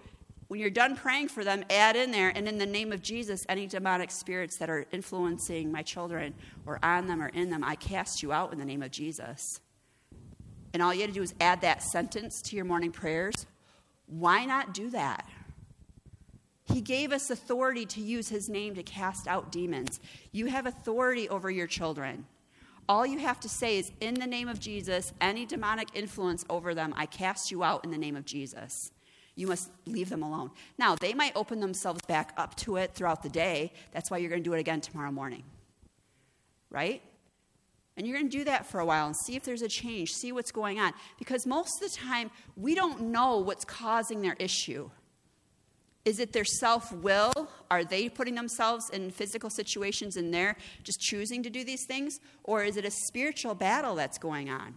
when 0.49 0.59
you're 0.59 0.71
done 0.71 0.97
praying 0.97 1.29
for 1.29 1.45
them, 1.45 1.65
add 1.71 1.95
in 1.95 2.11
there, 2.11 2.31
and 2.31 2.49
in 2.49 2.59
the 2.59 2.67
name 2.67 2.93
of 2.93 3.03
Jesus, 3.03 3.47
any 3.49 3.69
demonic 3.69 4.11
spirits 4.11 4.57
that 4.57 4.69
are 4.69 4.87
influencing 4.91 5.71
my 5.71 5.83
children 5.83 6.35
or 6.67 6.81
on 6.85 7.07
them 7.07 7.23
or 7.23 7.29
in 7.29 7.51
them, 7.51 7.63
I 7.63 7.77
cast 7.77 8.21
you 8.21 8.33
out 8.33 8.53
in 8.53 8.59
the 8.59 8.65
name 8.65 8.83
of 8.83 8.91
Jesus. 8.91 9.61
And 10.77 10.83
all 10.83 10.93
you 10.93 11.01
had 11.01 11.09
to 11.09 11.15
do 11.15 11.23
is 11.23 11.33
add 11.41 11.63
that 11.63 11.83
sentence 11.83 12.43
to 12.43 12.55
your 12.55 12.67
morning 12.67 12.93
prayers. 12.93 13.47
Why 14.09 14.45
not 14.45 14.75
do 14.75 14.91
that? 14.91 15.27
He 16.71 16.83
gave 16.83 17.13
us 17.13 17.31
authority 17.31 17.87
to 17.87 18.03
use 18.03 18.29
his 18.29 18.51
name 18.51 18.75
to 18.75 18.83
cast 18.83 19.27
out 19.27 19.51
demons. 19.51 20.01
You 20.33 20.49
have 20.49 20.67
authority 20.67 21.31
over 21.31 21.51
your 21.51 21.67
children. 21.67 22.27
All 22.91 23.07
you 23.07 23.21
have 23.21 23.41
to 23.41 23.49
say 23.49 23.79
is, 23.79 23.91
in 24.03 24.17
the 24.17 24.27
name 24.27 24.49
of 24.49 24.61
Jesus, 24.61 25.15
any 25.19 25.47
demonic 25.47 25.89
influence 25.95 26.45
over 26.51 26.75
them, 26.75 26.93
I 26.95 27.07
cast 27.07 27.51
you 27.51 27.65
out 27.65 27.83
in 27.83 27.91
the 27.91 27.97
name 27.97 28.15
of 28.15 28.27
Jesus. 28.27 28.93
You 29.35 29.47
must 29.47 29.71
leave 29.87 30.11
them 30.11 30.23
alone. 30.23 30.51
Now, 30.77 30.95
they 30.95 31.15
might 31.15 31.35
open 31.35 31.59
themselves 31.61 32.03
back 32.07 32.35
up 32.37 32.55
to 32.57 32.77
it 32.77 32.93
throughout 32.93 33.23
the 33.23 33.31
day. 33.31 33.73
That's 33.93 34.11
why 34.11 34.19
you're 34.19 34.29
going 34.29 34.43
to 34.43 34.51
do 34.51 34.53
it 34.53 34.61
again 34.61 34.83
tomorrow 34.83 35.11
morning. 35.11 35.45
Right? 36.69 37.01
And 37.97 38.07
you're 38.07 38.19
going 38.19 38.31
to 38.31 38.39
do 38.39 38.45
that 38.45 38.67
for 38.67 38.81
a 38.81 38.85
while 38.85 39.07
and 39.07 39.17
see 39.17 39.37
if 39.37 39.45
there's 39.45 39.63
a 39.63 39.69
change, 39.69 40.13
see 40.13 40.31
what's 40.33 40.53
going 40.53 40.79
on. 40.79 40.93
Because 41.19 41.47
most 41.47 41.83
of 41.83 41.91
the 41.91 41.97
time, 41.97 42.31
we 42.57 42.75
don't 42.75 43.01
know 43.01 43.39
what's 43.39 43.65
causing 43.65 44.21
their 44.21 44.37
issue. 44.39 44.91
Is 46.05 46.21
it 46.21 46.33
their 46.33 46.45
self 46.45 46.93
will? 46.93 47.49
Are 47.71 47.85
they 47.85 48.09
putting 48.09 48.37
themselves 48.37 48.91
in 48.91 49.11
physical 49.11 49.51
situations 49.51 50.17
and 50.17 50.33
they're 50.33 50.57
just 50.85 51.01
choosing 51.01 51.43
to 51.43 51.51
do 51.51 51.65
these 51.65 51.85
things? 51.85 52.21
Or 52.45 52.63
is 52.63 52.77
it 52.77 52.85
a 52.85 52.91
spiritual 52.91 53.55
battle 53.55 53.97
that's 53.97 54.19
going 54.19 54.49
on? 54.49 54.75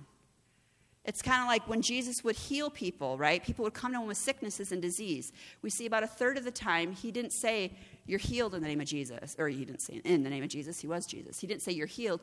It's 1.05 1.21
kind 1.21 1.41
of 1.41 1.47
like 1.47 1.67
when 1.67 1.81
Jesus 1.81 2.23
would 2.23 2.35
heal 2.35 2.69
people, 2.69 3.17
right? 3.17 3.43
People 3.43 3.63
would 3.63 3.73
come 3.73 3.93
to 3.93 3.99
him 3.99 4.07
with 4.07 4.17
sicknesses 4.17 4.71
and 4.71 4.81
disease. 4.81 5.31
We 5.61 5.69
see 5.69 5.85
about 5.85 6.03
a 6.03 6.07
third 6.07 6.37
of 6.37 6.43
the 6.43 6.51
time, 6.51 6.91
he 6.91 7.11
didn't 7.11 7.31
say, 7.31 7.73
You're 8.05 8.19
healed 8.19 8.53
in 8.53 8.61
the 8.61 8.67
name 8.67 8.81
of 8.81 8.87
Jesus. 8.87 9.35
Or 9.39 9.47
he 9.47 9.65
didn't 9.65 9.81
say, 9.81 10.01
In 10.03 10.23
the 10.23 10.29
name 10.29 10.43
of 10.43 10.49
Jesus. 10.49 10.79
He 10.79 10.87
was 10.87 11.05
Jesus. 11.05 11.39
He 11.39 11.47
didn't 11.47 11.61
say, 11.61 11.71
You're 11.71 11.87
healed. 11.87 12.21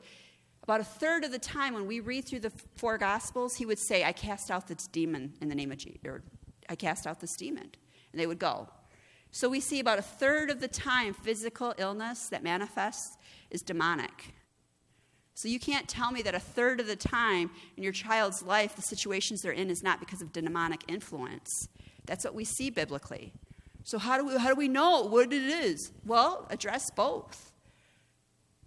About 0.67 0.81
a 0.81 0.85
third 0.85 1.23
of 1.23 1.31
the 1.31 1.39
time, 1.39 1.75
when 1.75 1.87
we 1.87 2.01
read 2.01 2.27
through 2.27 2.41
the 2.41 2.51
four 2.75 2.99
Gospels, 2.99 3.55
he 3.55 3.65
would 3.65 3.79
say, 3.79 4.03
I 4.03 4.11
cast 4.11 4.51
out 4.51 4.67
this 4.67 4.89
demon 4.89 5.35
in 5.41 5.49
the 5.49 5.55
name 5.55 5.71
of 5.71 5.79
Jesus, 5.79 6.01
or 6.05 6.25
I 6.69 6.75
cast 6.75 7.07
out 7.07 7.21
this 7.21 7.37
demon. 7.37 7.71
And 8.11 8.21
they 8.21 8.27
would 8.27 8.41
go. 8.41 8.69
So 9.31 9.49
we 9.49 9.61
see 9.61 9.79
about 9.79 10.01
a 10.01 10.03
third 10.03 10.51
of 10.51 10.61
the 10.61 10.67
time, 10.67 11.15
physical 11.15 11.73
illness 11.79 12.29
that 12.31 12.43
manifests 12.43 13.17
is 13.51 13.63
demonic. 13.63 14.35
So 15.35 15.47
you 15.47 15.61
can't 15.61 15.87
tell 15.87 16.11
me 16.11 16.21
that 16.23 16.35
a 16.35 16.41
third 16.41 16.81
of 16.81 16.89
the 16.89 16.97
time 16.97 17.51
in 17.77 17.85
your 17.85 17.93
child's 17.93 18.43
life, 18.43 18.75
the 18.75 18.83
situations 18.83 19.43
they're 19.43 19.53
in 19.53 19.71
is 19.71 19.85
not 19.85 20.01
because 20.01 20.21
of 20.21 20.33
demonic 20.33 20.83
influence. 20.89 21.69
That's 22.07 22.25
what 22.25 22.35
we 22.35 22.45
see 22.45 22.71
biblically. 22.71 23.33
So 23.85 23.99
how 23.99 24.19
do 24.19 24.27
we, 24.27 24.37
how 24.37 24.49
do 24.49 24.57
we 24.57 24.67
know 24.67 25.03
what 25.03 25.33
it 25.33 25.43
is? 25.43 25.93
Well, 26.05 26.49
address 26.51 26.91
both. 26.91 27.53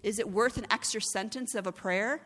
Is 0.03 0.19
it 0.19 0.29
worth 0.29 0.57
an 0.57 0.67
extra 0.71 1.01
sentence 1.01 1.55
of 1.55 1.67
a 1.67 1.71
prayer? 1.71 2.21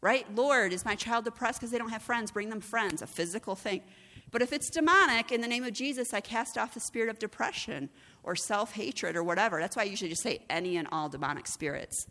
Right? 0.00 0.26
Lord, 0.34 0.72
is 0.72 0.84
my 0.84 0.94
child 0.94 1.24
depressed 1.24 1.58
because 1.58 1.72
they 1.72 1.78
don't 1.78 1.90
have 1.90 2.02
friends? 2.02 2.30
Bring 2.30 2.50
them 2.50 2.60
friends, 2.60 3.02
a 3.02 3.06
physical 3.06 3.56
thing. 3.56 3.82
But 4.30 4.42
if 4.42 4.52
it's 4.52 4.70
demonic, 4.70 5.32
in 5.32 5.40
the 5.40 5.48
name 5.48 5.64
of 5.64 5.72
Jesus, 5.72 6.12
I 6.12 6.20
cast 6.20 6.58
off 6.58 6.74
the 6.74 6.80
spirit 6.80 7.08
of 7.08 7.18
depression 7.18 7.88
or 8.22 8.36
self 8.36 8.74
hatred 8.74 9.16
or 9.16 9.22
whatever. 9.22 9.58
That's 9.60 9.76
why 9.76 9.82
I 9.82 9.86
usually 9.86 10.10
just 10.10 10.22
say 10.22 10.44
any 10.50 10.76
and 10.76 10.86
all 10.92 11.08
demonic 11.08 11.46
spirits. 11.46 12.06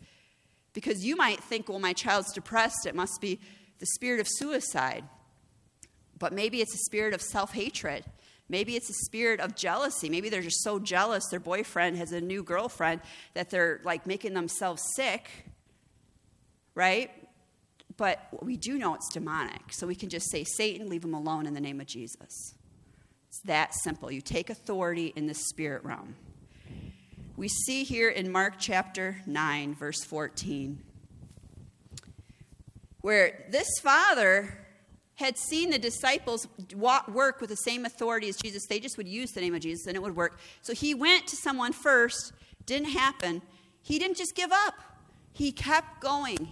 Because 0.73 1.05
you 1.05 1.15
might 1.15 1.39
think, 1.41 1.69
well, 1.69 1.79
my 1.79 1.93
child's 1.93 2.33
depressed, 2.33 2.85
it 2.85 2.95
must 2.95 3.21
be 3.21 3.39
the 3.79 3.85
spirit 3.85 4.19
of 4.19 4.27
suicide. 4.27 5.03
But 6.17 6.33
maybe 6.33 6.61
it's 6.61 6.73
a 6.73 6.85
spirit 6.85 7.13
of 7.13 7.21
self 7.21 7.53
hatred. 7.53 8.03
Maybe 8.49 8.75
it's 8.75 8.89
a 8.89 9.05
spirit 9.05 9.39
of 9.39 9.55
jealousy. 9.55 10.09
Maybe 10.09 10.29
they're 10.29 10.41
just 10.41 10.63
so 10.63 10.79
jealous 10.79 11.25
their 11.29 11.39
boyfriend 11.39 11.97
has 11.97 12.13
a 12.13 12.21
new 12.21 12.43
girlfriend 12.43 13.01
that 13.33 13.49
they're 13.49 13.81
like 13.83 14.07
making 14.07 14.33
themselves 14.33 14.81
sick, 14.95 15.29
right? 16.73 17.11
But 17.97 18.27
we 18.41 18.55
do 18.55 18.77
know 18.77 18.93
it's 18.95 19.11
demonic. 19.11 19.73
So 19.73 19.87
we 19.87 19.95
can 19.95 20.09
just 20.09 20.29
say, 20.31 20.43
Satan, 20.43 20.87
leave 20.87 21.03
him 21.03 21.13
alone 21.13 21.45
in 21.45 21.53
the 21.53 21.59
name 21.59 21.81
of 21.81 21.87
Jesus. 21.87 22.55
It's 23.27 23.41
that 23.45 23.73
simple. 23.73 24.11
You 24.11 24.21
take 24.21 24.49
authority 24.49 25.11
in 25.15 25.27
the 25.27 25.33
spirit 25.33 25.83
realm. 25.83 26.15
We 27.35 27.49
see 27.49 27.83
here 27.83 28.09
in 28.09 28.31
Mark 28.31 28.55
chapter 28.57 29.21
9, 29.25 29.75
verse 29.75 30.03
14, 30.03 30.81
where 33.01 33.45
this 33.51 33.67
father 33.81 34.66
had 35.17 35.37
seen 35.37 35.71
the 35.71 35.79
disciples 35.79 36.47
work 36.75 37.41
with 37.41 37.49
the 37.49 37.57
same 37.57 37.85
authority 37.85 38.29
as 38.29 38.37
Jesus. 38.37 38.65
They 38.67 38.79
just 38.79 38.97
would 38.97 39.07
use 39.07 39.31
the 39.31 39.41
name 39.41 39.55
of 39.55 39.61
Jesus 39.61 39.87
and 39.87 39.95
it 39.95 40.01
would 40.01 40.15
work. 40.15 40.39
So 40.61 40.73
he 40.73 40.93
went 40.93 41.27
to 41.27 41.35
someone 41.35 41.73
first, 41.73 42.33
didn't 42.65 42.89
happen. 42.89 43.41
He 43.81 43.97
didn't 43.99 44.17
just 44.17 44.35
give 44.35 44.51
up, 44.51 44.75
he 45.33 45.51
kept 45.51 46.01
going 46.01 46.49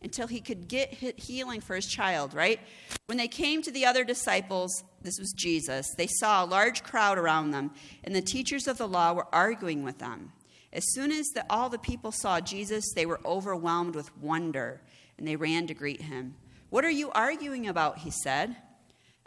until 0.00 0.26
he 0.26 0.40
could 0.40 0.68
get 0.68 0.94
healing 0.94 1.60
for 1.60 1.74
his 1.74 1.86
child, 1.86 2.32
right? 2.32 2.60
When 3.06 3.18
they 3.18 3.28
came 3.28 3.62
to 3.62 3.70
the 3.70 3.84
other 3.84 4.04
disciples, 4.04 4.84
this 5.02 5.18
was 5.18 5.32
Jesus, 5.36 5.92
they 5.96 6.06
saw 6.06 6.44
a 6.44 6.46
large 6.46 6.84
crowd 6.84 7.18
around 7.18 7.50
them, 7.50 7.72
and 8.04 8.14
the 8.14 8.22
teachers 8.22 8.68
of 8.68 8.78
the 8.78 8.86
law 8.86 9.12
were 9.12 9.26
arguing 9.32 9.82
with 9.82 9.98
them. 9.98 10.32
As 10.72 10.84
soon 10.92 11.10
as 11.10 11.26
the, 11.28 11.44
all 11.50 11.68
the 11.68 11.78
people 11.78 12.12
saw 12.12 12.40
Jesus, 12.40 12.92
they 12.94 13.06
were 13.06 13.20
overwhelmed 13.24 13.96
with 13.96 14.16
wonder, 14.18 14.82
and 15.16 15.26
they 15.26 15.34
ran 15.34 15.66
to 15.66 15.74
greet 15.74 16.02
him. 16.02 16.36
What 16.70 16.84
are 16.84 16.90
you 16.90 17.10
arguing 17.12 17.66
about? 17.66 17.98
He 17.98 18.10
said. 18.10 18.56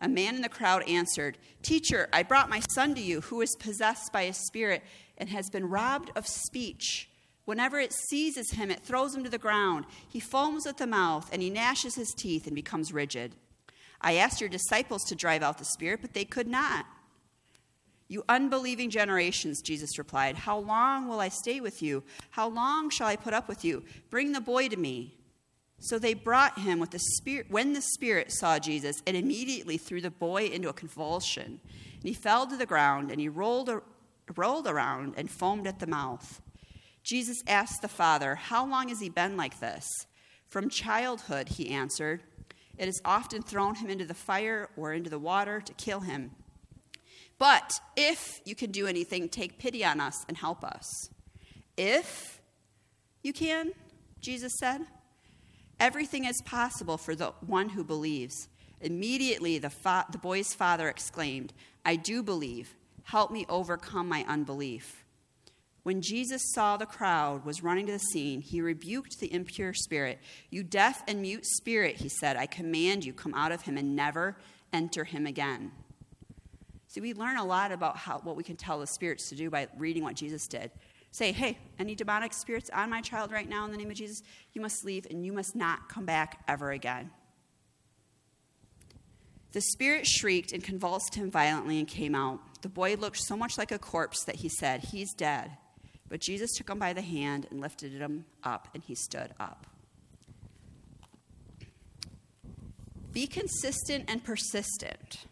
A 0.04 0.10
man 0.10 0.36
in 0.36 0.42
the 0.42 0.50
crowd 0.50 0.82
answered, 0.88 1.38
Teacher, 1.62 2.10
I 2.12 2.24
brought 2.24 2.50
my 2.50 2.60
son 2.72 2.96
to 2.96 3.02
you, 3.02 3.22
who 3.22 3.42
is 3.42 3.56
possessed 3.60 4.12
by 4.12 4.24
a 4.24 4.34
spirit 4.34 4.84
and 5.18 5.30
has 5.30 5.50
been 5.50 5.70
robbed 5.70 6.10
of 6.16 6.28
speech 6.28 7.08
Whenever 7.46 7.80
it 7.80 7.92
seizes 7.92 8.52
him, 8.52 8.70
it 8.70 8.82
throws 8.82 9.16
him 9.16 9.24
to 9.24 9.30
the 9.30 9.38
ground. 9.38 9.86
He 10.08 10.20
foams 10.20 10.68
at 10.68 10.78
the 10.78 10.88
mouth, 10.88 11.30
and 11.34 11.42
he 11.42 11.50
gnashes 11.50 11.96
his 11.96 12.14
teeth 12.14 12.46
and 12.46 12.56
becomes 12.56 12.94
rigid. 12.94 13.36
I 14.00 14.16
asked 14.16 14.40
your 14.40 14.50
disciples 14.50 15.04
to 15.06 15.16
drive 15.16 15.44
out 15.44 15.58
the 15.58 15.66
spirit, 15.66 16.00
but 16.02 16.14
they 16.14 16.26
could 16.26 16.48
not. 16.48 16.86
You 18.08 18.24
unbelieving 18.28 18.90
generations, 18.90 19.62
Jesus 19.62 19.98
replied, 19.98 20.36
How 20.36 20.58
long 20.58 21.08
will 21.08 21.20
I 21.20 21.30
stay 21.30 21.62
with 21.62 21.82
you? 21.82 22.04
How 22.32 22.48
long 22.48 22.90
shall 22.90 23.08
I 23.08 23.16
put 23.16 23.34
up 23.34 23.48
with 23.48 23.64
you? 23.64 23.84
Bring 24.10 24.34
the 24.34 24.42
boy 24.42 24.68
to 24.70 24.78
me. 24.78 25.18
So 25.82 25.98
they 25.98 26.14
brought 26.14 26.60
him 26.60 26.80
with 26.80 26.92
the 26.92 27.00
spirit. 27.00 27.48
When 27.50 27.74
the 27.74 27.82
spirit 27.82 28.32
saw 28.32 28.60
Jesus, 28.60 29.02
it 29.06 29.16
immediately 29.16 29.78
threw 29.78 30.00
the 30.00 30.12
boy 30.12 30.46
into 30.46 30.70
a 30.70 30.74
convulsion. 30.74 31.60
And 31.66 32.04
he 32.04 32.14
fell 32.14 32.46
to 32.46 32.56
the 32.56 32.68
ground, 32.68 33.10
and 33.10 33.20
he 33.20 33.28
rolled, 33.28 33.70
rolled 34.36 34.68
around 34.68 35.16
and 35.18 35.30
foamed 35.30 35.66
at 35.66 35.80
the 35.80 35.88
mouth. 35.88 36.40
Jesus 37.04 37.42
asked 37.48 37.82
the 37.82 37.88
father, 37.88 38.36
How 38.36 38.66
long 38.66 38.90
has 38.90 39.00
he 39.00 39.10
been 39.10 39.36
like 39.36 39.60
this? 39.60 39.88
From 40.46 40.70
childhood, 40.70 41.50
he 41.50 41.70
answered. 41.70 42.22
It 42.78 42.86
has 42.86 43.02
often 43.04 43.42
thrown 43.42 43.76
him 43.76 43.90
into 43.90 44.06
the 44.06 44.14
fire 44.14 44.70
or 44.78 44.94
into 44.94 45.10
the 45.10 45.20
water 45.20 45.62
to 45.62 45.74
kill 45.74 46.02
him. 46.02 46.32
But 47.40 47.74
if 47.98 48.40
you 48.46 48.54
can 48.54 48.72
do 48.72 48.86
anything, 48.86 49.30
take 49.30 49.58
pity 49.58 49.84
on 49.84 50.00
us 50.00 50.26
and 50.28 50.38
help 50.38 50.64
us. 50.64 51.10
If 51.76 52.40
you 53.24 53.34
can, 53.34 53.72
Jesus 54.20 54.54
said, 54.60 54.82
everything 55.82 56.26
is 56.26 56.42
possible 56.44 56.98
for 56.98 57.16
the 57.16 57.34
one 57.46 57.70
who 57.70 57.84
believes. 57.84 58.48
Immediately, 58.80 59.58
the, 59.58 59.72
fa- 59.72 60.06
the 60.12 60.18
boy's 60.20 60.54
father 60.54 60.88
exclaimed, 60.88 61.52
I 61.84 61.96
do 61.96 62.22
believe. 62.24 62.76
Help 63.04 63.32
me 63.32 63.46
overcome 63.50 64.08
my 64.08 64.24
unbelief. 64.28 65.04
When 65.84 66.04
Jesus 66.04 66.44
saw 66.54 66.78
the 66.78 66.86
crowd 66.86 67.44
was 67.44 67.64
running 67.64 67.88
to 67.88 67.94
the 67.94 68.00
scene, 68.00 68.42
he 68.42 68.62
rebuked 68.62 69.20
the 69.20 69.34
impure 69.34 69.74
spirit. 69.74 70.20
You 70.52 70.64
deaf 70.64 71.02
and 71.08 71.20
mute 71.20 71.46
spirit, 71.46 71.96
he 71.96 72.10
said, 72.10 72.38
I 72.38 72.46
command 72.46 73.04
you, 73.04 73.12
come 73.12 73.34
out 73.34 73.52
of 73.52 73.64
him 73.64 73.78
and 73.78 73.96
never 73.96 74.38
enter 74.72 75.04
him 75.04 75.26
again. 75.26 75.72
See, 76.88 77.02
we 77.02 77.16
learn 77.16 77.38
a 77.38 77.46
lot 77.46 77.72
about 77.72 77.98
how, 77.98 78.20
what 78.20 78.36
we 78.36 78.44
can 78.44 78.56
tell 78.56 78.80
the 78.80 78.86
spirits 78.86 79.30
to 79.30 79.36
do 79.36 79.50
by 79.50 79.68
reading 79.78 80.04
what 80.04 80.16
Jesus 80.16 80.46
did. 80.46 80.70
Say, 81.12 81.34
hey, 81.34 81.58
any 81.78 81.94
demonic 81.94 82.34
spirits 82.34 82.70
on 82.74 82.90
my 82.90 83.02
child 83.02 83.32
right 83.32 83.48
now 83.48 83.66
in 83.66 83.72
the 83.72 83.78
name 83.78 83.92
of 83.92 83.98
Jesus, 83.98 84.24
you 84.54 84.62
must 84.62 84.86
leave 84.86 85.06
and 85.10 85.26
you 85.26 85.34
must 85.34 85.56
not 85.56 85.90
come 85.90 86.06
back 86.06 86.42
ever 86.48 86.72
again. 86.72 87.12
The 89.52 89.62
spirit 89.62 90.08
shrieked 90.08 90.54
and 90.54 90.64
convulsed 90.64 91.16
him 91.16 91.30
violently 91.30 91.80
and 91.80 91.88
came 91.88 92.16
out. 92.16 92.40
The 92.62 92.70
boy 92.70 92.96
looked 92.96 93.18
so 93.18 93.36
much 93.36 93.58
like 93.58 93.72
a 93.72 93.80
corpse 93.80 94.24
that 94.24 94.38
he 94.38 94.48
said, 94.48 94.86
He's 94.86 95.14
dead. 95.14 95.52
But 96.08 96.22
Jesus 96.22 96.52
took 96.54 96.70
him 96.70 96.80
by 96.80 96.94
the 96.94 97.02
hand 97.02 97.48
and 97.52 97.60
lifted 97.60 97.92
him 97.92 98.26
up, 98.44 98.70
and 98.74 98.82
he 98.84 98.96
stood 98.96 99.34
up. 99.40 99.66
Be 103.12 103.28
consistent 103.28 104.06
and 104.08 104.24
persistent. 104.24 105.26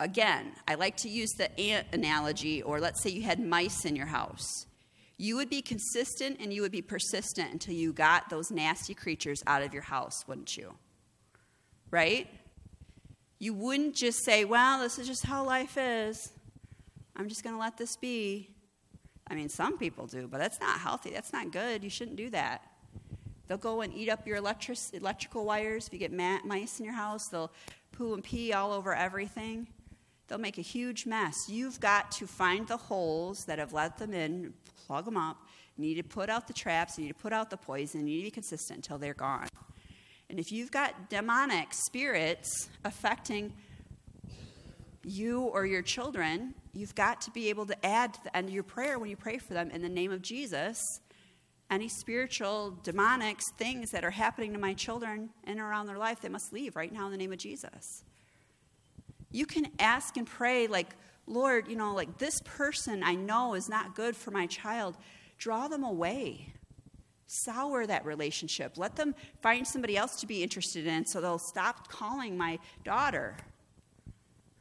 Again, 0.00 0.52
I 0.66 0.74
like 0.74 0.96
to 0.98 1.08
use 1.08 1.32
the 1.32 1.58
ant 1.60 1.88
analogy, 1.92 2.62
or 2.62 2.80
let's 2.80 3.02
say 3.02 3.10
you 3.10 3.22
had 3.22 3.40
mice 3.40 3.84
in 3.84 3.96
your 3.96 4.06
house. 4.06 4.66
You 5.16 5.34
would 5.36 5.50
be 5.50 5.60
consistent 5.60 6.38
and 6.40 6.52
you 6.52 6.62
would 6.62 6.70
be 6.70 6.82
persistent 6.82 7.52
until 7.52 7.74
you 7.74 7.92
got 7.92 8.30
those 8.30 8.52
nasty 8.52 8.94
creatures 8.94 9.42
out 9.48 9.62
of 9.62 9.74
your 9.74 9.82
house, 9.82 10.24
wouldn't 10.28 10.56
you? 10.56 10.74
Right? 11.90 12.28
You 13.40 13.54
wouldn't 13.54 13.96
just 13.96 14.24
say, 14.24 14.44
well, 14.44 14.80
this 14.80 14.98
is 14.98 15.08
just 15.08 15.26
how 15.26 15.44
life 15.44 15.76
is. 15.76 16.32
I'm 17.16 17.28
just 17.28 17.42
going 17.42 17.56
to 17.56 17.60
let 17.60 17.76
this 17.76 17.96
be. 17.96 18.50
I 19.26 19.34
mean, 19.34 19.48
some 19.48 19.76
people 19.78 20.06
do, 20.06 20.28
but 20.28 20.38
that's 20.38 20.60
not 20.60 20.78
healthy. 20.78 21.10
That's 21.10 21.32
not 21.32 21.50
good. 21.50 21.82
You 21.82 21.90
shouldn't 21.90 22.16
do 22.16 22.30
that. 22.30 22.62
They'll 23.48 23.58
go 23.58 23.80
and 23.80 23.92
eat 23.92 24.08
up 24.08 24.26
your 24.26 24.36
electric, 24.36 24.78
electrical 24.92 25.44
wires. 25.44 25.88
If 25.88 25.92
you 25.92 25.98
get 25.98 26.12
mice 26.12 26.78
in 26.78 26.84
your 26.84 26.94
house, 26.94 27.26
they'll 27.28 27.50
poo 27.90 28.14
and 28.14 28.22
pee 28.22 28.52
all 28.52 28.72
over 28.72 28.94
everything. 28.94 29.66
They'll 30.28 30.38
make 30.38 30.58
a 30.58 30.62
huge 30.62 31.06
mess. 31.06 31.48
You've 31.48 31.80
got 31.80 32.10
to 32.12 32.26
find 32.26 32.68
the 32.68 32.76
holes 32.76 33.44
that 33.46 33.58
have 33.58 33.72
let 33.72 33.98
them 33.98 34.12
in, 34.12 34.52
plug 34.86 35.04
them 35.06 35.16
up. 35.16 35.38
You 35.76 35.84
need 35.84 35.94
to 35.94 36.02
put 36.02 36.28
out 36.28 36.46
the 36.46 36.52
traps. 36.52 36.98
You 36.98 37.04
need 37.04 37.10
to 37.10 37.18
put 37.18 37.32
out 37.32 37.50
the 37.50 37.56
poison. 37.56 38.06
You 38.06 38.16
need 38.16 38.18
to 38.18 38.26
be 38.26 38.30
consistent 38.30 38.78
until 38.78 38.98
they're 38.98 39.14
gone. 39.14 39.48
And 40.28 40.38
if 40.38 40.52
you've 40.52 40.70
got 40.70 41.08
demonic 41.08 41.68
spirits 41.72 42.68
affecting 42.84 43.54
you 45.02 45.42
or 45.42 45.64
your 45.64 45.80
children, 45.80 46.54
you've 46.74 46.94
got 46.94 47.22
to 47.22 47.30
be 47.30 47.48
able 47.48 47.64
to 47.66 47.86
add 47.86 48.12
to 48.14 48.24
the 48.24 48.36
end 48.36 48.48
of 48.48 48.54
your 48.54 48.62
prayer 48.62 48.98
when 48.98 49.08
you 49.08 49.16
pray 49.16 49.38
for 49.38 49.54
them 49.54 49.70
in 49.70 49.80
the 49.80 49.88
name 49.88 50.12
of 50.12 50.20
Jesus 50.20 51.00
any 51.70 51.88
spiritual, 51.88 52.78
demonic 52.82 53.40
things 53.58 53.90
that 53.90 54.04
are 54.04 54.10
happening 54.10 54.52
to 54.52 54.58
my 54.58 54.74
children 54.74 55.30
and 55.44 55.60
around 55.60 55.86
their 55.86 55.98
life, 55.98 56.20
they 56.20 56.28
must 56.28 56.52
leave 56.52 56.76
right 56.76 56.92
now 56.92 57.06
in 57.06 57.12
the 57.12 57.18
name 57.18 57.32
of 57.32 57.38
Jesus. 57.38 58.04
You 59.30 59.46
can 59.46 59.68
ask 59.78 60.16
and 60.16 60.26
pray, 60.26 60.66
like, 60.66 60.94
Lord, 61.26 61.68
you 61.68 61.76
know, 61.76 61.94
like 61.94 62.18
this 62.18 62.40
person 62.44 63.02
I 63.02 63.14
know 63.14 63.54
is 63.54 63.68
not 63.68 63.94
good 63.94 64.16
for 64.16 64.30
my 64.30 64.46
child. 64.46 64.96
Draw 65.36 65.68
them 65.68 65.84
away. 65.84 66.54
Sour 67.26 67.86
that 67.86 68.06
relationship. 68.06 68.78
Let 68.78 68.96
them 68.96 69.14
find 69.42 69.66
somebody 69.66 69.96
else 69.96 70.16
to 70.20 70.26
be 70.26 70.42
interested 70.42 70.86
in 70.86 71.04
so 71.04 71.20
they'll 71.20 71.38
stop 71.38 71.88
calling 71.88 72.36
my 72.38 72.58
daughter 72.84 73.36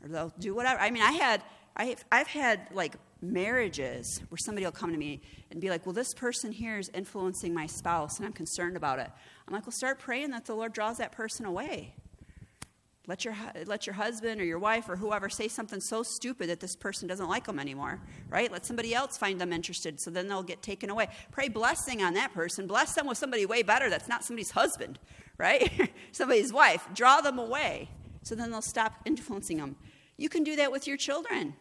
or 0.04 0.10
they'll 0.10 0.34
do 0.40 0.54
whatever. 0.54 0.80
I 0.80 0.92
mean, 0.92 1.04
I 1.04 1.14
had, 1.14 1.42
I've, 1.76 2.04
I've 2.12 2.28
had 2.28 2.68
like 2.74 2.96
marriages 3.22 4.22
where 4.30 4.38
somebody 4.38 4.66
will 4.66 4.72
come 4.72 4.92
to 4.92 4.98
me 4.98 5.22
and 5.50 5.62
be 5.62 5.70
like, 5.70 5.86
well, 5.86 5.94
this 5.94 6.14
person 6.14 6.52
here 6.52 6.78
is 6.78 6.92
influencing 6.94 7.54
my 7.54 7.66
spouse 7.66 8.18
and 8.18 8.26
I'm 8.26 8.34
concerned 8.34 8.76
about 8.76 9.00
it. 9.00 9.10
I'm 9.48 9.54
like, 9.54 9.66
well, 9.66 9.72
start 9.72 10.00
praying 10.00 10.32
that 10.32 10.46
the 10.46 10.54
Lord 10.54 10.74
draws 10.74 10.98
that 10.98 11.14
person 11.14 11.46
away. 11.46 11.96
Let 13.08 13.24
your, 13.24 13.36
let 13.66 13.88
your 13.88 13.94
husband 13.94 14.42
or 14.42 14.44
your 14.44 14.60
wife 14.60 14.90
or 14.90 14.98
whoever 14.98 15.30
say 15.30 15.48
something 15.48 15.80
so 15.80 16.04
stupid 16.04 16.50
that 16.50 16.60
this 16.60 16.76
person 16.76 17.08
doesn't 17.08 17.30
like 17.30 17.46
them 17.46 17.58
anymore, 17.58 18.02
right? 18.30 18.52
Let 18.52 18.66
somebody 18.66 18.94
else 18.94 19.18
find 19.18 19.40
them 19.40 19.54
interested 19.54 20.02
so 20.02 20.12
then 20.12 20.28
they'll 20.28 20.44
get 20.44 20.62
taken 20.62 20.90
away. 20.90 21.08
Pray 21.32 21.48
blessing 21.48 22.04
on 22.04 22.16
that 22.16 22.34
person. 22.34 22.68
Bless 22.68 22.96
them 22.96 23.08
with 23.08 23.18
somebody 23.18 23.46
way 23.46 23.64
better 23.64 23.90
that's 23.90 24.10
not 24.10 24.26
somebody's 24.26 24.52
husband, 24.52 25.00
right? 25.38 25.90
somebody's 26.12 26.52
wife. 26.52 26.86
Draw 26.94 27.22
them 27.22 27.40
away 27.40 27.90
so 28.24 28.36
then 28.36 28.52
they'll 28.52 28.62
stop 28.62 28.94
influencing 29.06 29.58
them. 29.58 29.78
You 30.18 30.28
can 30.28 30.44
do 30.44 30.58
that 30.58 30.72
with 30.72 30.86
your 30.86 30.98
children. 30.98 31.54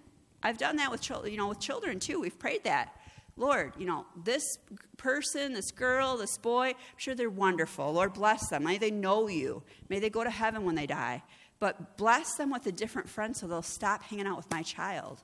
I've 0.42 0.58
done 0.58 0.76
that 0.76 0.90
with 0.90 1.00
children, 1.00 1.32
you 1.32 1.38
know, 1.38 1.48
with 1.48 1.60
children 1.60 2.00
too. 2.00 2.20
We've 2.20 2.38
prayed 2.38 2.64
that. 2.64 2.92
Lord, 3.38 3.74
you 3.78 3.84
know, 3.84 4.06
this 4.24 4.58
person, 4.96 5.52
this 5.52 5.70
girl, 5.70 6.16
this 6.16 6.38
boy, 6.38 6.68
I'm 6.68 6.74
sure 6.96 7.14
they're 7.14 7.28
wonderful. 7.28 7.92
Lord, 7.92 8.14
bless 8.14 8.48
them. 8.48 8.64
May 8.64 8.78
they 8.78 8.90
know 8.90 9.28
you. 9.28 9.62
May 9.90 9.98
they 10.00 10.08
go 10.08 10.24
to 10.24 10.30
heaven 10.30 10.64
when 10.64 10.74
they 10.74 10.86
die. 10.86 11.22
But 11.58 11.96
bless 11.96 12.34
them 12.36 12.50
with 12.50 12.66
a 12.66 12.72
different 12.72 13.08
friend 13.08 13.36
so 13.36 13.46
they'll 13.46 13.62
stop 13.62 14.02
hanging 14.02 14.26
out 14.26 14.36
with 14.36 14.50
my 14.50 14.62
child. 14.62 15.20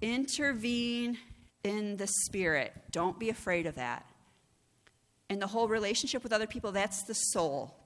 Intervene 0.00 1.18
in 1.62 1.96
the 1.96 2.08
spirit. 2.24 2.72
Don't 2.90 3.18
be 3.18 3.28
afraid 3.28 3.66
of 3.66 3.76
that. 3.76 4.06
And 5.28 5.40
the 5.40 5.46
whole 5.46 5.68
relationship 5.68 6.22
with 6.22 6.32
other 6.32 6.46
people, 6.46 6.72
that's 6.72 7.04
the 7.04 7.14
soul. 7.14 7.76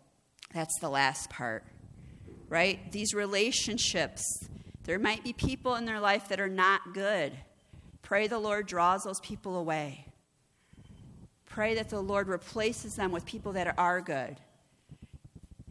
That's 0.52 0.78
the 0.80 0.88
last 0.88 1.28
part 1.28 1.64
right? 2.48 2.92
These 2.92 3.14
relationships. 3.14 4.22
There 4.84 4.98
might 4.98 5.24
be 5.24 5.32
people 5.32 5.74
in 5.76 5.86
their 5.86 6.00
life 6.00 6.28
that 6.28 6.40
are 6.40 6.48
not 6.48 6.94
good. 6.94 7.32
Pray 8.02 8.26
the 8.26 8.38
Lord 8.38 8.66
draws 8.66 9.02
those 9.02 9.20
people 9.20 9.56
away. 9.56 10.06
Pray 11.46 11.74
that 11.74 11.88
the 11.88 12.00
Lord 12.00 12.28
replaces 12.28 12.94
them 12.94 13.12
with 13.12 13.24
people 13.24 13.52
that 13.52 13.78
are 13.78 14.00
good. 14.00 14.36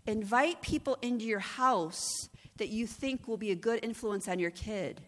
Invite 0.05 0.61
people 0.61 0.97
into 1.01 1.25
your 1.25 1.39
house 1.39 2.29
that 2.57 2.69
you 2.69 2.87
think 2.87 3.27
will 3.27 3.37
be 3.37 3.51
a 3.51 3.55
good 3.55 3.79
influence 3.83 4.27
on 4.27 4.39
your 4.39 4.51
kid 4.51 5.01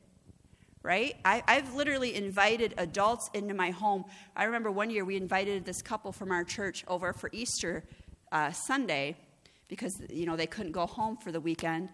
right? 0.86 1.16
I, 1.26 1.42
have 1.48 1.74
literally 1.74 2.14
invited 2.14 2.76
adults 2.78 3.32
into 3.34 3.56
my 3.56 3.72
home. 3.72 4.06
I 4.36 4.44
remember 4.44 4.70
one 4.70 4.92
year 4.92 5.04
we 5.04 5.16
invited 5.16 5.66
this 5.66 5.82
couple 5.82 6.12
from 6.12 6.32
our 6.32 6.44
church 6.44 6.86
over 6.88 7.12
for 7.12 7.32
Easter 7.34 7.84
uh, 8.32 8.52
Sunday, 8.52 9.18
because 9.68 10.00
you 10.12 10.28
know 10.28 10.36
they 10.36 10.46
couldn't 10.46 10.74
go 10.74 10.86
home 10.86 11.18
for 11.18 11.32
the 11.32 11.40
weekend 11.40 11.90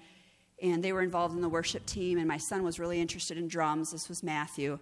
and 0.61 0.83
they 0.83 0.91
were 0.91 1.01
involved 1.01 1.33
in 1.33 1.41
the 1.41 1.49
worship 1.49 1.85
team 1.85 2.17
and 2.17 2.27
my 2.27 2.37
son 2.37 2.63
was 2.63 2.79
really 2.79 2.99
interested 2.99 3.37
in 3.37 3.47
drums. 3.47 3.91
This 3.91 4.09
was 4.09 4.23
matthew. 4.23 4.77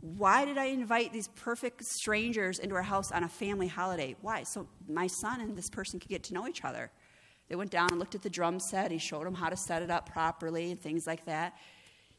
Why 0.00 0.44
did 0.44 0.56
i 0.58 0.66
invite 0.66 1.12
these 1.12 1.28
perfect 1.28 1.84
strangers 1.84 2.58
into 2.58 2.74
our 2.74 2.82
house 2.82 3.12
on 3.12 3.24
a 3.24 3.28
family 3.28 3.66
holiday? 3.66 4.16
Why? 4.20 4.42
So 4.44 4.66
my 4.88 5.06
son 5.06 5.40
and 5.40 5.56
this 5.56 5.70
person 5.70 6.00
could 6.00 6.10
get 6.10 6.22
to 6.24 6.34
know 6.34 6.46
each 6.46 6.64
other 6.64 6.90
they 7.50 7.56
went 7.56 7.70
down 7.70 7.88
and 7.90 7.98
looked 7.98 8.14
at 8.14 8.22
the 8.22 8.30
drum 8.30 8.58
set 8.58 8.90
he 8.90 8.96
showed 8.96 9.26
them 9.26 9.34
how 9.34 9.50
to 9.50 9.56
set 9.56 9.82
it 9.82 9.90
up 9.90 10.10
properly 10.10 10.70
and 10.70 10.80
things 10.80 11.06
like 11.06 11.26
that 11.26 11.54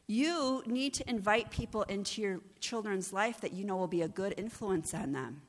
you 0.06 0.62
need 0.66 0.94
to 0.94 1.08
invite 1.10 1.50
people 1.50 1.82
into 1.84 2.22
your 2.22 2.40
children's 2.60 3.12
life 3.12 3.40
that 3.40 3.52
you 3.52 3.64
know 3.64 3.76
will 3.76 3.88
be 3.88 4.02
a 4.02 4.08
good 4.08 4.34
influence 4.36 4.94
on 4.94 5.10
them 5.10 5.42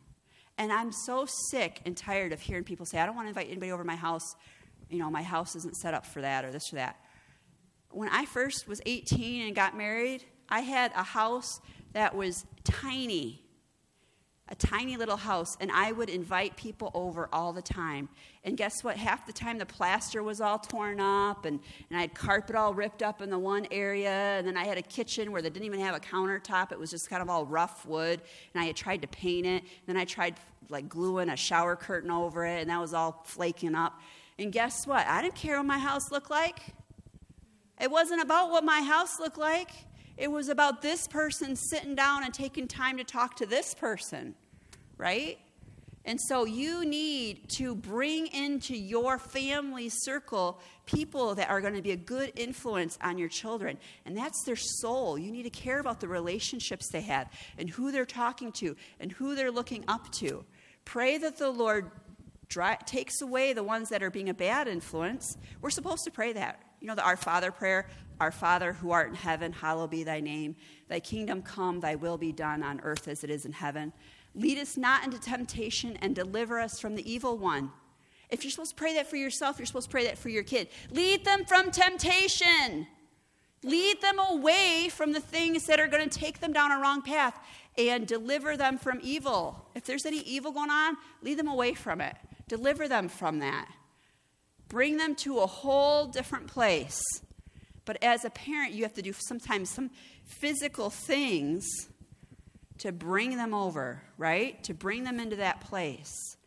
and 0.58 0.72
I'm 0.72 0.92
so 0.92 1.26
sick 1.26 1.82
and 1.86 1.98
tired 1.98 2.32
of 2.32 2.40
hearing 2.40 2.64
people 2.64 2.86
say, 2.86 3.00
I 3.00 3.06
don't 3.06 3.16
want 3.16 3.26
to 3.26 3.30
invite 3.30 3.48
anybody 3.48 3.72
over 3.72 3.84
my 3.84 3.96
house. 3.96 4.36
You 4.90 5.00
know, 5.00 5.10
my 5.10 5.24
house 5.24 5.56
isn't 5.56 5.76
set 5.76 5.94
up 5.94 6.06
for 6.06 6.22
that 6.22 6.46
or 6.46 6.52
this 6.52 6.72
or 6.72 6.76
that. 6.76 6.98
When 7.90 8.10
I 8.10 8.26
first 8.26 8.68
was 8.68 8.82
18 8.86 9.48
and 9.48 9.56
got 9.56 9.76
married, 9.76 10.26
I 10.50 10.62
had 10.62 10.92
a 10.96 11.04
house 11.04 11.60
that 11.94 12.16
was 12.16 12.46
tiny 12.64 13.43
a 14.50 14.56
tiny 14.56 14.98
little 14.98 15.18
house, 15.18 15.56
and 15.62 15.72
I 15.72 15.94
would 15.94 16.10
invite 16.10 16.58
people 16.58 16.92
over 16.94 17.30
all 17.32 17.54
the 17.54 17.62
time. 17.62 18.10
And 18.44 18.58
guess 18.58 18.84
what? 18.84 18.98
Half 18.98 19.26
the 19.26 19.32
time 19.32 19.58
the 19.58 19.66
plaster 19.66 20.22
was 20.22 20.42
all 20.42 20.60
torn 20.60 21.00
up, 21.00 21.46
and, 21.46 21.60
and 21.90 21.98
I 21.98 22.02
had 22.02 22.14
carpet 22.14 22.56
all 22.56 22.74
ripped 22.74 23.02
up 23.02 23.22
in 23.22 23.30
the 23.30 23.40
one 23.40 23.66
area, 23.72 24.38
and 24.38 24.46
then 24.46 24.58
I 24.58 24.66
had 24.66 24.78
a 24.78 24.82
kitchen 24.82 25.32
where 25.32 25.42
they 25.42 25.50
didn't 25.50 25.66
even 25.66 25.80
have 25.80 25.96
a 25.96 26.00
countertop. 26.00 26.74
It 26.74 26.80
was 26.80 26.92
just 26.92 27.10
kind 27.10 27.22
of 27.22 27.30
all 27.30 27.46
rough 27.46 27.86
wood, 27.86 28.22
and 28.54 28.62
I 28.62 28.66
had 28.66 28.76
tried 28.76 29.02
to 29.04 29.08
paint 29.08 29.46
it. 29.46 29.64
Then 29.88 29.96
I 29.96 30.04
tried 30.04 30.36
like 30.70 30.90
gluing 30.90 31.30
a 31.30 31.38
shower 31.38 31.78
curtain 31.78 32.12
over 32.12 32.46
it, 32.46 32.62
and 32.62 32.70
that 32.70 32.82
was 32.82 32.94
all 32.94 33.24
flaking 33.26 33.76
up. 33.76 34.00
And 34.38 34.52
guess 34.52 34.86
what? 34.86 35.08
I 35.08 35.22
didn't 35.22 35.36
care 35.36 35.58
what 35.58 35.66
my 35.66 35.80
house 35.80 36.12
looked 36.12 36.30
like. 36.30 36.60
It 37.80 37.90
wasn't 37.90 38.22
about 38.22 38.52
what 38.52 38.64
my 38.64 38.82
house 38.82 39.20
looked 39.20 39.38
like. 39.38 39.70
It 40.18 40.32
was 40.32 40.50
about 40.50 40.82
this 40.82 41.08
person 41.08 41.56
sitting 41.56 41.96
down 41.96 42.24
and 42.24 42.34
taking 42.34 42.68
time 42.68 42.98
to 42.98 43.04
talk 43.04 43.36
to 43.38 43.46
this 43.46 43.74
person, 43.74 44.36
right? 44.98 45.40
And 46.06 46.20
so 46.20 46.44
you 46.44 46.86
need 46.86 47.50
to 47.52 47.76
bring 47.76 48.28
into 48.28 48.76
your 48.76 49.18
family 49.18 49.90
circle 49.90 50.60
people 50.86 51.34
that 51.36 51.50
are 51.50 51.62
going 51.62 51.76
to 51.76 51.82
be 51.82 51.92
a 51.92 51.98
good 51.98 52.34
influence 52.36 53.00
on 53.02 53.18
your 53.18 53.30
children. 53.30 53.78
And 54.06 54.18
that's 54.18 54.44
their 54.44 54.58
soul. 54.58 55.18
You 55.18 55.32
need 55.32 55.44
to 55.44 55.50
care 55.50 55.80
about 55.80 56.02
the 56.02 56.10
relationships 56.10 56.90
they 56.92 57.02
have 57.02 57.30
and 57.58 57.70
who 57.70 57.92
they're 57.92 58.06
talking 58.06 58.52
to 58.54 58.76
and 59.00 59.14
who 59.14 59.34
they're 59.34 59.52
looking 59.52 59.86
up 59.88 60.12
to. 60.14 60.44
Pray 60.84 61.18
that 61.20 61.38
the 61.38 61.50
Lord 61.50 61.90
dry, 62.50 62.78
takes 62.86 63.22
away 63.22 63.54
the 63.54 63.64
ones 63.64 63.90
that 63.90 64.04
are 64.04 64.12
being 64.12 64.30
a 64.30 64.34
bad 64.34 64.68
influence. 64.68 65.38
We're 65.62 65.70
supposed 65.70 66.04
to 66.04 66.12
pray 66.12 66.34
that. 66.34 66.60
You 66.82 66.88
know, 66.88 66.96
the 66.96 67.04
Our 67.04 67.16
Father 67.16 67.50
prayer 67.50 67.88
Our 68.20 68.32
Father 68.32 68.74
who 68.74 68.92
art 68.92 69.10
in 69.10 69.16
heaven, 69.16 69.52
hallowed 69.52 69.92
be 69.92 70.04
thy 70.04 70.20
name. 70.20 70.56
Thy 70.88 71.00
kingdom 71.00 71.42
come, 71.42 71.80
thy 71.80 71.96
will 71.96 72.18
be 72.18 72.32
done 72.32 72.64
on 72.64 72.80
earth 72.82 73.08
as 73.08 73.24
it 73.24 73.30
is 73.30 73.46
in 73.46 73.54
heaven. 73.54 73.94
Lead 74.36 74.58
us 74.58 74.78
not 74.78 75.04
into 75.04 75.20
temptation 75.20 75.98
and 76.02 76.16
deliver 76.16 76.60
us 76.60 76.80
from 76.80 76.96
the 76.96 77.12
evil 77.12 77.38
one. 77.38 77.72
If 78.30 78.44
you're 78.44 78.52
supposed 78.52 78.72
to 78.72 78.76
pray 78.76 78.96
that 78.96 79.08
for 79.08 79.16
yourself, 79.16 79.60
you're 79.60 79.66
supposed 79.66 79.90
to 79.90 79.92
pray 79.92 80.06
that 80.06 80.18
for 80.18 80.30
your 80.30 80.44
kid. 80.44 80.70
Lead 80.92 81.24
them 81.24 81.46
from 81.46 81.70
temptation. 81.70 82.88
Lead 83.64 84.02
them 84.02 84.20
away 84.20 84.90
from 84.92 85.14
the 85.14 85.20
things 85.20 85.66
that 85.68 85.80
are 85.80 85.88
going 85.88 86.10
to 86.10 86.20
take 86.20 86.40
them 86.40 86.52
down 86.52 86.72
a 86.72 86.80
wrong 86.80 87.02
path 87.02 87.40
and 87.78 88.08
deliver 88.08 88.58
them 88.58 88.78
from 88.78 89.00
evil. 89.02 89.70
If 89.76 89.86
there's 89.86 90.06
any 90.06 90.20
evil 90.20 90.52
going 90.52 90.72
on, 90.72 90.98
lead 91.22 91.38
them 91.38 91.48
away 91.48 91.74
from 91.74 92.02
it. 92.02 92.16
Deliver 92.48 92.88
them 92.88 93.08
from 93.08 93.40
that. 93.40 93.68
Bring 94.68 94.98
them 94.98 95.16
to 95.18 95.40
a 95.40 95.48
whole 95.48 96.08
different 96.08 96.48
place. 96.48 97.02
But 97.86 98.02
as 98.04 98.24
a 98.24 98.30
parent, 98.30 98.74
you 98.74 98.84
have 98.84 98.94
to 98.94 99.02
do 99.02 99.14
sometimes 99.14 99.70
some 99.70 99.92
physical 100.26 100.90
things 100.90 101.66
to 102.80 102.92
bring 102.92 103.38
them 103.38 103.54
over, 103.54 104.02
right? 104.18 104.64
To 104.64 104.74
bring 104.74 105.04
them 105.04 105.20
into 105.20 105.36
that 105.38 105.62
place. 105.62 106.38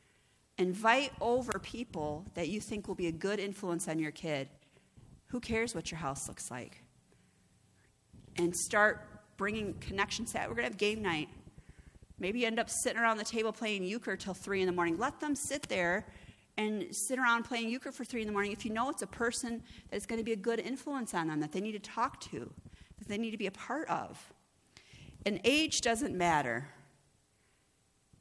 Invite 0.58 1.12
over 1.20 1.58
people 1.58 2.24
that 2.34 2.48
you 2.48 2.60
think 2.60 2.88
will 2.88 2.94
be 2.94 3.06
a 3.06 3.12
good 3.12 3.38
influence 3.38 3.88
on 3.88 3.98
your 3.98 4.10
kid. 4.10 4.48
Who 5.26 5.40
cares 5.40 5.74
what 5.74 5.90
your 5.90 5.98
house 5.98 6.28
looks 6.28 6.50
like? 6.50 6.82
And 8.38 8.54
start 8.56 9.06
bringing 9.36 9.74
connections 9.74 10.28
to 10.28 10.34
that. 10.34 10.48
We're 10.48 10.54
going 10.54 10.64
to 10.64 10.70
have 10.70 10.78
game 10.78 11.02
night. 11.02 11.28
Maybe 12.18 12.40
you 12.40 12.46
end 12.46 12.58
up 12.58 12.70
sitting 12.70 12.98
around 12.98 13.18
the 13.18 13.24
table 13.24 13.52
playing 13.52 13.84
euchre 13.84 14.16
till 14.16 14.32
3 14.32 14.62
in 14.62 14.66
the 14.66 14.72
morning. 14.72 14.98
Let 14.98 15.20
them 15.20 15.34
sit 15.34 15.64
there 15.68 16.06
and 16.58 16.94
sit 16.94 17.18
around 17.18 17.44
playing 17.44 17.68
euchre 17.68 17.92
for 17.92 18.04
3 18.04 18.22
in 18.22 18.26
the 18.26 18.32
morning 18.32 18.52
if 18.52 18.64
you 18.64 18.72
know 18.72 18.88
it's 18.88 19.02
a 19.02 19.06
person 19.06 19.62
that's 19.90 20.06
going 20.06 20.18
to 20.18 20.24
be 20.24 20.32
a 20.32 20.36
good 20.36 20.58
influence 20.58 21.14
on 21.14 21.28
them, 21.28 21.40
that 21.40 21.52
they 21.52 21.60
need 21.60 21.72
to 21.72 21.78
talk 21.78 22.20
to, 22.20 22.50
that 22.98 23.08
they 23.08 23.18
need 23.18 23.32
to 23.32 23.36
be 23.36 23.46
a 23.46 23.52
part 23.52 23.88
of. 23.88 24.32
And 25.26 25.40
age 25.44 25.80
doesn't 25.80 26.16
matter. 26.16 26.68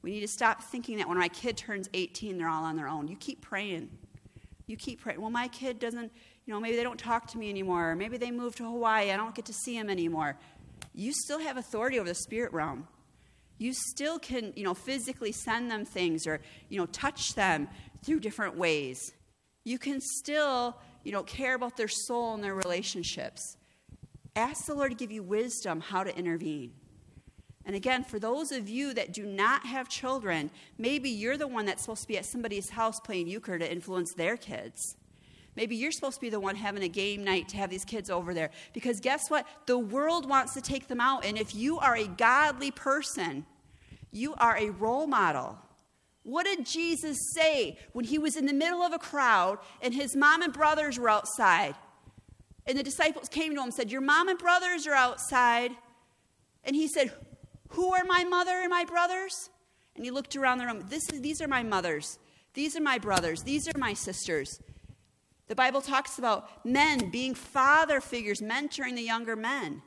We 0.01 0.11
need 0.11 0.21
to 0.21 0.27
stop 0.27 0.63
thinking 0.63 0.97
that 0.97 1.07
when 1.07 1.17
my 1.17 1.29
kid 1.29 1.57
turns 1.57 1.89
18, 1.93 2.37
they're 2.37 2.49
all 2.49 2.63
on 2.63 2.75
their 2.75 2.87
own. 2.87 3.07
You 3.07 3.15
keep 3.15 3.41
praying. 3.41 3.89
You 4.67 4.75
keep 4.75 5.01
praying. 5.01 5.21
Well, 5.21 5.31
my 5.31 5.47
kid 5.47 5.79
doesn't, 5.79 6.11
you 6.45 6.53
know, 6.53 6.59
maybe 6.59 6.75
they 6.75 6.83
don't 6.83 6.99
talk 6.99 7.27
to 7.27 7.37
me 7.37 7.49
anymore. 7.49 7.91
Or 7.91 7.95
maybe 7.95 8.17
they 8.17 8.31
moved 8.31 8.57
to 8.57 8.65
Hawaii. 8.65 9.11
I 9.11 9.17
don't 9.17 9.33
get 9.33 9.45
to 9.45 9.53
see 9.53 9.77
them 9.77 9.89
anymore. 9.89 10.37
You 10.93 11.13
still 11.13 11.39
have 11.39 11.57
authority 11.57 11.99
over 11.99 12.09
the 12.09 12.15
spirit 12.15 12.51
realm 12.53 12.87
you 13.57 13.73
still 13.73 14.19
can, 14.19 14.51
you 14.55 14.63
know, 14.63 14.73
physically 14.73 15.31
send 15.31 15.71
them 15.71 15.85
things 15.85 16.27
or, 16.27 16.41
you 16.69 16.77
know, 16.77 16.85
touch 16.87 17.35
them 17.35 17.67
through 18.03 18.19
different 18.19 18.57
ways. 18.57 19.13
You 19.63 19.79
can 19.79 19.99
still, 20.01 20.77
you 21.03 21.11
know, 21.11 21.23
care 21.23 21.55
about 21.55 21.77
their 21.77 21.87
soul 21.87 22.33
and 22.33 22.43
their 22.43 22.55
relationships. 22.55 23.57
Ask 24.35 24.65
the 24.65 24.75
Lord 24.75 24.91
to 24.91 24.97
give 24.97 25.11
you 25.11 25.23
wisdom 25.23 25.79
how 25.79 26.03
to 26.03 26.15
intervene. 26.17 26.73
And 27.65 27.75
again, 27.75 28.03
for 28.03 28.19
those 28.19 28.51
of 28.51 28.69
you 28.69 28.93
that 28.93 29.11
do 29.11 29.25
not 29.25 29.65
have 29.65 29.89
children, 29.89 30.51
maybe 30.77 31.09
you're 31.09 31.37
the 31.37 31.47
one 31.47 31.65
that's 31.65 31.81
supposed 31.81 32.03
to 32.03 32.07
be 32.07 32.17
at 32.17 32.25
somebody's 32.25 32.69
house 32.69 32.99
playing 32.99 33.27
euchre 33.27 33.57
to 33.57 33.71
influence 33.71 34.13
their 34.13 34.37
kids. 34.37 34.97
Maybe 35.55 35.75
you're 35.75 35.91
supposed 35.91 36.15
to 36.15 36.21
be 36.21 36.29
the 36.29 36.39
one 36.39 36.55
having 36.55 36.83
a 36.83 36.87
game 36.87 37.23
night 37.23 37.49
to 37.49 37.57
have 37.57 37.69
these 37.69 37.85
kids 37.85 38.09
over 38.09 38.33
there. 38.33 38.51
Because 38.73 38.99
guess 38.99 39.29
what? 39.29 39.47
The 39.65 39.79
world 39.79 40.29
wants 40.29 40.53
to 40.53 40.61
take 40.61 40.87
them 40.87 40.99
out. 40.99 41.25
And 41.25 41.37
if 41.37 41.55
you 41.55 41.79
are 41.79 41.95
a 41.95 42.07
godly 42.07 42.71
person, 42.71 43.45
you 44.11 44.35
are 44.35 44.57
a 44.57 44.69
role 44.69 45.07
model. 45.07 45.57
What 46.25 46.47
did 46.47 46.65
Jesus 46.65 47.19
say 47.35 47.77
when 47.93 48.03
he 48.03 48.17
was 48.17 48.35
in 48.35 48.47
the 48.47 48.53
middle 48.53 48.81
of 48.81 48.91
a 48.91 48.97
crowd 48.97 49.59
and 49.79 49.93
his 49.93 50.15
mom 50.15 50.41
and 50.41 50.51
brothers 50.51 50.97
were 50.97 51.07
outside? 51.07 51.75
And 52.65 52.75
the 52.75 52.83
disciples 52.83 53.29
came 53.29 53.53
to 53.53 53.59
him 53.59 53.65
and 53.65 53.73
said, 53.73 53.91
Your 53.91 54.01
mom 54.01 54.27
and 54.27 54.39
brothers 54.39 54.87
are 54.87 54.95
outside. 54.95 55.69
And 56.63 56.75
he 56.75 56.87
said, 56.87 57.11
Who 57.69 57.93
are 57.93 58.03
my 58.05 58.23
mother 58.23 58.53
and 58.53 58.71
my 58.71 58.85
brothers? 58.85 59.51
And 59.95 60.03
he 60.03 60.09
looked 60.09 60.35
around 60.35 60.57
the 60.57 60.65
room. 60.65 60.83
This 60.89 61.11
is, 61.11 61.21
these 61.21 61.43
are 61.43 61.47
my 61.47 61.61
mothers. 61.61 62.17
These 62.55 62.75
are 62.75 62.81
my 62.81 62.97
brothers. 62.97 63.43
These 63.43 63.67
are 63.67 63.77
my 63.77 63.93
sisters. 63.93 64.59
The 65.47 65.55
Bible 65.55 65.81
talks 65.81 66.17
about 66.17 66.65
men 66.65 67.11
being 67.11 67.35
father 67.35 68.01
figures, 68.01 68.41
mentoring 68.41 68.95
the 68.95 69.03
younger 69.03 69.35
men. 69.35 69.83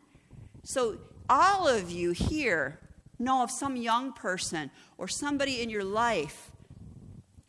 So, 0.63 0.99
all 1.29 1.67
of 1.67 1.91
you 1.91 2.13
here 2.13 2.79
know 3.19 3.43
of 3.43 3.51
some 3.51 3.77
young 3.77 4.13
person 4.13 4.71
or 4.97 5.09
somebody 5.09 5.63
in 5.63 5.71
your 5.71 5.85
life 5.85 6.51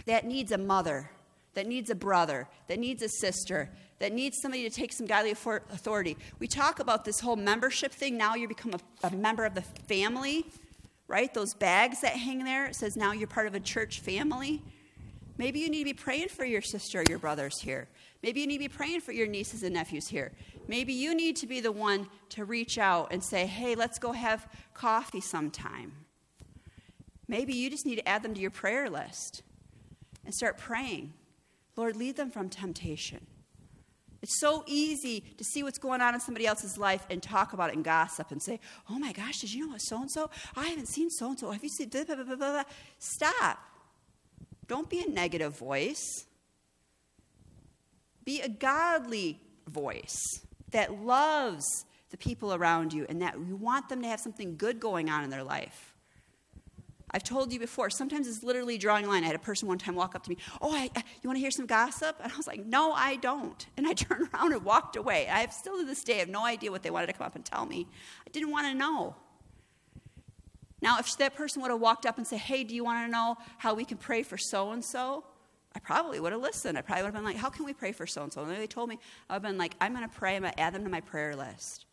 that 0.05 0.26
needs 0.26 0.51
a 0.51 0.57
mother, 0.57 1.11
that 1.53 1.67
needs 1.67 1.89
a 1.89 1.95
brother, 1.95 2.47
that 2.67 2.80
needs 2.80 3.03
a 3.03 3.09
sister, 3.09 3.70
that 3.99 4.13
needs 4.13 4.41
somebody 4.41 4.67
to 4.67 4.70
take 4.70 4.93
some 4.93 5.05
godly 5.05 5.32
authority. 5.32 6.17
We 6.39 6.47
talk 6.47 6.80
about 6.80 7.05
this 7.05 7.20
whole 7.20 7.36
membership 7.36 7.91
thing. 7.91 8.17
Now 8.17 8.36
you 8.36 8.47
become 8.47 8.74
a, 8.74 9.07
a 9.07 9.11
member 9.11 9.45
of 9.45 9.55
the 9.55 9.61
family, 9.61 10.45
right? 11.07 11.34
Those 11.34 11.53
bags 11.53 12.01
that 12.01 12.13
hang 12.13 12.43
there, 12.43 12.65
it 12.65 12.76
says 12.76 12.95
now 12.95 13.11
you're 13.11 13.28
part 13.28 13.47
of 13.47 13.55
a 13.55 13.59
church 13.59 13.99
family. 13.99 14.63
Maybe 15.38 15.59
you 15.59 15.70
need 15.70 15.80
to 15.80 15.86
be 15.86 15.93
praying 15.93 16.30
for 16.30 16.43
your 16.43 16.61
sister 16.61 16.99
or 16.99 17.03
your 17.07 17.20
brothers 17.20 17.59
here. 17.59 17.88
Maybe 18.22 18.41
you 18.41 18.47
need 18.47 18.57
to 18.57 18.63
be 18.65 18.67
praying 18.67 19.01
for 19.01 19.13
your 19.13 19.28
nieces 19.28 19.63
and 19.63 19.74
nephews 19.74 20.07
here. 20.07 20.34
Maybe 20.70 20.93
you 20.93 21.15
need 21.15 21.36
to 21.38 21.47
be 21.47 21.61
the 21.61 21.72
one 21.72 22.07
to 22.30 22.45
reach 22.45 22.78
out 22.78 23.11
and 23.11 23.24
say, 23.24 23.47
hey, 23.47 23.74
let's 23.74 23.97
go 23.97 24.11
have 24.11 24.47
coffee 24.76 25.20
sometime. 25.20 25.93
Maybe 27.28 27.55
you 27.55 27.72
just 27.72 27.88
need 27.88 27.95
to 27.95 28.07
add 28.07 28.22
them 28.22 28.36
to 28.36 28.39
your 28.39 28.51
prayer 28.51 28.88
list 28.88 29.41
and 30.24 30.32
start 30.32 30.59
praying. 30.59 31.13
Lord, 31.76 31.95
lead 31.95 32.17
them 32.17 32.30
from 32.30 32.49
temptation. 32.49 33.26
It's 34.22 34.39
so 34.39 34.63
easy 34.67 35.22
to 35.38 35.43
see 35.43 35.63
what's 35.63 35.80
going 35.80 36.01
on 36.01 36.13
in 36.13 36.20
somebody 36.20 36.45
else's 36.45 36.78
life 36.78 37.03
and 37.09 37.24
talk 37.24 37.53
about 37.53 37.72
it 37.72 37.76
and 37.76 37.84
gossip 37.84 38.30
and 38.30 38.39
say, 38.39 38.59
oh 38.91 38.99
my 38.99 39.11
gosh, 39.11 39.39
did 39.39 39.51
you 39.51 39.65
know 39.65 39.72
what 39.72 39.82
so 39.82 39.99
and 39.99 40.11
so? 40.11 40.30
I 40.55 40.67
haven't 40.67 40.88
seen 40.88 41.09
so 41.09 41.30
and 41.30 41.39
so. 41.39 41.49
Have 41.49 41.63
you 41.63 41.70
seen 41.70 41.89
blah, 41.89 42.03
blah, 42.03 42.15
blah, 42.24 42.36
blah, 42.36 42.63
Stop. 42.99 43.57
Don't 44.67 44.88
be 44.88 44.99
a 44.99 45.09
negative 45.09 45.57
voice. 45.57 46.26
Be 48.24 48.41
a 48.41 48.49
godly 48.49 49.39
voice 49.67 50.45
that 50.72 51.01
loves 51.03 51.86
the 52.09 52.17
people 52.17 52.53
around 52.53 52.93
you 52.93 53.05
and 53.09 53.22
that 53.22 53.36
you 53.47 53.55
want 53.55 53.89
them 53.89 54.01
to 54.01 54.07
have 54.07 54.20
something 54.20 54.57
good 54.57 54.80
going 54.80 55.09
on 55.09 55.24
in 55.24 55.30
their 55.30 55.43
life. 55.43 55.93
I've 57.11 57.24
told 57.24 57.51
you 57.51 57.59
before, 57.59 57.89
sometimes 57.89 58.28
it's 58.28 58.43
literally 58.43 58.78
drawing 58.78 59.05
a 59.05 59.07
line. 59.07 59.24
I 59.24 59.28
had 59.28 59.36
a 59.36 59.39
person 59.39 59.67
one 59.67 59.80
time 59.80 59.95
walk 59.95 60.13
up 60.13 60.24
to 60.24 60.30
me, 60.30 60.38
Oh, 60.61 60.74
I, 60.74 60.84
you 60.93 61.28
want 61.28 61.38
to 61.38 61.41
hear 61.41 61.51
some 61.51 61.65
gossip? 61.65 62.17
And 62.22 62.32
I 62.32 62.38
was 62.38 62.45
like, 62.45 62.65
No, 62.65 62.91
I 62.91 63.15
don't. 63.15 63.65
And 63.78 63.88
I 63.88 63.93
turned 63.93 64.30
around 64.34 64.53
and 64.53 64.63
walked 64.63 64.95
away. 64.95 65.28
I 65.28 65.39
have 65.39 65.53
still 65.53 65.78
to 65.78 65.86
this 65.86 66.03
day 66.03 66.20
have 66.20 66.30
no 66.30 66.45
idea 66.45 66.72
what 66.72 66.84
they 66.84 66.91
wanted 66.91 67.07
to 67.07 67.13
come 67.13 67.26
up 67.26 67.36
and 67.36 67.43
tell 67.43 67.65
me. 67.65 67.88
I 68.28 68.30
didn't 68.30 68.51
want 68.51 68.67
to 68.67 68.74
know. 68.76 69.15
Now, 70.82 70.97
if 70.99 71.17
that 71.17 71.36
person 71.36 71.61
would 71.61 71.72
have 71.72 71.82
walked 71.82 72.05
up 72.05 72.17
and 72.17 72.28
said, 72.28 72.39
Hey, 72.39 72.63
do 72.63 72.76
you 72.76 72.84
want 72.84 73.05
to 73.07 73.11
know 73.11 73.38
how 73.57 73.74
we 73.74 73.86
can 73.86 73.97
pray 73.97 74.22
for 74.22 74.38
so 74.38 74.72
and 74.72 74.86
so? 74.86 75.24
I 75.80 75.86
probably 75.86 76.19
would 76.19 76.34
have 76.34 76.41
listened. 76.41 76.77
I 76.77 76.82
probably 76.82 77.03
would 77.03 77.07
have 77.07 77.15
been 77.15 77.23
like, 77.23 77.38
How 77.38 77.49
can 77.49 77.63
we 77.65 77.73
pray 77.73 77.93
for 77.93 78.05
so 78.05 78.23
and 78.23 78.34
so? 78.34 78.43
And 78.43 78.51
they 78.51 78.67
told 78.67 78.89
me, 78.89 78.99
I've 79.30 79.41
been 79.41 79.57
like, 79.57 79.75
I'm 79.80 79.95
going 79.95 80.07
to 80.07 80.13
pray. 80.13 80.36
I'm 80.36 80.41
going 80.41 80.53
to 80.53 80.59
add 80.59 80.73
them 80.73 80.84
to 80.84 80.89
my 80.89 81.01
prayer 81.01 81.36
list. 81.36 81.86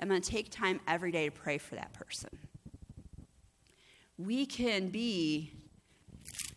I'm 0.00 0.08
going 0.08 0.20
to 0.20 0.28
take 0.30 0.50
time 0.50 0.80
every 0.88 1.12
day 1.12 1.26
to 1.26 1.30
pray 1.30 1.58
for 1.58 1.76
that 1.76 1.92
person. 1.92 2.30
We 4.16 4.46
can 4.46 4.88
be 4.88 5.52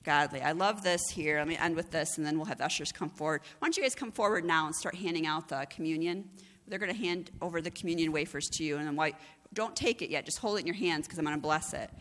godly. 0.03 0.41
I 0.41 0.53
love 0.53 0.83
this 0.83 1.01
here. 1.11 1.37
Let 1.37 1.47
me 1.47 1.57
end 1.57 1.75
with 1.75 1.91
this, 1.91 2.17
and 2.17 2.25
then 2.25 2.37
we'll 2.37 2.45
have 2.45 2.61
ushers 2.61 2.91
come 2.91 3.09
forward. 3.09 3.41
Why 3.59 3.67
don't 3.67 3.77
you 3.77 3.83
guys 3.83 3.93
come 3.93 4.11
forward 4.11 4.45
now 4.45 4.65
and 4.65 4.75
start 4.75 4.95
handing 4.95 5.27
out 5.27 5.49
the 5.49 5.67
communion? 5.69 6.29
They're 6.67 6.79
going 6.79 6.91
to 6.91 6.97
hand 6.97 7.29
over 7.41 7.61
the 7.61 7.71
communion 7.71 8.11
wafers 8.11 8.47
to 8.53 8.63
you, 8.63 8.77
and 8.77 8.87
then 8.87 8.95
while, 8.95 9.11
don't 9.53 9.75
take 9.75 10.01
it 10.01 10.09
yet. 10.09 10.25
Just 10.25 10.39
hold 10.39 10.57
it 10.57 10.61
in 10.61 10.67
your 10.67 10.75
hands 10.75 11.05
because 11.05 11.19
I'm 11.19 11.25
going 11.25 11.37
to 11.37 11.41
bless 11.41 11.73
it. 11.73 11.91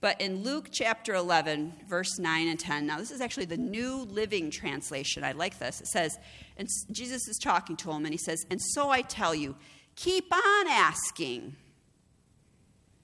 But 0.00 0.18
in 0.20 0.42
Luke 0.42 0.68
chapter 0.72 1.14
11, 1.14 1.74
verse 1.86 2.18
9 2.18 2.48
and 2.48 2.58
10, 2.58 2.86
now 2.86 2.96
this 2.96 3.10
is 3.10 3.20
actually 3.20 3.44
the 3.44 3.58
New 3.58 4.06
Living 4.10 4.50
Translation. 4.50 5.24
I 5.24 5.32
like 5.32 5.58
this. 5.58 5.80
It 5.80 5.88
says, 5.88 6.18
and 6.56 6.68
Jesus 6.90 7.28
is 7.28 7.38
talking 7.38 7.76
to 7.76 7.90
him, 7.90 8.06
and 8.06 8.14
he 8.14 8.18
says, 8.18 8.46
And 8.50 8.60
so 8.60 8.88
I 8.88 9.02
tell 9.02 9.34
you, 9.34 9.56
keep 9.96 10.32
on 10.32 10.68
asking. 10.68 11.56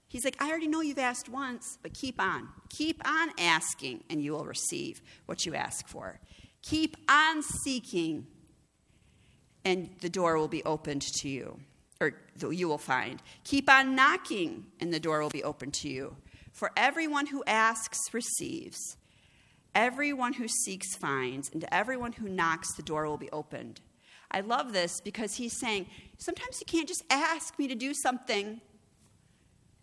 He's 0.09 0.25
like, 0.25 0.41
I 0.41 0.49
already 0.49 0.69
know 0.69 0.81
you've 0.81 0.99
asked 0.99 1.29
once, 1.29 1.79
but 1.83 1.93
keep 1.93 2.19
on. 2.19 2.49
Keep 2.71 3.07
on 3.07 3.31
asking, 3.39 4.05
and 4.09 4.23
you 4.23 4.33
will 4.33 4.47
receive 4.47 5.03
what 5.27 5.45
you 5.45 5.55
ask 5.55 5.87
for. 5.87 6.21
Keep 6.63 6.97
on 7.11 7.43
seeking, 7.43 8.27
and 9.67 9.91
the 10.01 10.09
door 10.09 10.39
will 10.39 10.49
be 10.49 10.65
opened 10.65 11.03
to 11.03 11.29
you, 11.29 11.61
or 12.01 12.15
you 12.51 12.69
will 12.69 12.79
find. 12.79 13.21
Keep 13.45 13.69
on 13.69 13.95
knocking, 13.95 14.65
and 14.81 14.95
the 14.95 15.01
door 15.01 15.21
will 15.21 15.29
be 15.29 15.45
opened 15.45 15.75
to 15.75 15.89
you. 15.91 16.17
For 16.57 16.71
everyone 16.75 17.27
who 17.27 17.45
asks 17.47 18.15
receives, 18.15 18.97
everyone 19.75 20.33
who 20.33 20.49
seeks 20.49 20.97
finds, 20.97 21.51
and 21.51 21.61
to 21.61 21.75
everyone 21.75 22.13
who 22.13 22.31
knocks, 22.31 22.73
the 22.73 22.83
door 22.83 23.07
will 23.07 23.19
be 23.19 23.31
opened. 23.31 23.83
I 24.31 24.41
love 24.41 24.73
this 24.73 25.03
because 25.03 25.35
he's 25.35 25.53
saying, 25.53 25.85
sometimes 26.17 26.59
you 26.59 26.65
can't 26.65 26.89
just 26.89 27.05
ask 27.11 27.59
me 27.59 27.69
to 27.69 27.75
do 27.75 27.93
something. 27.93 28.63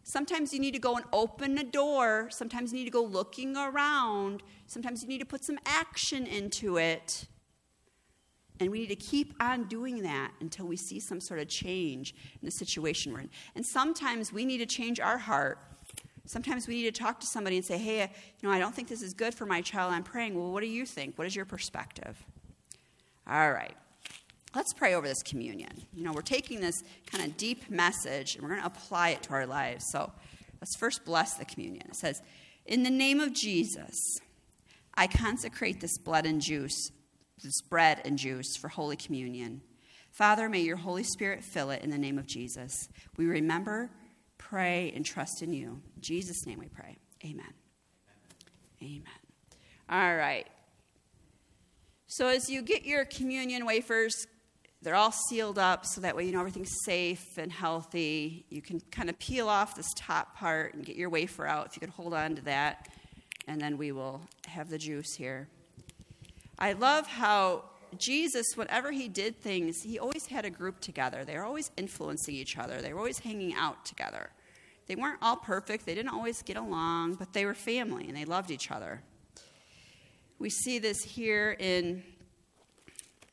Sometimes 0.02 0.52
you 0.52 0.60
need 0.60 0.74
to 0.74 0.80
go 0.80 0.96
and 0.96 1.06
open 1.14 1.60
a 1.60 1.64
door. 1.64 2.30
Sometimes 2.32 2.72
you 2.72 2.80
need 2.80 2.86
to 2.86 2.92
go 2.92 3.04
looking 3.04 3.56
around. 3.56 4.42
Sometimes 4.66 5.04
you 5.04 5.08
need 5.08 5.20
to 5.20 5.28
put 5.28 5.46
some 5.46 5.60
action 5.68 6.26
into 6.26 6.78
it. 6.78 7.28
And 8.60 8.72
we 8.72 8.80
need 8.80 8.90
to 8.90 8.96
keep 8.96 9.36
on 9.40 9.66
doing 9.66 10.02
that 10.02 10.32
until 10.42 10.66
we 10.66 10.78
see 10.78 11.00
some 11.00 11.22
sort 11.22 11.40
of 11.40 11.50
change 11.50 12.16
in 12.42 12.48
the 12.48 12.52
situation 12.52 13.14
we're 13.14 13.20
in. 13.20 13.30
And 13.54 13.64
sometimes 13.64 14.34
we 14.34 14.44
need 14.44 14.58
to 14.58 14.66
change 14.66 15.00
our 15.00 15.20
heart. 15.20 15.60
Sometimes 16.26 16.68
we 16.68 16.76
need 16.76 16.94
to 16.94 17.04
talk 17.04 17.20
to 17.20 17.28
somebody 17.28 17.58
and 17.58 17.66
say, 17.66 17.78
hey, 17.78 18.02
uh, 18.04 18.08
you 18.40 18.48
know, 18.48 18.54
I 18.54 18.60
don't 18.60 18.74
think 18.74 18.88
this 18.88 19.02
is 19.02 19.14
good 19.14 19.34
for 19.34 19.46
my 19.46 19.62
child. 19.62 19.94
I'm 19.94 20.04
praying. 20.04 20.36
Well, 20.36 20.52
what 20.52 20.62
do 20.62 20.68
you 20.68 20.86
think? 20.86 21.18
What 21.18 21.28
is 21.28 21.36
your 21.36 21.46
perspective? 21.46 22.24
All 23.28 23.52
right. 23.52 23.76
Let's 24.56 24.72
pray 24.72 24.94
over 24.94 25.08
this 25.08 25.24
communion. 25.24 25.72
You 25.94 26.04
know, 26.04 26.14
we're 26.14 26.22
taking 26.22 26.62
this 26.62 26.84
kind 27.08 27.26
of 27.26 27.36
deep 27.38 27.70
message 27.70 28.36
and 28.36 28.44
we're 28.44 28.50
going 28.50 28.62
to 28.62 28.68
apply 28.68 29.10
it 29.10 29.24
to 29.24 29.32
our 29.32 29.46
lives. 29.46 29.86
So 29.92 30.12
let's 30.62 30.76
first 30.78 31.04
bless 31.04 31.34
the 31.34 31.46
communion. 31.46 31.88
It 31.90 31.96
says, 31.96 32.22
In 32.66 32.84
the 32.84 32.90
name 32.90 33.20
of 33.20 33.34
Jesus, 33.34 34.20
I 34.96 35.08
consecrate 35.08 35.82
this 35.82 35.98
blood 35.98 36.26
and 36.26 36.40
juice, 36.40 36.92
this 37.44 37.62
bread 37.62 38.02
and 38.06 38.18
juice 38.18 38.56
for 38.56 38.70
Holy 38.70 38.96
Communion. 38.96 39.62
Father, 40.12 40.48
may 40.48 40.62
your 40.62 40.78
Holy 40.78 41.04
Spirit 41.04 41.44
fill 41.44 41.72
it 41.72 41.82
in 41.82 41.90
the 41.90 41.98
name 41.98 42.20
of 42.20 42.28
Jesus. 42.28 42.88
We 43.18 43.26
remember, 43.26 43.90
pray, 44.50 44.92
and 44.96 45.06
trust 45.06 45.42
in 45.42 45.54
you. 45.54 45.82
In 45.96 46.02
Jesus' 46.02 46.46
name 46.46 46.60
we 46.60 46.68
pray. 46.68 46.98
Amen. 47.26 47.54
Amen. 48.82 49.04
All 49.90 50.16
right. 50.16 50.48
So 52.08 52.28
as 52.28 52.50
you 52.50 52.62
get 52.62 52.86
your 52.86 53.06
communion 53.06 53.66
wafers, 53.66 54.28
they're 54.82 54.96
all 54.96 55.12
sealed 55.12 55.58
up 55.58 55.86
so 55.86 56.02
that 56.02 56.16
way 56.16 56.26
you 56.26 56.34
know 56.34 56.40
everything's 56.40 56.84
safe 56.84 57.38
and 57.38 57.52
healthy. 57.52 58.46
You 58.50 58.62
can 58.62 58.82
kind 58.92 59.10
of 59.10 59.18
peel 59.18 59.48
off 59.48 59.76
this 59.76 59.92
top 59.96 60.36
part 60.36 60.74
and 60.74 60.86
get 60.86 60.98
your 60.98 61.10
wafer 61.10 61.48
out 61.48 61.68
if 61.68 61.76
you 61.76 61.80
could 61.80 61.90
hold 61.90 62.14
on 62.14 62.36
to 62.36 62.42
that. 62.44 62.90
And 63.48 63.60
then 63.60 63.78
we 63.78 63.92
will 63.92 64.22
have 64.48 64.70
the 64.70 64.78
juice 64.78 65.16
here. 65.16 65.48
I 66.60 66.74
love 66.74 67.08
how 67.08 67.64
Jesus, 67.98 68.46
whenever 68.56 68.92
he 68.92 69.08
did 69.08 69.40
things, 69.40 69.82
he 69.82 70.00
always 70.00 70.26
had 70.28 70.46
a 70.46 70.50
group 70.50 70.80
together. 70.80 71.24
They 71.26 71.38
were 71.38 71.46
always 71.46 71.72
influencing 71.78 72.36
each 72.36 72.58
other, 72.58 72.82
they 72.82 72.94
were 72.94 73.00
always 73.00 73.20
hanging 73.20 73.54
out 73.54 73.86
together. 73.86 74.30
They 74.88 74.96
weren't 74.96 75.20
all 75.22 75.38
perfect, 75.38 75.86
they 75.86 75.96
didn't 75.96 76.14
always 76.14 76.42
get 76.42 76.58
along, 76.58 77.16
but 77.16 77.34
they 77.34 77.46
were 77.46 77.54
family 77.54 78.08
and 78.08 78.18
they 78.18 78.26
loved 78.26 78.52
each 78.52 78.70
other. 78.70 79.02
We 80.40 80.50
see 80.50 80.80
this 80.80 81.02
here 81.04 81.56
in 81.58 82.04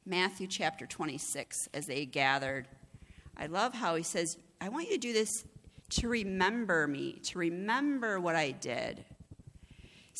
Matthew 0.06 0.46
chapter 0.46 0.86
26 0.86 1.68
as 1.74 1.86
they 1.86 2.04
gathered. 2.06 2.68
I 3.36 3.46
love 3.46 3.74
how 3.74 3.96
he 3.96 4.02
says, 4.02 4.36
I 4.61 4.68
want 4.68 4.88
you 4.88 4.94
to 4.94 4.98
do 4.98 5.12
this 5.12 5.44
to 5.90 6.08
remember 6.08 6.86
me, 6.86 7.20
to 7.24 7.38
remember 7.38 8.20
what 8.20 8.36
I 8.36 8.52
did. 8.52 9.04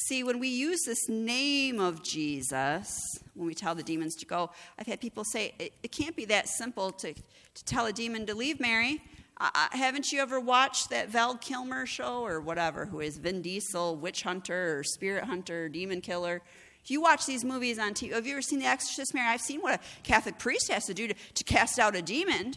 See, 0.07 0.25
when 0.25 0.39
we 0.39 0.49
use 0.49 0.85
this 0.87 1.11
name 1.11 1.79
of 1.79 2.03
Jesus, 2.03 3.19
when 3.35 3.47
we 3.47 3.55
tell 3.55 3.75
the 3.75 3.83
demons 3.83 4.15
to 4.17 4.27
go, 4.27 4.51
I've 4.79 4.87
had 4.87 4.99
people 4.99 5.25
say, 5.25 5.53
it, 5.59 5.75
it 5.83 5.93
can't 5.93 6.17
be 6.17 6.25
that 6.25 6.49
simple 6.49 6.91
to, 6.93 7.13
to 7.13 7.65
tell 7.67 7.85
a 7.85 7.93
demon 7.93 8.25
to 8.25 8.35
leave, 8.35 8.61
Mary. 8.61 9.03
Uh, 9.37 9.51
haven't 9.73 10.11
you 10.11 10.21
ever 10.21 10.41
watched 10.41 10.89
that 10.89 11.11
Val 11.11 11.37
Kilmer 11.37 11.85
show 11.85 12.25
or 12.25 12.41
whatever, 12.41 12.87
who 12.87 13.01
is 13.01 13.19
Vin 13.19 13.43
Diesel, 13.43 13.95
witch 13.97 14.23
hunter 14.23 14.79
or 14.79 14.85
spirit 14.85 15.25
hunter, 15.25 15.69
demon 15.69 16.01
killer? 16.01 16.41
If 16.83 16.91
you 16.91 17.03
watch 17.03 17.27
these 17.27 17.45
movies 17.45 17.79
on 17.79 17.93
TV, 17.93 18.13
have 18.13 18.27
you 18.27 18.33
ever 18.33 18.43
seen 18.43 18.61
The 18.61 18.67
Exorcist, 18.67 19.13
Mary? 19.13 19.29
I've 19.29 19.43
seen 19.43 19.61
what 19.61 19.75
a 19.75 20.03
Catholic 20.03 20.39
priest 20.39 20.73
has 20.73 20.87
to 20.87 20.95
do 20.95 21.09
to, 21.09 21.15
to 21.35 21.45
cast 21.45 21.79
out 21.79 21.95
a 21.95 22.01
demon. 22.01 22.55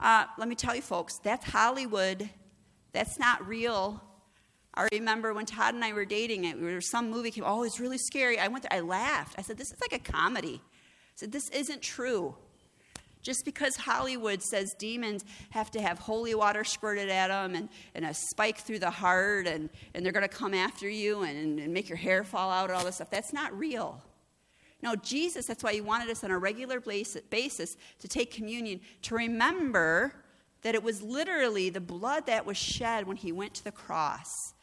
Uh, 0.00 0.24
let 0.38 0.48
me 0.48 0.54
tell 0.54 0.74
you, 0.74 0.82
folks, 0.82 1.18
that's 1.18 1.50
Hollywood. 1.50 2.30
That's 2.92 3.18
not 3.18 3.46
real. 3.46 4.02
I 4.74 4.88
remember 4.92 5.34
when 5.34 5.44
Todd 5.44 5.74
and 5.74 5.84
I 5.84 5.92
were 5.92 6.06
dating, 6.06 6.44
it 6.44 6.58
was 6.58 6.90
some 6.90 7.10
movie 7.10 7.30
came. 7.30 7.44
Oh, 7.46 7.62
it's 7.62 7.78
really 7.78 7.98
scary. 7.98 8.38
I 8.38 8.48
went. 8.48 8.62
There, 8.62 8.72
I 8.72 8.80
laughed. 8.80 9.34
I 9.38 9.42
said, 9.42 9.58
"This 9.58 9.70
is 9.70 9.80
like 9.80 9.92
a 9.92 10.02
comedy." 10.02 10.62
I 10.62 11.16
said, 11.16 11.32
"This 11.32 11.48
isn't 11.50 11.82
true." 11.82 12.34
Just 13.22 13.44
because 13.44 13.76
Hollywood 13.76 14.42
says 14.42 14.74
demons 14.78 15.24
have 15.50 15.70
to 15.72 15.80
have 15.80 15.98
holy 15.98 16.34
water 16.34 16.64
squirted 16.64 17.08
at 17.08 17.28
them 17.28 17.54
and, 17.54 17.68
and 17.94 18.04
a 18.04 18.12
spike 18.12 18.58
through 18.58 18.80
the 18.80 18.90
heart 18.90 19.46
and, 19.46 19.70
and 19.94 20.04
they're 20.04 20.12
going 20.12 20.28
to 20.28 20.36
come 20.36 20.54
after 20.54 20.88
you 20.88 21.22
and, 21.22 21.60
and 21.60 21.72
make 21.72 21.88
your 21.88 21.98
hair 21.98 22.24
fall 22.24 22.50
out 22.50 22.68
and 22.68 22.76
all 22.76 22.84
this 22.84 22.96
stuff, 22.96 23.10
that's 23.10 23.32
not 23.32 23.56
real. 23.56 24.02
No, 24.82 24.96
Jesus, 24.96 25.46
that's 25.46 25.62
why 25.62 25.72
he 25.72 25.80
wanted 25.80 26.10
us 26.10 26.24
on 26.24 26.32
a 26.32 26.38
regular 26.38 26.80
basis 26.80 27.76
to 28.00 28.08
take 28.08 28.32
communion, 28.32 28.80
to 29.02 29.14
remember 29.14 30.12
that 30.62 30.74
it 30.74 30.82
was 30.82 31.00
literally 31.00 31.70
the 31.70 31.80
blood 31.80 32.26
that 32.26 32.44
was 32.44 32.56
shed 32.56 33.06
when 33.06 33.16
he 33.16 33.30
went 33.30 33.54
to 33.54 33.62
the 33.62 33.70
cross 33.70 34.54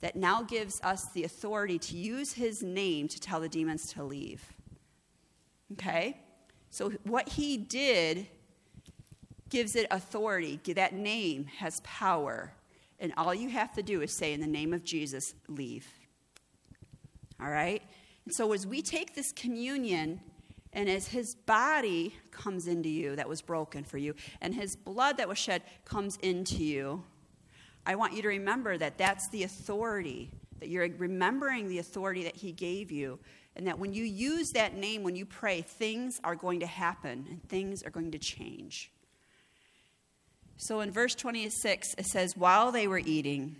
that 0.00 0.16
now 0.16 0.42
gives 0.42 0.80
us 0.82 1.06
the 1.06 1.24
authority 1.24 1.78
to 1.78 1.96
use 1.96 2.34
his 2.34 2.62
name 2.62 3.08
to 3.08 3.20
tell 3.20 3.40
the 3.40 3.48
demons 3.48 3.92
to 3.92 4.04
leave. 4.04 4.52
Okay? 5.72 6.20
So, 6.70 6.90
what 7.04 7.30
he 7.30 7.56
did 7.56 8.26
gives 9.48 9.74
it 9.74 9.86
authority. 9.90 10.60
That 10.74 10.94
name 10.94 11.46
has 11.58 11.80
power. 11.80 12.52
And 13.00 13.12
all 13.16 13.34
you 13.34 13.48
have 13.50 13.72
to 13.74 13.82
do 13.82 14.02
is 14.02 14.12
say, 14.12 14.32
in 14.32 14.40
the 14.40 14.46
name 14.46 14.74
of 14.74 14.84
Jesus, 14.84 15.34
leave. 15.48 15.86
All 17.40 17.50
right? 17.50 17.82
And 18.24 18.34
so, 18.34 18.52
as 18.52 18.66
we 18.66 18.82
take 18.82 19.14
this 19.14 19.32
communion, 19.32 20.20
and 20.72 20.88
as 20.88 21.08
his 21.08 21.34
body 21.34 22.14
comes 22.30 22.66
into 22.66 22.88
you 22.88 23.16
that 23.16 23.28
was 23.28 23.40
broken 23.40 23.84
for 23.84 23.98
you, 23.98 24.14
and 24.40 24.54
his 24.54 24.76
blood 24.76 25.16
that 25.16 25.28
was 25.28 25.38
shed 25.38 25.62
comes 25.84 26.18
into 26.22 26.62
you, 26.62 27.04
I 27.88 27.94
want 27.94 28.12
you 28.12 28.20
to 28.22 28.28
remember 28.28 28.76
that 28.76 28.98
that's 28.98 29.28
the 29.30 29.44
authority, 29.44 30.30
that 30.60 30.68
you're 30.68 30.88
remembering 30.98 31.68
the 31.68 31.78
authority 31.78 32.22
that 32.24 32.36
he 32.36 32.52
gave 32.52 32.92
you 32.92 33.18
and 33.56 33.66
that 33.66 33.78
when 33.78 33.92
you 33.92 34.04
use 34.04 34.50
that 34.50 34.76
name, 34.76 35.02
when 35.02 35.16
you 35.16 35.26
pray, 35.26 35.62
things 35.62 36.20
are 36.22 36.36
going 36.36 36.60
to 36.60 36.66
happen 36.66 37.26
and 37.28 37.42
things 37.48 37.82
are 37.82 37.90
going 37.90 38.12
to 38.12 38.18
change. 38.18 38.92
So 40.58 40.80
in 40.80 40.92
verse 40.92 41.14
26, 41.14 41.94
it 41.98 42.04
says, 42.06 42.36
While 42.36 42.70
they 42.70 42.86
were 42.86 42.98
eating, 42.98 43.56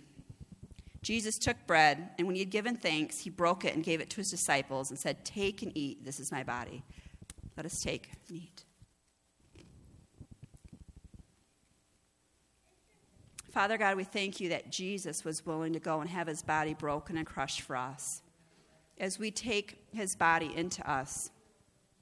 Jesus 1.01 1.37
took 1.37 1.57
bread, 1.67 2.09
and 2.17 2.27
when 2.27 2.35
he 2.35 2.41
had 2.41 2.49
given 2.49 2.75
thanks, 2.75 3.19
he 3.19 3.29
broke 3.29 3.65
it 3.65 3.73
and 3.73 3.83
gave 3.83 3.99
it 3.99 4.09
to 4.11 4.17
his 4.17 4.29
disciples 4.29 4.89
and 4.89 4.99
said, 4.99 5.25
Take 5.25 5.63
and 5.63 5.75
eat, 5.75 6.05
this 6.05 6.19
is 6.19 6.31
my 6.31 6.43
body. 6.43 6.83
Let 7.57 7.65
us 7.65 7.77
take 7.83 8.09
and 8.11 8.37
eat. 8.37 8.63
Father 13.51 13.77
God, 13.77 13.97
we 13.97 14.03
thank 14.03 14.39
you 14.39 14.49
that 14.49 14.71
Jesus 14.71 15.25
was 15.25 15.45
willing 15.45 15.73
to 15.73 15.79
go 15.79 16.01
and 16.01 16.09
have 16.09 16.27
his 16.27 16.41
body 16.41 16.73
broken 16.73 17.17
and 17.17 17.25
crushed 17.25 17.61
for 17.61 17.75
us 17.75 18.21
as 18.99 19.17
we 19.17 19.31
take 19.31 19.77
his 19.93 20.15
body 20.15 20.51
into 20.55 20.87
us, 20.89 21.31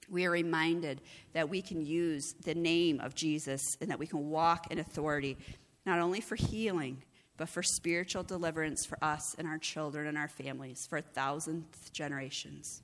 we 0.09 0.25
are 0.25 0.31
reminded 0.31 1.01
that 1.33 1.49
we 1.49 1.61
can 1.61 1.85
use 1.85 2.33
the 2.43 2.55
name 2.55 2.99
of 2.99 3.13
Jesus 3.13 3.77
and 3.81 3.89
that 3.89 3.99
we 3.99 4.07
can 4.07 4.29
walk 4.29 4.71
in 4.71 4.79
authority, 4.79 5.37
not 5.85 5.99
only 5.99 6.21
for 6.21 6.35
healing, 6.35 7.03
but 7.35 7.49
for 7.49 7.61
spiritual 7.61 8.23
deliverance 8.23 8.85
for 8.85 8.97
us 9.03 9.35
and 9.37 9.47
our 9.47 9.59
children 9.59 10.07
and 10.07 10.17
our 10.17 10.27
families 10.27 10.87
for 10.87 10.97
a 10.97 11.01
thousandth 11.01 11.91
generations. 11.93 12.81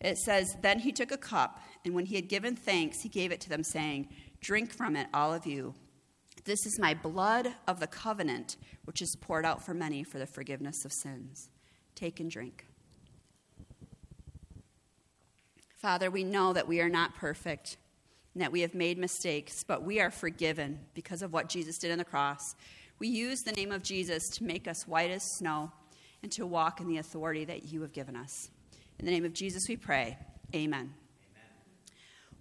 It 0.00 0.16
says, 0.16 0.56
Then 0.62 0.78
he 0.78 0.90
took 0.90 1.12
a 1.12 1.18
cup, 1.18 1.60
and 1.84 1.94
when 1.94 2.06
he 2.06 2.16
had 2.16 2.28
given 2.28 2.56
thanks, 2.56 3.02
he 3.02 3.08
gave 3.08 3.30
it 3.30 3.40
to 3.42 3.48
them, 3.48 3.62
saying, 3.62 4.08
Drink 4.40 4.72
from 4.72 4.96
it, 4.96 5.08
all 5.12 5.34
of 5.34 5.46
you. 5.46 5.74
This 6.44 6.66
is 6.66 6.78
my 6.78 6.92
blood 6.94 7.54
of 7.68 7.78
the 7.78 7.86
covenant, 7.86 8.56
which 8.84 9.00
is 9.00 9.16
poured 9.16 9.44
out 9.46 9.64
for 9.64 9.74
many 9.74 10.02
for 10.02 10.18
the 10.18 10.26
forgiveness 10.26 10.84
of 10.84 10.92
sins. 10.92 11.48
Take 11.94 12.18
and 12.20 12.30
drink. 12.30 12.66
Father, 15.76 16.10
we 16.10 16.24
know 16.24 16.52
that 16.52 16.66
we 16.68 16.80
are 16.80 16.88
not 16.88 17.14
perfect. 17.14 17.76
and 18.34 18.42
that 18.42 18.52
we 18.52 18.62
have 18.62 18.74
made 18.74 18.98
mistakes, 18.98 19.62
but 19.62 19.82
we 19.82 20.00
are 20.00 20.10
forgiven 20.10 20.80
because 20.94 21.22
of 21.22 21.32
what 21.32 21.48
Jesus 21.48 21.78
did 21.78 21.92
on 21.92 21.98
the 21.98 22.04
cross. 22.04 22.54
We 22.98 23.08
use 23.08 23.42
the 23.42 23.52
name 23.52 23.72
of 23.72 23.82
Jesus 23.82 24.28
to 24.30 24.44
make 24.44 24.66
us 24.66 24.86
white 24.86 25.10
as 25.10 25.22
snow 25.36 25.72
and 26.22 26.32
to 26.32 26.46
walk 26.46 26.80
in 26.80 26.88
the 26.88 26.98
authority 26.98 27.44
that 27.44 27.64
you 27.64 27.82
have 27.82 27.92
given 27.92 28.16
us. 28.16 28.50
In 28.98 29.04
the 29.04 29.10
name 29.10 29.24
of 29.24 29.32
Jesus, 29.34 29.68
we 29.68 29.76
pray. 29.76 30.16
Amen. 30.54 30.64
Amen. 30.80 30.94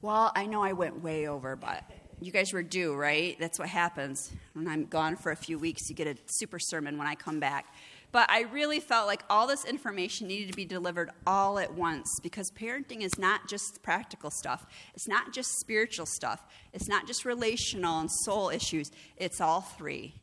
Well, 0.01 0.31
I 0.35 0.45
know 0.45 0.63
I 0.63 0.73
went 0.73 1.01
way 1.01 1.27
over, 1.27 1.55
but 1.55 1.83
you 2.21 2.31
guys 2.31 2.53
were 2.53 2.61
due, 2.61 2.93
right? 2.93 3.35
That's 3.39 3.57
what 3.57 3.67
happens. 3.67 4.31
When 4.53 4.67
I'm 4.67 4.85
gone 4.85 5.15
for 5.15 5.31
a 5.31 5.35
few 5.35 5.57
weeks, 5.57 5.89
you 5.89 5.95
get 5.95 6.07
a 6.07 6.15
super 6.27 6.59
sermon 6.59 6.97
when 6.97 7.07
I 7.07 7.15
come 7.15 7.39
back. 7.39 7.73
But 8.11 8.29
I 8.29 8.41
really 8.41 8.79
felt 8.79 9.07
like 9.07 9.23
all 9.29 9.47
this 9.47 9.65
information 9.65 10.27
needed 10.27 10.49
to 10.49 10.55
be 10.55 10.65
delivered 10.65 11.09
all 11.25 11.57
at 11.57 11.73
once 11.73 12.19
because 12.21 12.51
parenting 12.51 13.01
is 13.01 13.17
not 13.17 13.47
just 13.47 13.81
practical 13.81 14.29
stuff. 14.29 14.67
It's 14.93 15.07
not 15.07 15.33
just 15.33 15.59
spiritual 15.59 16.05
stuff. 16.05 16.45
It's 16.73 16.87
not 16.87 17.07
just 17.07 17.25
relational 17.25 17.99
and 17.99 18.11
soul 18.11 18.49
issues. 18.49 18.91
It's 19.17 19.41
all 19.41 19.61
three. 19.61 20.13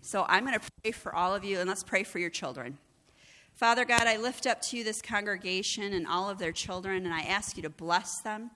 So 0.00 0.24
I'm 0.28 0.46
going 0.46 0.58
to 0.58 0.70
pray 0.82 0.92
for 0.92 1.14
all 1.14 1.34
of 1.34 1.44
you, 1.44 1.58
and 1.58 1.68
let's 1.68 1.82
pray 1.82 2.04
for 2.04 2.18
your 2.18 2.30
children. 2.30 2.78
Father 3.54 3.84
God, 3.84 4.06
I 4.06 4.16
lift 4.16 4.46
up 4.46 4.60
to 4.62 4.76
you 4.76 4.84
this 4.84 5.02
congregation 5.02 5.92
and 5.92 6.06
all 6.06 6.30
of 6.30 6.38
their 6.38 6.52
children, 6.52 7.04
and 7.04 7.14
I 7.14 7.20
ask 7.22 7.56
you 7.56 7.62
to 7.64 7.70
bless 7.70 8.20
them, 8.22 8.50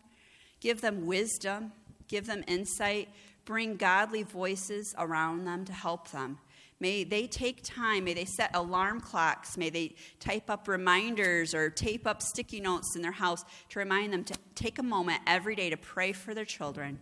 give 0.60 0.80
them 0.80 1.06
wisdom, 1.06 1.72
give 2.08 2.26
them 2.26 2.42
insight, 2.48 3.08
bring 3.44 3.76
godly 3.76 4.22
voices 4.22 4.94
around 4.98 5.44
them 5.44 5.64
to 5.64 5.72
help 5.72 6.10
them. 6.10 6.38
May 6.80 7.02
they 7.02 7.26
take 7.26 7.62
time, 7.64 8.04
may 8.04 8.14
they 8.14 8.24
set 8.24 8.54
alarm 8.54 9.00
clocks, 9.00 9.56
may 9.56 9.68
they 9.68 9.94
type 10.20 10.48
up 10.48 10.68
reminders 10.68 11.52
or 11.52 11.70
tape 11.70 12.06
up 12.06 12.22
sticky 12.22 12.60
notes 12.60 12.94
in 12.94 13.02
their 13.02 13.12
house 13.12 13.44
to 13.70 13.78
remind 13.80 14.12
them 14.12 14.22
to 14.24 14.34
take 14.54 14.78
a 14.78 14.82
moment 14.82 15.20
every 15.26 15.56
day 15.56 15.70
to 15.70 15.76
pray 15.76 16.12
for 16.12 16.34
their 16.34 16.44
children, 16.44 17.00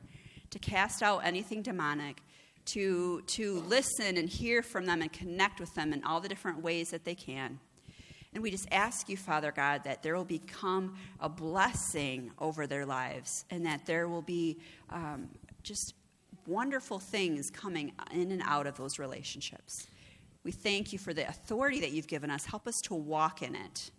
to 0.51 0.59
cast 0.59 1.03
out 1.03 1.19
anything 1.25 1.61
demonic, 1.61 2.23
to, 2.67 3.21
to 3.27 3.61
listen 3.61 4.17
and 4.17 4.29
hear 4.29 4.63
from 4.63 4.87
them 4.87 5.03
and 5.03 5.13
connect 5.13 5.61
with 5.61 5.75
them 5.75 5.93
in 5.93 6.03
all 6.05 6.21
the 6.21 6.29
different 6.29 6.63
ways 6.63 6.91
that 6.91 7.05
they 7.05 7.15
can. 7.15 7.61
And 8.37 8.43
we 8.43 8.51
just 8.51 8.69
ask 8.71 9.09
you, 9.09 9.17
Father 9.17 9.51
God, 9.51 9.85
that 9.85 10.03
there 10.03 10.15
will 10.15 10.23
become 10.23 10.95
a 11.21 11.29
blessing 11.29 12.31
over 12.39 12.67
their 12.67 12.85
lives 12.85 13.47
and 13.49 13.65
that 13.65 13.87
there 13.87 14.11
will 14.11 14.21
be 14.21 14.59
um, 14.91 15.31
just 15.63 15.95
wonderful 16.47 16.99
things 16.99 17.51
coming 17.51 17.93
in 18.13 18.31
and 18.33 18.43
out 18.45 18.67
of 18.67 18.77
those 18.77 18.99
relationships. 18.99 19.87
We 20.45 20.53
thank 20.53 20.93
you 20.93 20.99
for 20.99 21.15
the 21.15 21.27
authority 21.27 21.81
that 21.81 21.93
you've 21.93 22.09
given 22.09 22.31
us. 22.31 22.45
Help 22.45 22.69
us 22.69 22.83
to 22.83 22.95
walk 22.95 23.41
in 23.41 23.55
it. 23.55 23.91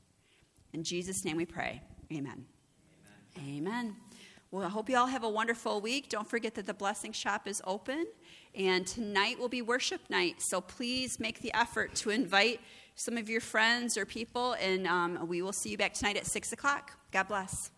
In 0.72 0.84
Jesus' 0.84 1.26
name 1.26 1.38
we 1.38 1.48
pray. 1.48 1.82
Amen. 2.14 2.46
Amen. 3.40 3.58
Amen. 3.58 3.96
Well, 4.52 4.64
I 4.64 4.70
hope 4.70 4.88
you 4.88 4.98
all 4.98 5.08
have 5.08 5.24
a 5.24 5.30
wonderful 5.30 5.82
week. 5.82 6.10
Don't 6.10 6.30
forget 6.30 6.54
that 6.54 6.68
the 6.68 6.76
Blessing 6.76 7.12
Shop 7.12 7.48
is 7.48 7.60
open, 7.66 8.06
and 8.54 8.86
tonight 8.86 9.40
will 9.40 9.50
be 9.50 9.64
worship 9.64 10.02
night. 10.12 10.44
So 10.44 10.62
please 10.62 11.20
make 11.20 11.42
the 11.42 11.52
effort 11.56 11.96
to 11.96 12.12
invite 12.12 12.62
some 12.98 13.16
of 13.16 13.30
your 13.30 13.42
friends 13.42 13.96
or 13.96 14.06
people, 14.06 14.54
and 14.54 14.88
um, 14.88 15.28
we 15.28 15.42
will 15.44 15.54
see 15.54 15.70
you 15.70 15.78
back 15.78 15.94
tonight 15.94 16.18
at 16.18 16.26
6 16.26 16.52
o'clock. 16.52 16.98
God 17.12 17.28
bless. 17.28 17.72